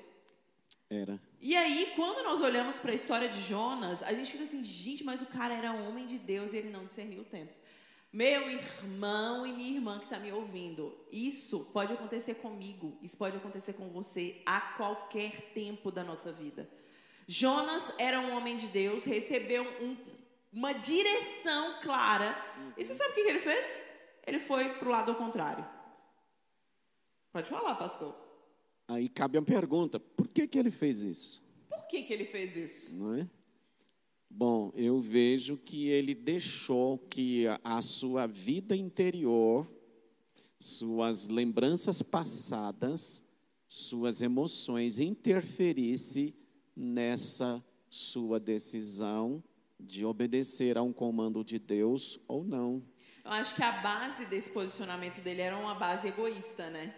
Era. 0.90 1.20
E 1.40 1.56
aí, 1.56 1.94
quando 1.96 2.24
nós 2.24 2.42
olhamos 2.42 2.78
para 2.78 2.92
a 2.92 2.96
história 2.96 3.30
de 3.30 3.42
Jonas, 3.42 4.04
a 4.04 4.14
gente 4.14 4.32
fica 4.32 4.44
assim, 4.44 4.64
gente, 4.64 5.04
mas 5.04 5.22
o 5.22 5.26
cara 5.26 5.54
era 5.54 5.72
um 5.72 5.88
homem 5.88 6.06
de 6.06 6.18
Deus 6.18 6.52
e 6.52 6.58
ele 6.58 6.70
não 6.70 6.86
discerniu 6.86 7.22
o 7.22 7.26
tempo. 7.26 7.54
Meu 8.12 8.50
irmão 8.50 9.46
e 9.46 9.54
minha 9.54 9.76
irmã 9.76 10.00
que 10.00 10.06
está 10.06 10.20
me 10.20 10.32
ouvindo, 10.32 10.98
isso 11.12 11.66
pode 11.74 11.94
acontecer 11.94 12.36
comigo, 12.36 12.98
isso 13.02 13.18
pode 13.18 13.36
acontecer 13.36 13.74
com 13.74 13.90
você 13.90 14.42
a 14.46 14.60
qualquer 14.60 15.54
tempo 15.54 15.92
da 15.92 16.04
nossa 16.04 16.32
vida. 16.32 16.70
Jonas 17.28 17.92
era 17.98 18.20
um 18.20 18.36
homem 18.36 18.56
de 18.56 18.68
Deus, 18.68 19.04
recebeu 19.04 19.64
um, 19.82 19.98
uma 20.54 20.74
direção 20.74 21.80
clara. 21.82 22.36
E 22.78 22.86
você 22.86 22.94
sabe 22.94 23.12
o 23.12 23.14
que 23.14 23.22
ele 23.22 23.40
fez? 23.40 23.66
Ele 24.26 24.40
foi 24.40 24.70
para 24.76 24.88
o 24.88 24.92
lado 24.92 25.12
ao 25.12 25.18
contrário. 25.18 25.66
Pode 27.32 27.50
falar, 27.50 27.76
pastor. 27.76 28.16
Aí 28.88 29.10
cabe 29.10 29.38
a 29.38 29.42
pergunta: 29.42 30.00
por 30.00 30.28
que, 30.28 30.48
que 30.48 30.58
ele 30.58 30.72
fez 30.72 31.02
isso? 31.02 31.44
Por 31.70 31.88
que, 31.88 32.04
que 32.04 32.14
ele 32.14 32.26
fez 32.26 32.56
isso? 32.56 32.96
Não 32.96 33.16
é? 33.16 33.30
Bom, 34.30 34.72
eu 34.76 35.00
vejo 35.00 35.58
que 35.58 35.88
ele 35.88 36.14
deixou 36.14 36.98
que 36.98 37.46
a, 37.64 37.82
sua 37.82 38.28
vida 38.28 38.76
interior, 38.76 39.66
suas 40.60 41.28
lembranças 41.28 42.02
passadas, 42.02 43.24
suas 43.68 44.22
emoções 44.22 45.00
interferisse 45.00 46.36
nessa 46.76 47.64
sua 47.90 48.40
decisão 48.40 49.44
de 49.80 50.06
obedecer 50.06 50.78
a 50.78 50.82
um 50.84 50.92
comando 50.92 51.44
de 51.44 51.60
Deus 51.60 52.20
ou 52.28 52.44
não. 52.44 52.82
Eu 53.24 53.32
acho 53.32 53.56
que 53.56 53.64
a 53.64 53.72
base 53.82 54.26
desse 54.26 54.50
posicionamento 54.50 55.22
dele 55.22 55.42
era 55.42 55.58
uma 55.58 55.76
base 55.76 56.08
egoísta, 56.08 56.70
né? 56.70 56.94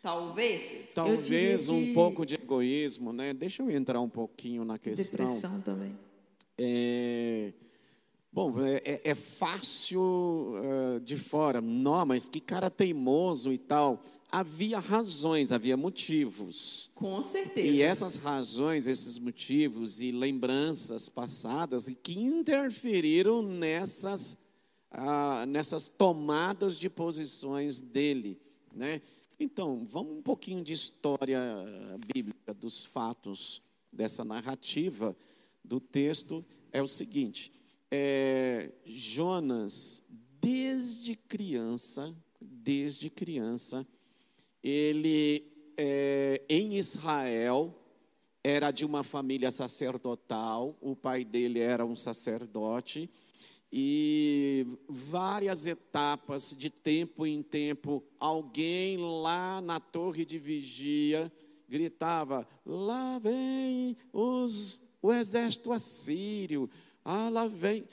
Talvez. 0.00 0.88
talvez 0.94 1.68
um 1.68 1.80
que- 1.84 1.92
pouco 1.92 2.24
de 2.24 2.36
egoísmo, 2.36 3.12
né? 3.12 3.34
Deixa 3.34 3.62
eu 3.62 3.70
entrar 3.70 4.00
um 4.00 4.08
pouquinho 4.08 4.64
na 4.64 4.78
questão. 4.78 5.26
Depressão 5.26 5.60
também. 5.60 5.98
É, 6.56 7.52
bom, 8.32 8.54
é, 8.64 8.76
é- 8.84 9.00
é 9.10 9.14
fácil 9.14 10.54
eh, 10.56 11.00
de 11.00 11.16
fora, 11.16 11.60
não, 11.60 12.06
mas 12.06 12.28
que 12.28 12.40
cara 12.40 12.70
teimoso 12.70 13.52
e 13.52 13.58
tal. 13.58 14.02
Havia 14.30 14.78
razões, 14.78 15.52
havia 15.52 15.76
motivos. 15.76 16.90
Com 16.94 17.22
certeza. 17.22 17.66
E 17.66 17.80
essas 17.80 18.16
razões, 18.16 18.86
esses 18.86 19.18
motivos 19.18 20.02
e 20.02 20.12
lembranças 20.12 21.08
passadas 21.08 21.88
que 22.02 22.18
interferiram 22.18 23.42
nessas, 23.42 24.36
ah, 24.90 25.46
nessas 25.46 25.88
tomadas 25.88 26.78
de 26.78 26.90
posições 26.90 27.80
dele, 27.80 28.38
né? 28.74 29.00
Então, 29.40 29.84
vamos 29.84 30.18
um 30.18 30.22
pouquinho 30.22 30.62
de 30.62 30.72
história 30.72 31.40
bíblica, 32.12 32.52
dos 32.52 32.84
fatos 32.84 33.62
dessa 33.92 34.24
narrativa 34.24 35.16
do 35.64 35.80
texto. 35.80 36.44
É 36.72 36.82
o 36.82 36.88
seguinte: 36.88 37.52
é, 37.90 38.72
Jonas, 38.84 40.02
desde 40.40 41.14
criança, 41.14 42.14
desde 42.40 43.08
criança, 43.08 43.86
ele 44.68 45.44
é, 45.76 46.42
em 46.48 46.76
Israel 46.76 47.74
era 48.42 48.70
de 48.70 48.84
uma 48.84 49.02
família 49.02 49.50
sacerdotal, 49.50 50.76
o 50.80 50.94
pai 50.94 51.24
dele 51.24 51.60
era 51.60 51.84
um 51.84 51.96
sacerdote, 51.96 53.10
e 53.70 54.66
várias 54.88 55.66
etapas 55.66 56.54
de 56.56 56.70
tempo 56.70 57.26
em 57.26 57.42
tempo, 57.42 58.02
alguém 58.18 58.96
lá 58.96 59.60
na 59.60 59.78
torre 59.78 60.24
de 60.24 60.38
vigia 60.38 61.30
gritava: 61.68 62.48
lá 62.64 63.18
vem 63.18 63.96
os, 64.12 64.80
o 65.02 65.12
exército 65.12 65.70
assírio, 65.70 66.70
ah, 67.04 67.28
lá 67.28 67.46
vem. 67.46 67.84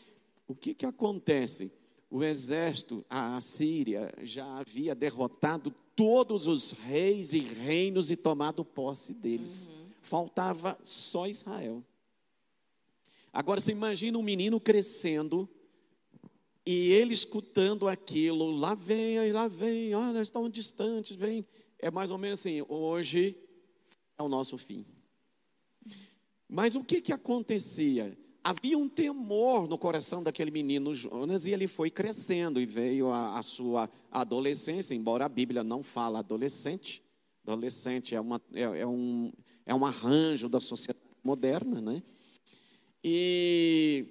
O 0.48 0.56
que, 0.56 0.74
que 0.74 0.86
acontece? 0.86 1.72
O 2.16 2.24
exército, 2.24 3.06
a 3.10 3.36
Assíria, 3.36 4.10
já 4.24 4.46
havia 4.60 4.96
derrotado 4.96 5.70
todos 5.94 6.48
os 6.48 6.72
reis 6.72 7.34
e 7.34 7.40
reinos 7.40 8.10
e 8.10 8.16
tomado 8.16 8.64
posse 8.64 9.14
deles. 9.14 9.70
Faltava 10.00 10.80
só 10.82 11.28
Israel. 11.28 11.84
Agora 13.34 13.60
você 13.60 13.74
imagina 13.74 14.18
um 14.18 14.24
menino 14.24 14.62
crescendo 14.62 15.50
e 16.66 16.90
ele 16.90 17.14
escutando 17.14 17.86
aquilo, 17.86 18.50
lá 18.50 18.76
vem, 18.76 19.34
lá 19.34 19.50
vem, 19.50 19.94
olha, 19.94 20.22
estão 20.22 20.48
distantes, 20.48 21.18
vem. 21.18 21.46
É 21.80 21.92
mais 21.92 22.12
ou 22.12 22.18
menos 22.18 22.40
assim, 22.40 22.64
hoje 22.70 23.38
é 24.18 24.24
o 24.24 24.30
nosso 24.30 24.58
fim. 24.58 24.86
Mas 26.48 26.76
o 26.76 26.84
que 26.86 27.02
que 27.02 27.12
acontecia? 27.12 28.18
Havia 28.48 28.78
um 28.78 28.88
temor 28.88 29.68
no 29.68 29.76
coração 29.76 30.22
daquele 30.22 30.52
menino 30.52 30.94
Jonas 30.94 31.48
e 31.48 31.52
ele 31.52 31.66
foi 31.66 31.90
crescendo 31.90 32.62
e 32.62 32.66
veio 32.68 33.10
a, 33.10 33.40
a 33.40 33.42
sua 33.42 33.90
adolescência, 34.12 34.94
embora 34.94 35.26
a 35.26 35.30
Bíblia 35.30 35.64
não 35.64 35.82
fala 35.82 36.20
adolescente. 36.20 37.02
Adolescente 37.42 38.14
é, 38.14 38.22
uma, 38.22 38.40
é, 38.54 38.62
é 38.62 38.86
um, 38.86 39.34
é 39.66 39.74
um 39.74 39.84
arranjo 39.84 40.48
da 40.48 40.60
sociedade 40.60 41.04
moderna, 41.24 41.82
né? 41.82 42.04
E 43.04 44.06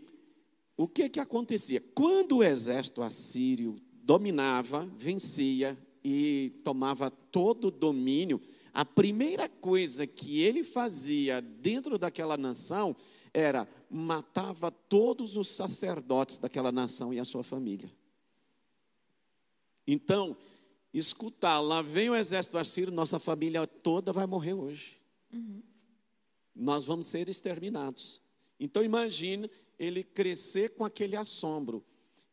o 0.76 0.88
que 0.88 1.08
que 1.08 1.20
acontecia? 1.20 1.80
Quando 1.94 2.38
o 2.38 2.42
exército 2.42 3.02
assírio 3.02 3.76
dominava, 4.02 4.84
vencia 4.96 5.78
e 6.02 6.60
tomava 6.64 7.08
todo 7.08 7.68
o 7.68 7.70
domínio, 7.70 8.40
a 8.72 8.84
primeira 8.84 9.48
coisa 9.48 10.08
que 10.08 10.40
ele 10.40 10.64
fazia 10.64 11.40
dentro 11.40 11.96
daquela 11.96 12.36
nação 12.36 12.96
era 13.34 13.68
matava 13.94 14.72
todos 14.72 15.36
os 15.36 15.48
sacerdotes 15.48 16.36
daquela 16.36 16.72
nação 16.72 17.14
e 17.14 17.20
a 17.20 17.24
sua 17.24 17.44
família. 17.44 17.88
Então, 19.86 20.36
escutar, 20.92 21.60
lá 21.60 21.80
vem 21.80 22.10
o 22.10 22.16
exército 22.16 22.58
assírio, 22.58 22.92
nossa 22.92 23.20
família 23.20 23.64
toda 23.68 24.12
vai 24.12 24.26
morrer 24.26 24.54
hoje. 24.54 25.00
Nós 26.52 26.84
vamos 26.84 27.06
ser 27.06 27.28
exterminados. 27.28 28.20
Então, 28.58 28.82
imagine 28.82 29.48
ele 29.78 30.02
crescer 30.02 30.70
com 30.70 30.84
aquele 30.84 31.14
assombro. 31.14 31.84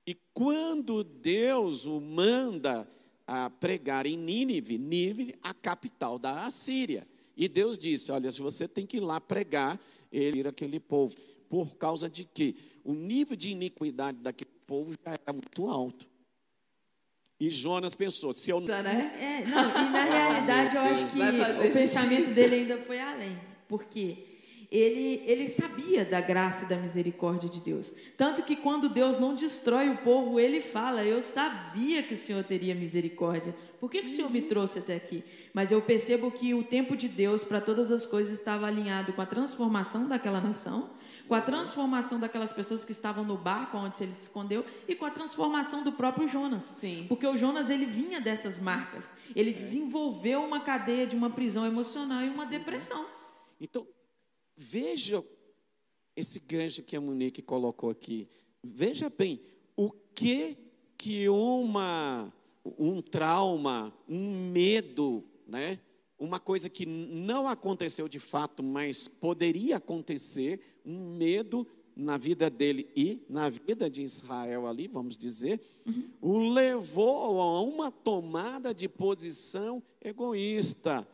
E 0.05 0.15
quando 0.33 1.03
Deus 1.03 1.85
o 1.85 2.01
manda 2.01 2.91
a 3.27 3.51
pregar 3.51 4.07
em 4.07 4.17
Nínive, 4.17 4.79
Nínive, 4.79 5.35
a 5.43 5.53
capital 5.53 6.17
da 6.17 6.45
Assíria. 6.45 7.07
E 7.37 7.47
Deus 7.47 7.77
disse: 7.77 8.11
Olha, 8.11 8.31
se 8.31 8.41
você 8.41 8.67
tem 8.67 8.85
que 8.85 8.97
ir 8.97 9.01
lá 9.01 9.21
pregar, 9.21 9.79
ele 10.11 10.39
ir 10.39 10.47
aquele 10.47 10.79
povo. 10.79 11.15
Por 11.51 11.75
causa 11.75 12.09
de 12.09 12.23
que 12.23 12.55
o 12.81 12.93
nível 12.93 13.35
de 13.35 13.49
iniquidade 13.49 14.19
daquele 14.19 14.49
povo 14.65 14.93
já 14.93 15.11
era 15.11 15.33
muito 15.33 15.67
alto. 15.67 16.07
E 17.37 17.49
Jonas 17.49 17.93
pensou: 17.93 18.31
se 18.31 18.49
eu 18.49 18.61
não. 18.61 18.81
Né? 18.81 19.11
É, 19.19 19.45
não, 19.45 19.69
e 19.69 19.89
na 19.89 20.05
realidade 20.07 20.75
eu 20.77 20.81
acho 20.81 21.11
que 21.11 21.19
o 21.19 21.73
pensamento 21.73 22.33
dele 22.33 22.55
ainda 22.55 22.77
foi 22.77 23.01
além, 23.01 23.37
porque 23.67 24.23
ele, 24.71 25.21
ele 25.25 25.49
sabia 25.49 26.05
da 26.05 26.21
graça 26.21 26.63
e 26.63 26.69
da 26.69 26.77
misericórdia 26.77 27.49
de 27.49 27.59
Deus. 27.59 27.93
Tanto 28.15 28.43
que 28.43 28.55
quando 28.55 28.87
Deus 28.87 29.19
não 29.19 29.35
destrói 29.35 29.89
o 29.89 29.97
povo, 29.97 30.39
ele 30.39 30.61
fala: 30.61 31.03
Eu 31.03 31.21
sabia 31.21 32.01
que 32.01 32.13
o 32.13 32.17
Senhor 32.17 32.45
teria 32.45 32.73
misericórdia. 32.73 33.53
Por 33.77 33.91
que, 33.91 33.99
que 33.99 34.05
o 34.05 34.09
Senhor 34.09 34.31
me 34.31 34.43
trouxe 34.43 34.79
até 34.79 34.95
aqui? 34.95 35.21
Mas 35.53 35.69
eu 35.69 35.81
percebo 35.81 36.31
que 36.31 36.53
o 36.53 36.63
tempo 36.63 36.95
de 36.95 37.09
Deus 37.09 37.43
para 37.43 37.59
todas 37.59 37.91
as 37.91 38.05
coisas 38.05 38.31
estava 38.31 38.67
alinhado 38.67 39.11
com 39.11 39.21
a 39.21 39.25
transformação 39.25 40.07
daquela 40.07 40.39
nação, 40.39 40.91
com 41.31 41.35
a 41.35 41.39
transformação 41.39 42.19
daquelas 42.19 42.51
pessoas 42.51 42.83
que 42.83 42.91
estavam 42.91 43.23
no 43.23 43.37
barco 43.37 43.77
onde 43.77 44.03
ele 44.03 44.11
se 44.11 44.23
escondeu 44.23 44.65
e 44.85 44.93
com 44.93 45.05
a 45.05 45.09
transformação 45.09 45.81
do 45.81 45.93
próprio 45.93 46.27
Jonas. 46.27 46.63
Sim. 46.63 47.05
Porque 47.07 47.25
o 47.25 47.37
Jonas 47.37 47.69
ele 47.69 47.85
vinha 47.85 48.19
dessas 48.19 48.59
marcas. 48.59 49.13
Ele 49.33 49.53
desenvolveu 49.53 50.43
uma 50.43 50.59
cadeia 50.59 51.07
de 51.07 51.15
uma 51.15 51.29
prisão 51.29 51.65
emocional 51.65 52.21
e 52.21 52.27
uma 52.27 52.45
depressão. 52.45 53.05
Então, 53.61 53.87
veja 54.57 55.23
esse 56.17 56.37
gancho 56.37 56.83
que 56.83 56.97
a 56.97 56.99
Monique 56.99 57.41
colocou 57.41 57.89
aqui. 57.89 58.27
Veja 58.61 59.09
bem, 59.09 59.41
o 59.73 59.89
que 59.89 60.57
que 60.97 61.29
uma 61.29 62.29
um 62.77 63.01
trauma, 63.01 63.93
um 64.05 64.51
medo, 64.51 65.23
né? 65.47 65.79
Uma 66.21 66.39
coisa 66.39 66.69
que 66.69 66.85
não 66.85 67.47
aconteceu 67.47 68.07
de 68.07 68.19
fato, 68.19 68.61
mas 68.61 69.07
poderia 69.07 69.77
acontecer, 69.77 70.59
um 70.85 71.15
medo 71.15 71.67
na 71.95 72.15
vida 72.15 72.47
dele 72.47 72.87
e 72.95 73.25
na 73.27 73.49
vida 73.49 73.89
de 73.89 74.03
Israel 74.03 74.67
ali, 74.67 74.87
vamos 74.87 75.17
dizer, 75.17 75.59
o 76.21 76.37
levou 76.37 77.41
a 77.41 77.61
uma 77.63 77.91
tomada 77.91 78.71
de 78.71 78.87
posição 78.87 79.81
egoísta, 79.99 81.07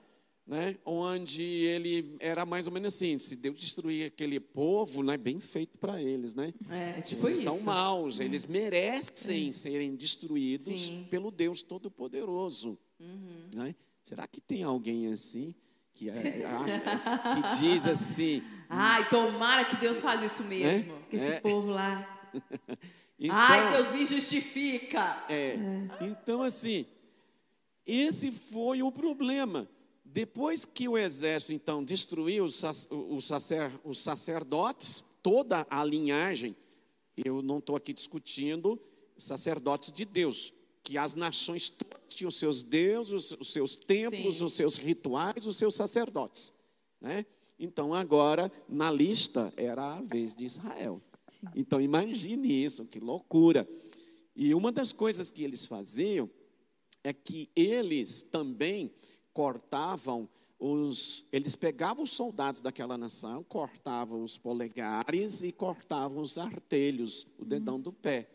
né? 0.46 0.78
Onde 0.84 1.42
ele 1.42 2.18
era 2.20 2.46
mais 2.46 2.68
ou 2.68 2.74
menos 2.74 2.94
assim, 2.94 3.18
se 3.18 3.38
Deus 3.38 3.58
destruir 3.58 4.08
aquele 4.08 4.42
povo, 4.42 5.04
né, 5.04 5.16
bem 5.16 5.40
feito 5.40 5.78
para 5.78 6.02
eles, 6.02 6.36
né? 6.36 6.54
É, 6.70 7.00
tipo 7.02 7.30
eles 7.30 7.40
isso. 7.40 7.46
são 7.46 7.62
maus, 7.62 8.20
eles 8.20 8.46
merecem 8.46 9.54
serem 9.54 9.96
destruídos 9.96 10.88
Sim. 10.88 11.08
pelo 11.10 11.32
Deus 11.32 11.64
Todo-Poderoso. 11.64 12.78
né? 13.56 13.74
Será 14.08 14.26
que 14.26 14.40
tem 14.40 14.64
alguém 14.64 15.12
assim 15.12 15.54
que, 15.94 16.10
é- 16.10 16.46
acha- 16.46 17.52
que 17.52 17.60
diz 17.60 17.86
assim? 17.86 18.42
Ai, 18.70 19.10
tomara 19.10 19.66
que 19.66 19.76
Deus 19.76 20.00
faz 20.00 20.22
isso 20.24 20.46
mesmo. 20.46 20.98
Que 21.10 21.18
esse 21.18 21.26
É. 21.32 21.40
povo 21.42 21.70
lá. 21.72 22.08
Então, 23.20 23.36
Ai, 23.36 23.72
Deus 23.74 23.90
me 23.92 24.06
justifica. 24.06 25.26
é, 25.28 25.56
então 26.02 26.44
assim, 26.44 26.86
esse 27.84 28.32
foi 28.32 28.84
o 28.84 28.92
problema. 28.92 29.68
Depois 30.06 30.64
que 30.66 30.88
o 30.88 30.96
exército 30.96 31.52
então 31.52 31.84
destruiu 31.84 32.46
os, 32.46 32.58
sac- 32.58 32.88
os 32.92 33.26
sacer- 33.26 33.72
os 33.84 33.98
sacerdotes, 34.00 35.04
toda 35.24 35.66
a 35.68 35.84
linhagem, 35.84 36.56
eu 37.26 37.42
não 37.42 37.58
estou 37.58 37.76
aqui 37.76 37.92
discutindo 37.92 38.80
sacerdotes 39.18 39.92
de 39.92 40.06
Deus, 40.06 40.54
que 40.84 40.96
as 40.96 41.16
nações 41.16 41.70
todas 41.70 41.97
tinham 42.16 42.30
os 42.30 42.38
seus 42.38 42.64
deuses, 42.64 43.36
os, 43.40 43.52
seus 43.52 43.76
templos, 43.76 44.38
Sim. 44.38 44.46
os 44.46 44.54
seus 44.54 44.78
rituais, 44.78 45.46
os 45.46 45.58
seus 45.58 45.76
sacerdotes. 45.76 46.54
Né? 47.02 47.26
Então 47.60 47.94
agora 47.94 48.52
na 48.68 48.92
lista 48.92 49.54
era 49.58 49.96
a 49.98 50.02
vez 50.02 50.36
de 50.36 50.46
Israel. 50.46 51.02
Sim. 51.28 51.48
Então 51.56 51.82
imagine 51.82 52.64
isso, 52.64 52.86
que 52.86 53.00
loucura. 53.00 53.68
E 54.36 54.54
uma 54.54 54.72
das 54.72 54.92
coisas 54.92 55.30
que 55.30 55.44
eles 55.44 55.66
faziam 55.66 56.30
é 57.04 57.12
que 57.12 57.50
eles 57.56 58.24
também 58.24 58.94
cortavam 59.34 60.30
os, 60.60 61.26
eles 61.32 61.56
pegavam 61.56 62.04
os 62.04 62.12
soldados 62.12 62.62
daquela 62.62 62.98
nação, 62.98 63.44
cortavam 63.44 64.24
os 64.24 64.38
polegares 64.38 65.44
e 65.44 65.52
cortavam 65.52 66.22
os 66.22 66.38
artelhos, 66.38 67.28
o 67.38 67.46
dedão 67.46 67.80
do 67.80 67.94
pé. 67.94 68.30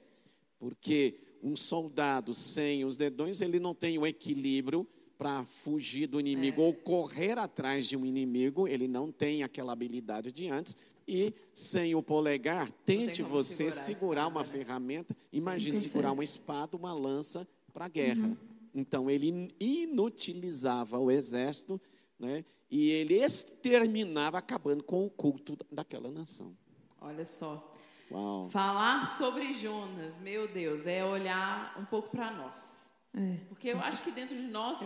Porque 0.58 1.18
um 1.42 1.56
soldado 1.56 2.32
sem 2.32 2.84
os 2.84 2.96
dedões, 2.96 3.40
ele 3.40 3.58
não 3.58 3.74
tem 3.74 3.98
o 3.98 4.06
equilíbrio 4.06 4.86
para 5.18 5.44
fugir 5.44 6.06
do 6.06 6.18
inimigo 6.18 6.62
ou 6.62 6.74
correr 6.74 7.38
atrás 7.38 7.86
de 7.86 7.96
um 7.96 8.04
inimigo, 8.04 8.66
ele 8.66 8.88
não 8.88 9.12
tem 9.12 9.42
aquela 9.42 9.72
habilidade 9.72 10.32
de 10.32 10.48
antes. 10.48 10.76
E 11.06 11.34
sem 11.52 11.94
o 11.94 12.02
polegar, 12.02 12.70
tente 12.84 13.22
você 13.22 13.70
segurar 13.70 13.84
segurar 13.84 14.22
espada, 14.22 14.30
uma 14.30 14.42
né? 14.42 14.48
ferramenta. 14.48 15.16
Imagine 15.32 15.76
é. 15.76 15.80
segurar 15.80 16.12
uma 16.12 16.24
espada, 16.24 16.76
uma 16.76 16.92
lança 16.92 17.46
para 17.72 17.86
a 17.86 17.88
guerra. 17.88 18.36
Então 18.74 19.10
ele 19.10 19.54
inutilizava 19.60 20.98
o 20.98 21.10
exército, 21.10 21.80
né? 22.18 22.44
E 22.70 22.88
ele 22.90 23.22
exterminava, 23.22 24.38
acabando 24.38 24.82
com 24.82 25.04
o 25.04 25.10
culto 25.10 25.58
daquela 25.70 26.10
nação. 26.10 26.56
Olha 27.00 27.24
só. 27.24 27.71
Uau! 28.12 28.48
Falar 28.50 29.06
sobre 29.16 29.54
Jonas, 29.54 30.18
meu 30.18 30.46
Deus, 30.46 30.86
é 30.86 31.04
olhar 31.04 31.74
um 31.78 31.84
pouco 31.84 32.10
para 32.10 32.30
nós. 32.30 32.80
É. 33.14 33.36
Porque 33.48 33.68
eu 33.68 33.78
acho 33.80 34.02
que 34.02 34.10
dentro 34.10 34.36
de 34.36 34.42
nós, 34.42 34.78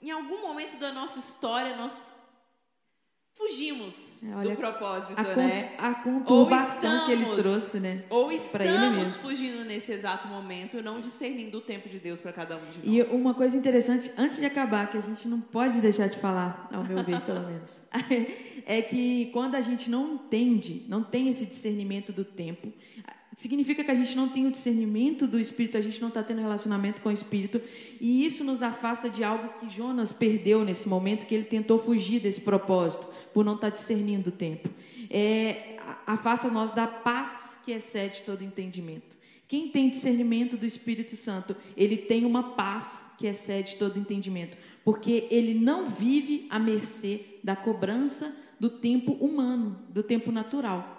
em 0.00 0.10
algum 0.10 0.42
momento 0.42 0.78
da 0.78 0.92
nossa 0.92 1.18
história, 1.18 1.76
nós 1.76 2.13
fugimos 3.36 3.94
É, 4.22 4.34
olha, 4.34 4.50
do 4.52 4.56
propósito, 4.56 5.14
A, 5.18 5.36
né? 5.36 5.74
a 5.76 5.94
conturbação 5.94 7.04
que 7.06 7.12
ele 7.12 7.22
estamos- 7.22 7.42
trouxe, 7.42 7.80
né? 7.80 8.04
Ou 8.08 8.30
estamos 8.32 9.16
fugindo 9.16 9.64
nesse 9.64 9.92
exato 9.92 10.28
momento, 10.28 10.82
não 10.82 11.00
discernindo 11.00 11.58
o 11.58 11.60
tempo 11.60 11.88
de 11.88 11.98
Deus 11.98 12.20
para 12.20 12.32
cada 12.32 12.56
um 12.56 12.60
de 12.70 12.78
nós. 12.78 13.10
E 13.10 13.14
uma 13.14 13.34
coisa 13.34 13.56
interessante, 13.56 14.10
antes 14.16 14.38
de 14.38 14.46
acabar, 14.46 14.90
que 14.90 14.96
a 14.96 15.00
gente 15.02 15.26
não 15.28 15.40
pode 15.40 15.80
deixar 15.80 16.08
de 16.08 16.18
falar, 16.18 16.68
ao 16.72 16.84
meu 16.84 17.02
ver, 17.04 17.20
pelo 17.22 17.40
menos, 17.46 17.82
é 18.64 18.80
que 18.80 19.26
quando 19.32 19.56
a 19.56 19.60
gente 19.60 19.90
não 19.90 20.14
entende, 20.14 20.84
não 20.88 21.02
tem 21.02 21.28
esse 21.28 21.44
discernimento 21.44 22.12
do 22.12 22.24
tempo, 22.24 22.72
significa 23.36 23.82
que 23.82 23.90
a 23.90 23.94
gente 23.94 24.16
não 24.16 24.28
tem 24.28 24.46
o 24.46 24.50
discernimento 24.50 25.26
do 25.26 25.38
Espírito, 25.38 25.76
a 25.76 25.80
gente 25.80 26.00
não 26.00 26.08
está 26.08 26.22
tendo 26.22 26.40
relacionamento 26.40 27.00
com 27.00 27.08
o 27.08 27.12
Espírito, 27.12 27.60
e 28.00 28.24
isso 28.24 28.44
nos 28.44 28.62
afasta 28.62 29.10
de 29.10 29.24
algo 29.24 29.58
que 29.58 29.68
Jonas 29.68 30.12
perdeu 30.12 30.64
nesse 30.64 30.88
momento, 30.88 31.26
que 31.26 31.34
ele 31.34 31.44
tentou 31.44 31.78
fugir 31.78 32.20
desse 32.20 32.40
propósito, 32.40 33.08
por 33.32 33.44
não 33.44 33.56
estar 33.56 33.70
discernindo 33.70 34.28
o 34.28 34.32
tempo. 34.32 34.68
É, 35.10 35.76
afasta 36.06 36.48
nós 36.48 36.70
da 36.70 36.86
paz 36.86 37.58
que 37.64 37.72
excede 37.72 38.22
todo 38.22 38.44
entendimento. 38.44 39.18
Quem 39.48 39.68
tem 39.68 39.90
discernimento 39.90 40.56
do 40.56 40.64
Espírito 40.64 41.16
Santo, 41.16 41.56
ele 41.76 41.96
tem 41.96 42.24
uma 42.24 42.54
paz 42.54 43.04
que 43.18 43.26
excede 43.26 43.76
todo 43.76 43.98
entendimento, 43.98 44.56
porque 44.84 45.26
ele 45.30 45.54
não 45.54 45.88
vive 45.88 46.46
à 46.50 46.58
mercê 46.58 47.20
da 47.42 47.54
cobrança 47.54 48.34
do 48.58 48.70
tempo 48.70 49.12
humano, 49.12 49.78
do 49.90 50.02
tempo 50.02 50.30
natural 50.30 50.93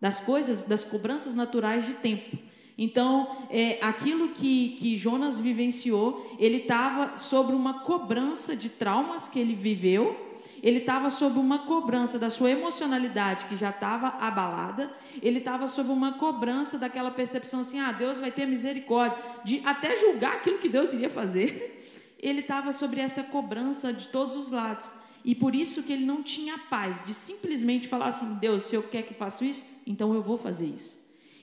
das 0.00 0.20
coisas, 0.20 0.62
das 0.62 0.84
cobranças 0.84 1.34
naturais 1.34 1.84
de 1.86 1.94
tempo. 1.94 2.38
Então, 2.76 3.46
é, 3.50 3.78
aquilo 3.82 4.28
que, 4.28 4.76
que 4.78 4.96
Jonas 4.96 5.40
vivenciou, 5.40 6.36
ele 6.38 6.58
estava 6.58 7.18
sobre 7.18 7.56
uma 7.56 7.80
cobrança 7.80 8.54
de 8.54 8.68
traumas 8.68 9.26
que 9.26 9.40
ele 9.40 9.56
viveu, 9.56 10.28
ele 10.62 10.78
estava 10.78 11.10
sob 11.10 11.38
uma 11.38 11.60
cobrança 11.60 12.18
da 12.18 12.30
sua 12.30 12.50
emocionalidade 12.50 13.46
que 13.46 13.56
já 13.56 13.70
estava 13.70 14.08
abalada, 14.20 14.92
ele 15.20 15.38
estava 15.38 15.66
sob 15.66 15.90
uma 15.90 16.14
cobrança 16.14 16.78
daquela 16.78 17.10
percepção 17.10 17.60
assim: 17.60 17.80
ah, 17.80 17.92
Deus 17.92 18.20
vai 18.20 18.30
ter 18.30 18.46
misericórdia, 18.46 19.18
de 19.44 19.60
até 19.64 19.96
julgar 19.96 20.34
aquilo 20.34 20.58
que 20.58 20.68
Deus 20.68 20.92
iria 20.92 21.10
fazer. 21.10 21.74
Ele 22.20 22.40
estava 22.40 22.72
sobre 22.72 23.00
essa 23.00 23.22
cobrança 23.22 23.92
de 23.92 24.08
todos 24.08 24.34
os 24.34 24.50
lados. 24.50 24.92
E 25.24 25.36
por 25.36 25.54
isso 25.54 25.84
que 25.84 25.92
ele 25.92 26.04
não 26.04 26.20
tinha 26.20 26.58
paz 26.58 27.04
de 27.04 27.14
simplesmente 27.14 27.86
falar 27.86 28.06
assim: 28.06 28.34
Deus, 28.40 28.64
se 28.64 28.74
eu 28.74 28.82
quer 28.82 29.02
que 29.02 29.14
faça 29.14 29.44
isso, 29.44 29.62
então 29.90 30.14
eu 30.14 30.22
vou 30.22 30.36
fazer 30.36 30.66
isso. 30.66 30.98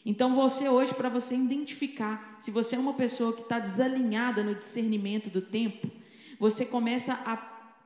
Então 0.05 0.35
você 0.35 0.69
hoje, 0.69 0.93
para 0.93 1.09
você 1.09 1.35
identificar 1.35 2.37
se 2.39 2.51
você 2.51 2.75
é 2.75 2.79
uma 2.79 2.93
pessoa 2.93 3.33
que 3.33 3.41
está 3.41 3.57
desalinhada 3.57 4.43
no 4.43 4.53
discernimento 4.53 5.29
do 5.29 5.41
tempo, 5.41 5.89
você 6.39 6.63
começa 6.63 7.13
a 7.25 7.35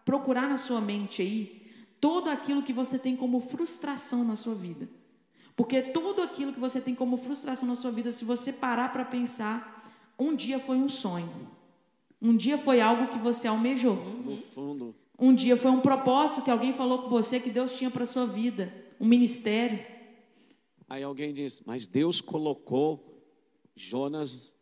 procurar 0.03 0.49
na 0.49 0.57
sua 0.57 0.81
mente 0.81 1.21
aí 1.21 1.61
todo 2.01 2.29
aquilo 2.29 2.63
que 2.63 2.73
você 2.73 2.99
tem 2.99 3.15
como 3.15 3.39
frustração 3.39 4.23
na 4.23 4.35
sua 4.35 4.53
vida. 4.53 4.89
Porque 5.55 5.81
tudo 5.81 6.21
aquilo 6.21 6.53
que 6.53 6.59
você 6.59 6.79
tem 6.79 6.95
como 6.95 7.17
frustração 7.17 7.67
na 7.67 7.75
sua 7.75 7.91
vida, 7.91 8.11
se 8.11 8.25
você 8.25 8.51
parar 8.51 8.91
para 8.91 9.05
pensar, 9.05 9.93
um 10.17 10.35
dia 10.35 10.59
foi 10.59 10.77
um 10.77 10.89
sonho. 10.89 11.49
Um 12.21 12.35
dia 12.35 12.57
foi 12.57 12.81
algo 12.81 13.07
que 13.07 13.19
você 13.19 13.47
almejou. 13.47 13.95
No 13.95 14.37
fundo, 14.37 14.95
Um 15.17 15.33
dia 15.33 15.57
foi 15.57 15.71
um 15.71 15.81
propósito 15.81 16.41
que 16.41 16.51
alguém 16.51 16.73
falou 16.73 17.03
com 17.03 17.09
você 17.09 17.39
que 17.39 17.49
Deus 17.49 17.73
tinha 17.73 17.91
para 17.91 18.05
sua 18.05 18.25
vida, 18.25 18.73
um 18.99 19.05
ministério. 19.05 19.79
Aí 20.89 21.03
alguém 21.03 21.31
diz, 21.31 21.61
mas 21.65 21.85
Deus 21.85 22.19
colocou 22.19 23.23
Jonas 23.75 24.55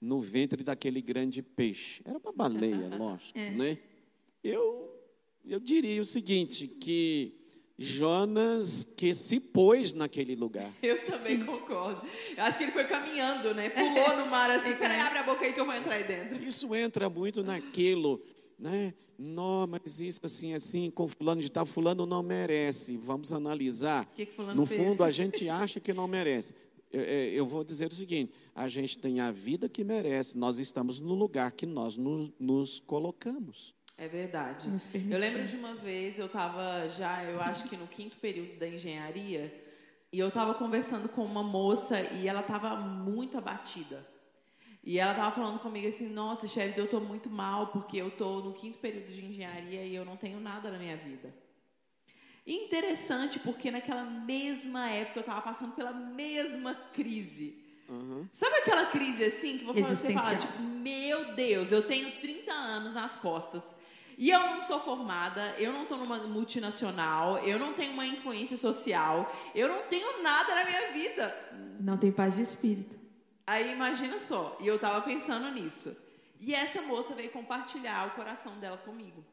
no 0.00 0.20
ventre 0.20 0.62
daquele 0.62 1.02
grande 1.02 1.42
peixe. 1.42 2.00
Era 2.04 2.18
uma 2.18 2.32
baleia, 2.32 2.88
lógico, 2.96 3.38
né? 3.38 3.78
Eu, 4.42 4.88
eu 5.44 5.58
diria 5.58 6.00
o 6.00 6.06
seguinte, 6.06 6.68
que 6.68 7.34
Jonas 7.78 8.84
que 8.96 9.14
se 9.14 9.38
pôs 9.38 9.92
naquele 9.92 10.34
lugar. 10.34 10.72
Eu 10.82 11.04
também 11.04 11.44
concordo. 11.44 12.08
Eu 12.36 12.44
acho 12.44 12.58
que 12.58 12.64
ele 12.64 12.72
foi 12.72 12.84
caminhando, 12.84 13.54
né? 13.54 13.70
Pulou 13.70 14.16
no 14.18 14.26
mar 14.26 14.50
assim, 14.50 14.74
peraí, 14.74 15.00
abre 15.00 15.18
a 15.18 15.22
boca 15.22 15.44
aí 15.44 15.52
que 15.52 15.60
eu 15.60 15.64
vou 15.64 15.74
entrar 15.74 15.94
aí 15.94 16.04
dentro. 16.04 16.42
Isso 16.42 16.74
entra 16.74 17.08
muito 17.08 17.44
naquilo, 17.44 18.20
né? 18.58 18.92
Não, 19.18 19.66
mas 19.66 20.00
isso 20.00 20.20
assim, 20.24 20.54
assim, 20.54 20.90
com 20.90 21.06
fulano 21.06 21.40
de 21.40 21.50
tal, 21.50 21.64
fulano 21.64 22.04
não 22.04 22.22
merece. 22.22 22.96
Vamos 22.96 23.32
analisar. 23.32 24.04
O 24.04 24.16
que, 24.16 24.26
que 24.26 24.32
fulano 24.32 24.54
No 24.60 24.66
fez? 24.66 24.80
fundo, 24.80 25.04
a 25.04 25.10
gente 25.10 25.48
acha 25.48 25.78
que 25.78 25.92
não 25.92 26.08
merece. 26.08 26.54
Eu, 26.90 27.00
é, 27.02 27.26
eu 27.28 27.46
vou 27.46 27.62
dizer 27.62 27.86
o 27.90 27.94
seguinte: 27.94 28.32
a 28.54 28.66
gente 28.68 28.98
tem 28.98 29.20
a 29.20 29.30
vida 29.30 29.68
que 29.68 29.84
merece, 29.84 30.36
nós 30.36 30.58
estamos 30.58 30.98
no 30.98 31.14
lugar 31.14 31.52
que 31.52 31.66
nós 31.66 31.96
nos, 31.96 32.30
nos 32.38 32.80
colocamos. 32.80 33.74
É 33.96 34.06
verdade. 34.06 34.68
Eu 35.10 35.18
lembro 35.18 35.44
de 35.44 35.56
uma 35.56 35.74
vez, 35.74 36.18
eu 36.18 36.26
estava 36.26 36.88
já, 36.88 37.24
eu 37.24 37.40
acho 37.40 37.68
que 37.68 37.76
no 37.76 37.86
quinto 37.88 38.16
período 38.18 38.56
da 38.58 38.68
engenharia, 38.68 39.52
e 40.12 40.18
eu 40.18 40.28
estava 40.28 40.54
conversando 40.54 41.08
com 41.08 41.24
uma 41.24 41.42
moça 41.42 42.00
e 42.00 42.28
ela 42.28 42.40
estava 42.40 42.76
muito 42.76 43.36
abatida. 43.36 44.06
E 44.88 44.98
ela 44.98 45.10
estava 45.10 45.30
falando 45.30 45.58
comigo 45.58 45.86
assim, 45.86 46.08
nossa, 46.08 46.48
Sherry, 46.48 46.72
eu 46.78 46.86
estou 46.86 46.98
muito 46.98 47.28
mal 47.28 47.66
porque 47.66 47.98
eu 47.98 48.08
estou 48.08 48.42
no 48.42 48.54
quinto 48.54 48.78
período 48.78 49.12
de 49.12 49.22
engenharia 49.22 49.84
e 49.84 49.94
eu 49.94 50.02
não 50.02 50.16
tenho 50.16 50.40
nada 50.40 50.70
na 50.70 50.78
minha 50.78 50.96
vida. 50.96 51.30
Interessante 52.46 53.38
porque 53.38 53.70
naquela 53.70 54.02
mesma 54.02 54.88
época 54.88 55.18
eu 55.18 55.20
estava 55.20 55.42
passando 55.42 55.74
pela 55.74 55.92
mesma 55.92 56.74
crise. 56.94 57.62
Aham. 57.86 58.30
Sabe 58.32 58.56
aquela 58.56 58.86
crise 58.86 59.24
assim 59.24 59.58
que 59.58 59.64
você 59.66 60.10
fala, 60.10 60.36
tipo, 60.36 60.58
meu 60.62 61.34
Deus, 61.34 61.70
eu 61.70 61.86
tenho 61.86 62.10
30 62.22 62.50
anos 62.50 62.94
nas 62.94 63.14
costas 63.16 63.62
e 64.16 64.30
eu 64.30 64.40
não 64.40 64.62
sou 64.62 64.80
formada, 64.80 65.54
eu 65.58 65.70
não 65.70 65.82
estou 65.82 65.98
numa 65.98 66.16
multinacional, 66.26 67.36
eu 67.40 67.58
não 67.58 67.74
tenho 67.74 67.92
uma 67.92 68.06
influência 68.06 68.56
social, 68.56 69.30
eu 69.54 69.68
não 69.68 69.82
tenho 69.82 70.22
nada 70.22 70.54
na 70.54 70.64
minha 70.64 70.92
vida. 70.92 71.36
Não 71.78 71.98
tem 71.98 72.10
paz 72.10 72.34
de 72.34 72.40
espírito. 72.40 73.07
Aí 73.48 73.72
imagina 73.72 74.20
só, 74.20 74.58
e 74.60 74.66
eu 74.66 74.78
tava 74.78 75.00
pensando 75.00 75.50
nisso. 75.50 75.96
E 76.38 76.54
essa 76.54 76.82
moça 76.82 77.14
veio 77.14 77.30
compartilhar 77.30 78.08
o 78.08 78.10
coração 78.10 78.58
dela 78.58 78.76
comigo. 78.76 79.24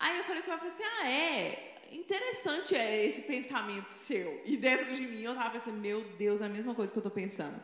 Aí 0.00 0.16
eu 0.16 0.24
falei 0.24 0.40
com 0.40 0.50
ela, 0.50 0.58
falei 0.58 0.72
assim, 0.72 0.82
ah, 0.82 1.10
é, 1.10 1.90
interessante 1.92 2.74
é 2.74 3.04
esse 3.04 3.20
pensamento 3.20 3.90
seu. 3.90 4.40
E 4.46 4.56
dentro 4.56 4.94
de 4.94 5.02
mim 5.06 5.20
eu 5.20 5.34
tava 5.34 5.50
pensando, 5.50 5.76
meu 5.76 6.04
Deus, 6.16 6.40
é 6.40 6.46
a 6.46 6.48
mesma 6.48 6.74
coisa 6.74 6.90
que 6.90 6.98
eu 6.98 7.02
tô 7.02 7.10
pensando. 7.10 7.62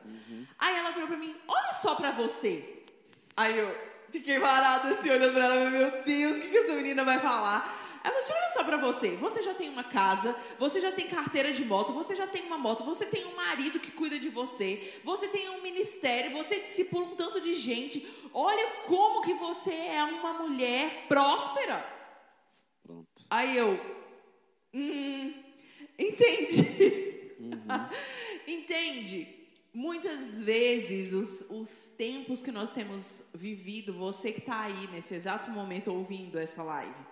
Aí 0.58 0.76
ela 0.76 0.90
virou 0.90 1.08
pra 1.08 1.16
mim, 1.16 1.34
olha 1.48 1.72
só 1.80 1.94
pra 1.94 2.10
você. 2.10 2.84
Aí 3.34 3.58
eu 3.58 3.74
fiquei 4.10 4.38
parada 4.38 4.90
assim, 4.90 5.08
olhando 5.08 5.32
pra 5.32 5.44
ela, 5.46 5.70
meu 5.70 6.02
Deus, 6.02 6.36
o 6.36 6.40
que, 6.42 6.48
que 6.48 6.58
essa 6.58 6.74
menina 6.74 7.04
vai 7.04 7.18
falar? 7.20 7.81
Aí 8.02 8.12
eu 8.12 8.22
falei, 8.22 8.42
olha 8.42 8.52
só 8.52 8.64
pra 8.64 8.76
você, 8.78 9.10
você 9.10 9.42
já 9.42 9.54
tem 9.54 9.68
uma 9.68 9.84
casa, 9.84 10.34
você 10.58 10.80
já 10.80 10.90
tem 10.90 11.06
carteira 11.06 11.52
de 11.52 11.64
moto, 11.64 11.92
você 11.92 12.16
já 12.16 12.26
tem 12.26 12.42
uma 12.44 12.58
moto, 12.58 12.84
você 12.84 13.06
tem 13.06 13.24
um 13.26 13.36
marido 13.36 13.78
que 13.78 13.92
cuida 13.92 14.18
de 14.18 14.28
você, 14.28 15.00
você 15.04 15.28
tem 15.28 15.48
um 15.50 15.62
ministério, 15.62 16.32
você 16.32 16.58
discipula 16.58 17.06
um 17.06 17.16
tanto 17.16 17.40
de 17.40 17.54
gente. 17.54 18.06
Olha 18.34 18.82
como 18.86 19.22
que 19.22 19.34
você 19.34 19.72
é 19.72 20.02
uma 20.02 20.32
mulher 20.32 21.06
próspera. 21.06 21.84
Pronto. 22.82 23.22
Aí 23.30 23.56
eu, 23.56 23.78
hum, 24.74 25.34
entendi. 25.98 27.32
Entende? 28.46 29.42
Muitas 29.72 30.42
vezes 30.42 31.12
os, 31.12 31.46
os 31.48 31.70
tempos 31.96 32.42
que 32.42 32.52
nós 32.52 32.70
temos 32.70 33.22
vivido, 33.32 33.92
você 33.92 34.32
que 34.32 34.40
está 34.40 34.62
aí 34.62 34.86
nesse 34.88 35.14
exato 35.14 35.50
momento 35.50 35.90
ouvindo 35.90 36.38
essa 36.38 36.62
live, 36.62 37.11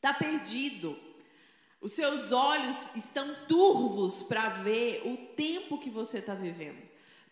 está 0.00 0.14
perdido. 0.14 0.98
Os 1.78 1.92
seus 1.92 2.32
olhos 2.32 2.76
estão 2.96 3.36
turvos 3.46 4.22
para 4.22 4.48
ver 4.48 5.02
o 5.04 5.16
tempo 5.34 5.78
que 5.78 5.90
você 5.90 6.18
está 6.18 6.34
vivendo. 6.34 6.80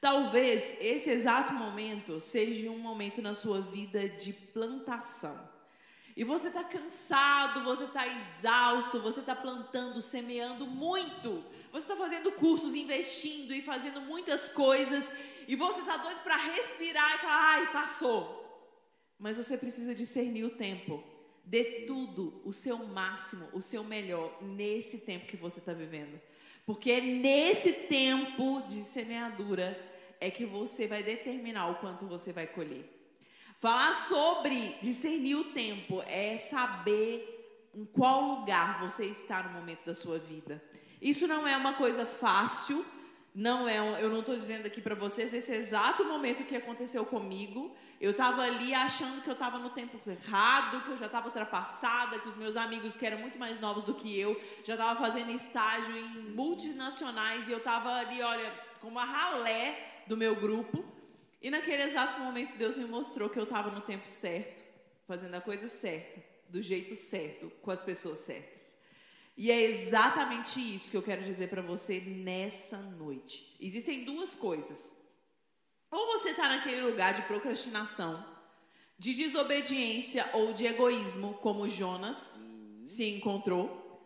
Talvez 0.00 0.74
esse 0.78 1.10
exato 1.10 1.52
momento 1.54 2.20
seja 2.20 2.70
um 2.70 2.78
momento 2.78 3.22
na 3.22 3.32
sua 3.32 3.62
vida 3.62 4.06
de 4.06 4.32
plantação. 4.32 5.48
E 6.14 6.24
você 6.24 6.48
está 6.48 6.62
cansado, 6.62 7.64
você 7.64 7.84
está 7.84 8.06
exausto, 8.06 9.00
você 9.00 9.20
está 9.20 9.34
plantando, 9.34 10.00
semeando 10.00 10.66
muito. 10.66 11.42
Você 11.72 11.84
está 11.84 11.96
fazendo 11.96 12.32
cursos, 12.32 12.74
investindo 12.74 13.54
e 13.54 13.62
fazendo 13.62 14.00
muitas 14.02 14.48
coisas. 14.48 15.10
E 15.46 15.56
você 15.56 15.80
está 15.80 15.96
doido 15.96 16.20
para 16.22 16.36
respirar 16.36 17.14
e 17.14 17.18
falar: 17.18 17.50
ai, 17.54 17.72
passou. 17.72 18.22
Mas 19.18 19.36
você 19.36 19.56
precisa 19.56 19.94
discernir 19.94 20.44
o 20.44 20.50
tempo. 20.50 21.02
Dê 21.48 21.86
tudo, 21.86 22.42
o 22.44 22.52
seu 22.52 22.76
máximo, 22.76 23.48
o 23.54 23.62
seu 23.62 23.82
melhor 23.82 24.36
nesse 24.42 24.98
tempo 24.98 25.26
que 25.26 25.36
você 25.36 25.60
está 25.60 25.72
vivendo. 25.72 26.20
Porque 26.66 26.90
é 26.90 27.00
nesse 27.00 27.72
tempo 27.72 28.60
de 28.68 28.84
semeadura 28.84 29.82
é 30.20 30.30
que 30.30 30.44
você 30.44 30.86
vai 30.86 31.02
determinar 31.02 31.68
o 31.68 31.76
quanto 31.76 32.06
você 32.06 32.34
vai 32.34 32.46
colher. 32.46 32.84
Falar 33.58 33.94
sobre 33.94 34.76
discernir 34.82 35.36
o 35.36 35.44
tempo 35.44 36.02
é 36.02 36.36
saber 36.36 37.70
em 37.74 37.86
qual 37.86 38.40
lugar 38.40 38.80
você 38.80 39.06
está 39.06 39.42
no 39.42 39.54
momento 39.58 39.86
da 39.86 39.94
sua 39.94 40.18
vida. 40.18 40.62
Isso 41.00 41.26
não 41.26 41.48
é 41.48 41.56
uma 41.56 41.72
coisa 41.72 42.04
fácil, 42.04 42.84
não 43.38 43.68
é, 43.68 43.78
eu 44.02 44.10
não 44.10 44.18
estou 44.18 44.36
dizendo 44.36 44.66
aqui 44.66 44.80
para 44.80 44.96
vocês 44.96 45.32
esse 45.32 45.52
exato 45.52 46.04
momento 46.04 46.42
que 46.42 46.56
aconteceu 46.56 47.06
comigo. 47.06 47.72
Eu 48.00 48.10
estava 48.10 48.42
ali 48.42 48.74
achando 48.74 49.22
que 49.22 49.30
eu 49.30 49.34
estava 49.34 49.60
no 49.60 49.70
tempo 49.70 49.96
errado, 50.10 50.82
que 50.82 50.90
eu 50.90 50.96
já 50.96 51.06
estava 51.06 51.28
ultrapassada, 51.28 52.18
que 52.18 52.28
os 52.28 52.36
meus 52.36 52.56
amigos, 52.56 52.96
que 52.96 53.06
eram 53.06 53.18
muito 53.18 53.38
mais 53.38 53.60
novos 53.60 53.84
do 53.84 53.94
que 53.94 54.18
eu, 54.18 54.34
já 54.64 54.74
estavam 54.74 55.00
fazendo 55.00 55.30
estágio 55.30 55.96
em 55.96 56.32
multinacionais 56.34 57.46
e 57.46 57.52
eu 57.52 57.58
estava 57.58 57.94
ali, 57.94 58.20
olha, 58.20 58.52
com 58.80 58.88
uma 58.88 59.04
ralé 59.04 60.02
do 60.08 60.16
meu 60.16 60.34
grupo. 60.34 60.84
E 61.40 61.48
naquele 61.48 61.84
exato 61.84 62.20
momento 62.20 62.58
Deus 62.58 62.76
me 62.76 62.86
mostrou 62.86 63.30
que 63.30 63.38
eu 63.38 63.44
estava 63.44 63.70
no 63.70 63.82
tempo 63.82 64.08
certo, 64.08 64.64
fazendo 65.06 65.36
a 65.36 65.40
coisa 65.40 65.68
certa, 65.68 66.20
do 66.48 66.60
jeito 66.60 66.96
certo, 66.96 67.52
com 67.62 67.70
as 67.70 67.84
pessoas 67.84 68.18
certas. 68.18 68.57
E 69.38 69.52
é 69.52 69.62
exatamente 69.70 70.58
isso 70.58 70.90
que 70.90 70.96
eu 70.96 71.02
quero 71.02 71.22
dizer 71.22 71.48
para 71.48 71.62
você 71.62 72.00
nessa 72.00 72.76
noite. 72.76 73.54
Existem 73.60 74.02
duas 74.02 74.34
coisas. 74.34 74.92
Ou 75.92 76.18
você 76.18 76.30
está 76.30 76.48
naquele 76.48 76.80
lugar 76.80 77.14
de 77.14 77.22
procrastinação, 77.22 78.26
de 78.98 79.14
desobediência 79.14 80.28
ou 80.32 80.52
de 80.52 80.66
egoísmo, 80.66 81.34
como 81.34 81.68
Jonas 81.68 82.34
uhum. 82.34 82.82
se 82.84 83.04
encontrou, 83.04 84.04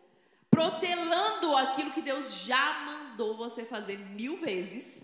protelando 0.51 1.57
aquilo 1.57 1.93
que 1.93 2.03
Deus 2.03 2.43
já 2.45 2.85
mandou 2.85 3.35
você 3.35 3.65
fazer 3.65 3.99
mil 3.99 4.37
vezes 4.37 5.03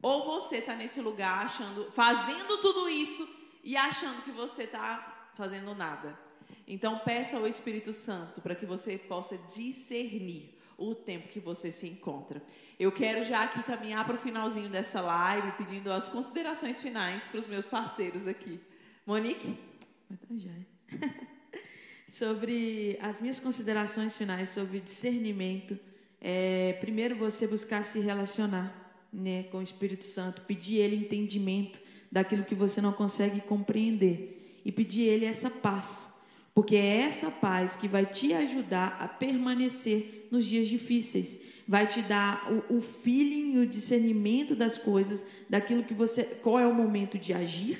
ou 0.00 0.24
você 0.24 0.56
está 0.56 0.74
nesse 0.74 1.02
lugar 1.02 1.44
achando, 1.44 1.92
fazendo 1.92 2.56
tudo 2.62 2.88
isso 2.88 3.28
e 3.62 3.76
achando 3.76 4.22
que 4.22 4.30
você 4.30 4.62
está 4.62 5.30
fazendo 5.34 5.74
nada. 5.74 6.18
Então 6.66 6.98
peça 6.98 7.36
ao 7.36 7.46
Espírito 7.46 7.92
Santo 7.92 8.40
para 8.40 8.54
que 8.54 8.66
você 8.66 8.96
possa 8.98 9.38
discernir 9.54 10.58
o 10.78 10.94
tempo 10.94 11.28
que 11.28 11.40
você 11.40 11.70
se 11.70 11.86
encontra. 11.86 12.42
Eu 12.78 12.90
quero 12.90 13.22
já 13.24 13.44
aqui 13.44 13.62
caminhar 13.62 14.04
para 14.04 14.16
o 14.16 14.18
finalzinho 14.18 14.68
dessa 14.68 15.00
live, 15.00 15.52
pedindo 15.52 15.92
as 15.92 16.08
considerações 16.08 16.80
finais 16.80 17.28
para 17.28 17.40
os 17.40 17.46
meus 17.46 17.64
parceiros 17.64 18.26
aqui. 18.26 18.60
Monique? 19.06 19.56
sobre 22.12 22.98
as 23.00 23.18
minhas 23.22 23.40
considerações 23.40 24.14
finais 24.18 24.50
sobre 24.50 24.80
discernimento, 24.80 25.78
é, 26.20 26.74
primeiro 26.74 27.16
você 27.16 27.46
buscar 27.46 27.82
se 27.82 28.00
relacionar 28.00 28.70
né, 29.10 29.44
com 29.44 29.58
o 29.58 29.62
Espírito 29.62 30.04
Santo, 30.04 30.42
pedir 30.42 30.76
ele 30.76 30.94
entendimento 30.94 31.80
daquilo 32.10 32.44
que 32.44 32.54
você 32.54 32.82
não 32.82 32.92
consegue 32.92 33.40
compreender 33.40 34.60
e 34.62 34.70
pedir 34.70 35.04
ele 35.04 35.24
essa 35.24 35.48
paz, 35.48 36.11
porque 36.54 36.76
é 36.76 36.98
essa 36.98 37.30
paz 37.30 37.76
que 37.76 37.88
vai 37.88 38.04
te 38.04 38.32
ajudar 38.34 38.96
a 39.00 39.08
permanecer 39.08 40.28
nos 40.30 40.44
dias 40.44 40.68
difíceis, 40.68 41.38
vai 41.66 41.86
te 41.86 42.02
dar 42.02 42.46
o, 42.68 42.76
o 42.76 42.80
feeling, 42.80 43.58
o 43.58 43.66
discernimento 43.66 44.54
das 44.54 44.76
coisas, 44.76 45.24
daquilo 45.48 45.84
que 45.84 45.94
você, 45.94 46.24
qual 46.24 46.58
é 46.58 46.66
o 46.66 46.74
momento 46.74 47.18
de 47.18 47.32
agir 47.32 47.78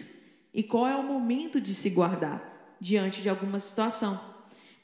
e 0.54 0.62
qual 0.62 0.86
é 0.86 0.96
o 0.96 1.02
momento 1.02 1.60
de 1.60 1.74
se 1.74 1.90
guardar 1.90 2.76
diante 2.80 3.22
de 3.22 3.28
alguma 3.28 3.58
situação. 3.58 4.20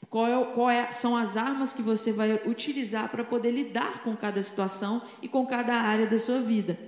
Qual, 0.09 0.27
é, 0.27 0.53
qual 0.53 0.69
é, 0.69 0.89
são 0.89 1.15
as 1.15 1.35
armas 1.35 1.73
que 1.73 1.81
você 1.81 2.11
vai 2.11 2.33
utilizar 2.47 3.09
para 3.09 3.23
poder 3.23 3.51
lidar 3.51 4.01
com 4.03 4.15
cada 4.15 4.41
situação 4.41 5.01
e 5.21 5.27
com 5.27 5.45
cada 5.45 5.73
área 5.73 6.07
da 6.07 6.17
sua 6.17 6.39
vida. 6.39 6.79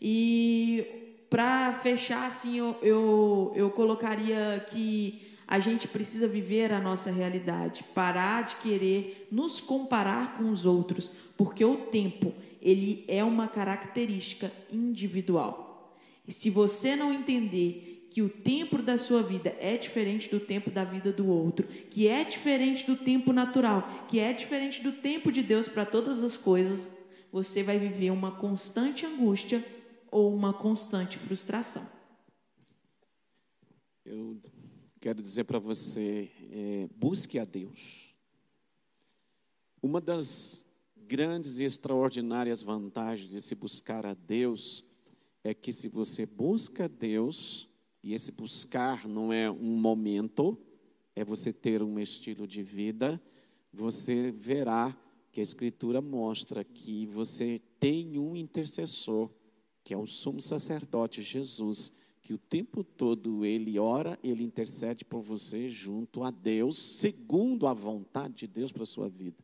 E 0.00 1.24
para 1.28 1.74
fechar, 1.74 2.26
assim, 2.26 2.56
eu, 2.58 2.76
eu, 2.82 3.52
eu 3.54 3.70
colocaria 3.70 4.64
que 4.68 5.35
a 5.46 5.58
gente 5.58 5.86
precisa 5.86 6.26
viver 6.26 6.72
a 6.72 6.80
nossa 6.80 7.10
realidade, 7.10 7.84
parar 7.94 8.44
de 8.44 8.56
querer 8.56 9.28
nos 9.30 9.60
comparar 9.60 10.36
com 10.36 10.50
os 10.50 10.66
outros, 10.66 11.10
porque 11.36 11.64
o 11.64 11.86
tempo 11.86 12.34
ele 12.60 13.04
é 13.06 13.22
uma 13.22 13.46
característica 13.46 14.52
individual. 14.70 15.96
E 16.26 16.32
se 16.32 16.50
você 16.50 16.96
não 16.96 17.12
entender 17.12 18.08
que 18.10 18.22
o 18.22 18.28
tempo 18.28 18.82
da 18.82 18.96
sua 18.96 19.22
vida 19.22 19.54
é 19.60 19.76
diferente 19.76 20.28
do 20.28 20.40
tempo 20.40 20.70
da 20.70 20.82
vida 20.82 21.12
do 21.12 21.28
outro, 21.28 21.68
que 21.90 22.08
é 22.08 22.24
diferente 22.24 22.84
do 22.86 22.96
tempo 22.96 23.32
natural, 23.32 24.06
que 24.08 24.18
é 24.18 24.32
diferente 24.32 24.82
do 24.82 24.92
tempo 24.92 25.30
de 25.30 25.42
Deus 25.42 25.68
para 25.68 25.84
todas 25.84 26.22
as 26.22 26.36
coisas, 26.36 26.90
você 27.30 27.62
vai 27.62 27.78
viver 27.78 28.10
uma 28.10 28.32
constante 28.32 29.04
angústia 29.04 29.64
ou 30.10 30.34
uma 30.34 30.52
constante 30.52 31.18
frustração. 31.18 31.86
Eu 34.04 34.40
quero 35.06 35.22
dizer 35.22 35.44
para 35.44 35.60
você, 35.60 36.32
é, 36.50 36.88
busque 36.96 37.38
a 37.38 37.44
Deus. 37.44 38.12
Uma 39.80 40.00
das 40.00 40.66
grandes 40.96 41.60
e 41.60 41.64
extraordinárias 41.64 42.60
vantagens 42.60 43.30
de 43.30 43.40
se 43.40 43.54
buscar 43.54 44.04
a 44.04 44.14
Deus 44.14 44.84
é 45.44 45.54
que 45.54 45.72
se 45.72 45.86
você 45.86 46.26
busca 46.26 46.88
Deus, 46.88 47.68
e 48.02 48.14
esse 48.14 48.32
buscar 48.32 49.06
não 49.06 49.32
é 49.32 49.48
um 49.48 49.76
momento, 49.76 50.58
é 51.14 51.24
você 51.24 51.52
ter 51.52 51.84
um 51.84 52.00
estilo 52.00 52.44
de 52.44 52.64
vida. 52.64 53.22
Você 53.72 54.32
verá 54.32 54.92
que 55.30 55.38
a 55.38 55.44
Escritura 55.44 56.00
mostra 56.00 56.64
que 56.64 57.06
você 57.06 57.62
tem 57.78 58.18
um 58.18 58.34
intercessor, 58.34 59.30
que 59.84 59.94
é 59.94 59.96
o 59.96 60.04
sumo 60.04 60.42
sacerdote 60.42 61.22
Jesus, 61.22 61.92
que 62.26 62.34
o 62.34 62.38
tempo 62.38 62.82
todo 62.82 63.44
ele 63.44 63.78
ora, 63.78 64.18
ele 64.20 64.42
intercede 64.42 65.04
por 65.04 65.20
você 65.20 65.70
junto 65.70 66.24
a 66.24 66.30
Deus, 66.32 66.76
segundo 66.76 67.68
a 67.68 67.72
vontade 67.72 68.34
de 68.34 68.46
Deus 68.48 68.72
para 68.72 68.82
a 68.82 68.86
sua 68.86 69.08
vida. 69.08 69.36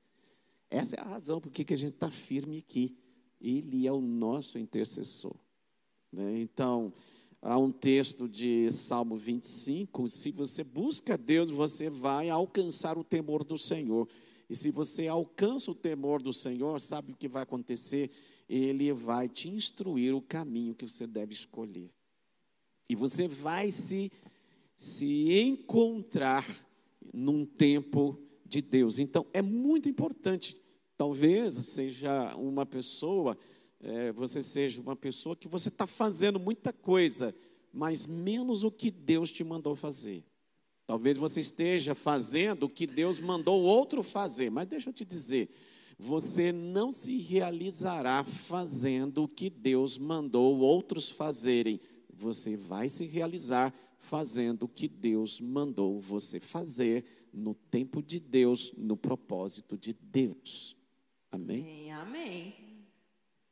Essa 0.69 0.97
é 0.97 1.01
a 1.01 1.05
razão 1.05 1.41
por 1.41 1.53
que 1.53 1.73
a 1.73 1.77
gente 1.77 1.95
está 1.95 2.11
firme 2.11 2.59
aqui. 2.59 2.97
Ele 3.41 3.87
é 3.87 3.93
o 3.93 4.01
nosso 4.01 4.59
intercessor. 4.59 5.37
Né? 6.13 6.41
Então, 6.41 6.93
Há 7.45 7.59
um 7.59 7.73
texto 7.73 8.29
de 8.29 8.71
Salmo 8.71 9.17
25: 9.17 10.09
se 10.09 10.31
você 10.31 10.63
busca 10.63 11.19
Deus, 11.19 11.51
você 11.51 11.91
vai 11.91 12.31
alcançar 12.31 12.97
o 12.97 13.03
temor 13.03 13.43
do 13.43 13.59
Senhor. 13.59 14.09
E 14.49 14.55
se 14.55 14.71
você 14.71 15.09
alcança 15.09 15.69
o 15.69 15.75
temor 15.75 16.23
do 16.23 16.33
Senhor, 16.33 16.81
sabe 16.81 17.11
o 17.11 17.17
que 17.17 17.27
vai 17.27 17.43
acontecer? 17.43 18.13
Ele 18.49 18.93
vai 18.93 19.29
te 19.29 19.49
instruir 19.49 20.15
o 20.15 20.23
caminho 20.23 20.73
que 20.73 20.87
você 20.87 21.05
deve 21.05 21.33
escolher. 21.33 21.91
E 22.93 22.95
você 22.95 23.27
vai 23.27 23.73
se, 23.73 24.11
se 24.77 25.41
encontrar 25.41 26.47
num 27.13 27.45
tempo 27.45 28.19
de 28.45 28.61
Deus. 28.61 28.99
Então, 28.99 29.27
é 29.33 29.43
muito 29.43 29.89
importante. 29.89 30.57
Talvez 30.97 31.55
seja 31.55 32.37
uma 32.37 32.65
pessoa 32.67 33.37
é, 33.83 34.13
você 34.13 34.41
seja 34.41 34.81
uma 34.81 34.95
pessoa 34.95 35.35
que 35.35 35.49
você 35.49 35.69
está 35.69 35.89
fazendo 35.89 36.39
muita 36.39 36.73
coisa, 36.73 37.35
mas 37.73 38.07
menos 38.07 38.63
o 38.63 38.71
que 38.71 38.93
Deus 38.93 39.33
te 39.33 39.43
mandou 39.43 39.75
fazer. 39.75 40.25
Talvez 40.87 41.17
você 41.17 41.41
esteja 41.41 41.95
fazendo 41.95 42.65
o 42.65 42.69
que 42.69 42.87
Deus 42.87 43.19
mandou 43.19 43.61
outro 43.61 44.03
fazer, 44.03 44.51
mas 44.51 44.69
deixa 44.69 44.91
eu 44.91 44.93
te 44.93 45.05
dizer, 45.05 45.51
você 45.99 46.53
não 46.53 46.93
se 46.93 47.19
realizará 47.19 48.23
fazendo 48.23 49.25
o 49.25 49.29
que 49.29 49.51
Deus 49.51 49.99
mandou 49.99 50.59
outros 50.61 51.11
fazerem. 51.11 51.81
Você 52.13 52.57
vai 52.57 52.89
se 52.89 53.07
realizar 53.07 53.73
fazendo 53.99 54.65
o 54.65 54.69
que 54.69 54.89
Deus 54.89 55.41
mandou 55.41 55.99
você 55.99 56.41
fazer 56.41 57.05
no 57.33 57.55
tempo 57.55 58.03
de 58.03 58.21
Deus, 58.21 58.73
no 58.77 58.97
propósito 58.97 59.79
de 59.79 59.93
Deus. 59.93 60.77
Amém? 61.31 61.91
Amém. 61.91 61.93
amém. 61.93 62.73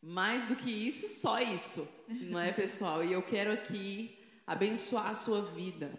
Mais 0.02 0.46
do 0.48 0.56
que 0.56 0.70
isso, 0.70 1.08
só 1.08 1.40
isso, 1.40 1.86
não 2.08 2.40
é, 2.40 2.52
pessoal? 2.52 3.04
E 3.04 3.12
eu 3.12 3.22
quero 3.22 3.52
aqui 3.52 4.18
abençoar 4.46 5.08
a 5.08 5.14
sua 5.14 5.42
vida. 5.42 5.90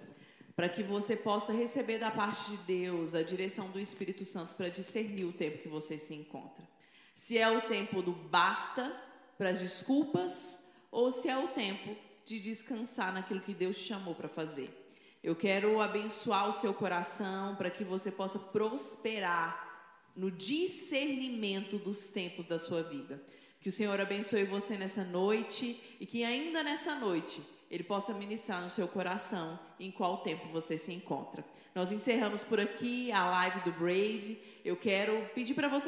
para 0.55 0.67
que 0.67 0.83
você 0.83 1.15
possa 1.15 1.53
receber 1.53 1.97
da 1.97 2.11
parte 2.11 2.51
de 2.51 2.57
Deus 2.57 3.15
a 3.15 3.23
direção 3.23 3.71
do 3.71 3.79
Espírito 3.79 4.25
Santo 4.25 4.53
para 4.53 4.69
discernir 4.69 5.25
o 5.25 5.33
tempo 5.33 5.59
que 5.59 5.69
você 5.69 5.97
se 5.97 6.13
encontra. 6.13 6.67
Se 7.15 7.37
é 7.37 7.49
o 7.49 7.61
tempo 7.61 8.01
do 8.01 8.11
basta 8.11 8.95
para 9.37 9.49
as 9.49 9.59
desculpas 9.59 10.59
ou 10.91 11.11
se 11.11 11.29
é 11.29 11.37
o 11.37 11.47
tempo 11.47 11.95
de 12.25 12.39
descansar 12.39 13.13
naquilo 13.13 13.41
que 13.41 13.53
Deus 13.53 13.77
te 13.77 13.83
chamou 13.83 14.15
para 14.15 14.27
fazer. 14.29 14.77
Eu 15.23 15.35
quero 15.35 15.79
abençoar 15.79 16.49
o 16.49 16.53
seu 16.53 16.73
coração 16.73 17.55
para 17.55 17.69
que 17.69 17.83
você 17.83 18.11
possa 18.11 18.39
prosperar 18.39 19.69
no 20.15 20.31
discernimento 20.31 21.77
dos 21.77 22.09
tempos 22.09 22.45
da 22.45 22.57
sua 22.57 22.83
vida. 22.83 23.21
Que 23.59 23.69
o 23.69 23.71
Senhor 23.71 23.99
abençoe 24.01 24.43
você 24.43 24.75
nessa 24.75 25.03
noite 25.03 25.79
e 25.99 26.05
que 26.05 26.23
ainda 26.23 26.63
nessa 26.63 26.95
noite 26.95 27.41
ele 27.69 27.83
possa 27.83 28.13
ministrar 28.13 28.61
no 28.61 28.69
seu 28.69 28.87
coração 28.87 29.59
em 29.79 29.91
qual 29.91 30.17
tempo 30.17 30.47
você 30.51 30.77
se 30.77 30.91
encontra. 30.91 31.45
Nós 31.73 31.91
encerramos 31.91 32.43
por 32.43 32.59
aqui 32.59 33.11
a 33.13 33.29
live 33.29 33.61
do 33.61 33.71
Brave. 33.71 34.41
Eu 34.65 34.75
quero 34.75 35.29
pedir 35.33 35.53
para 35.53 35.69
você 35.69 35.79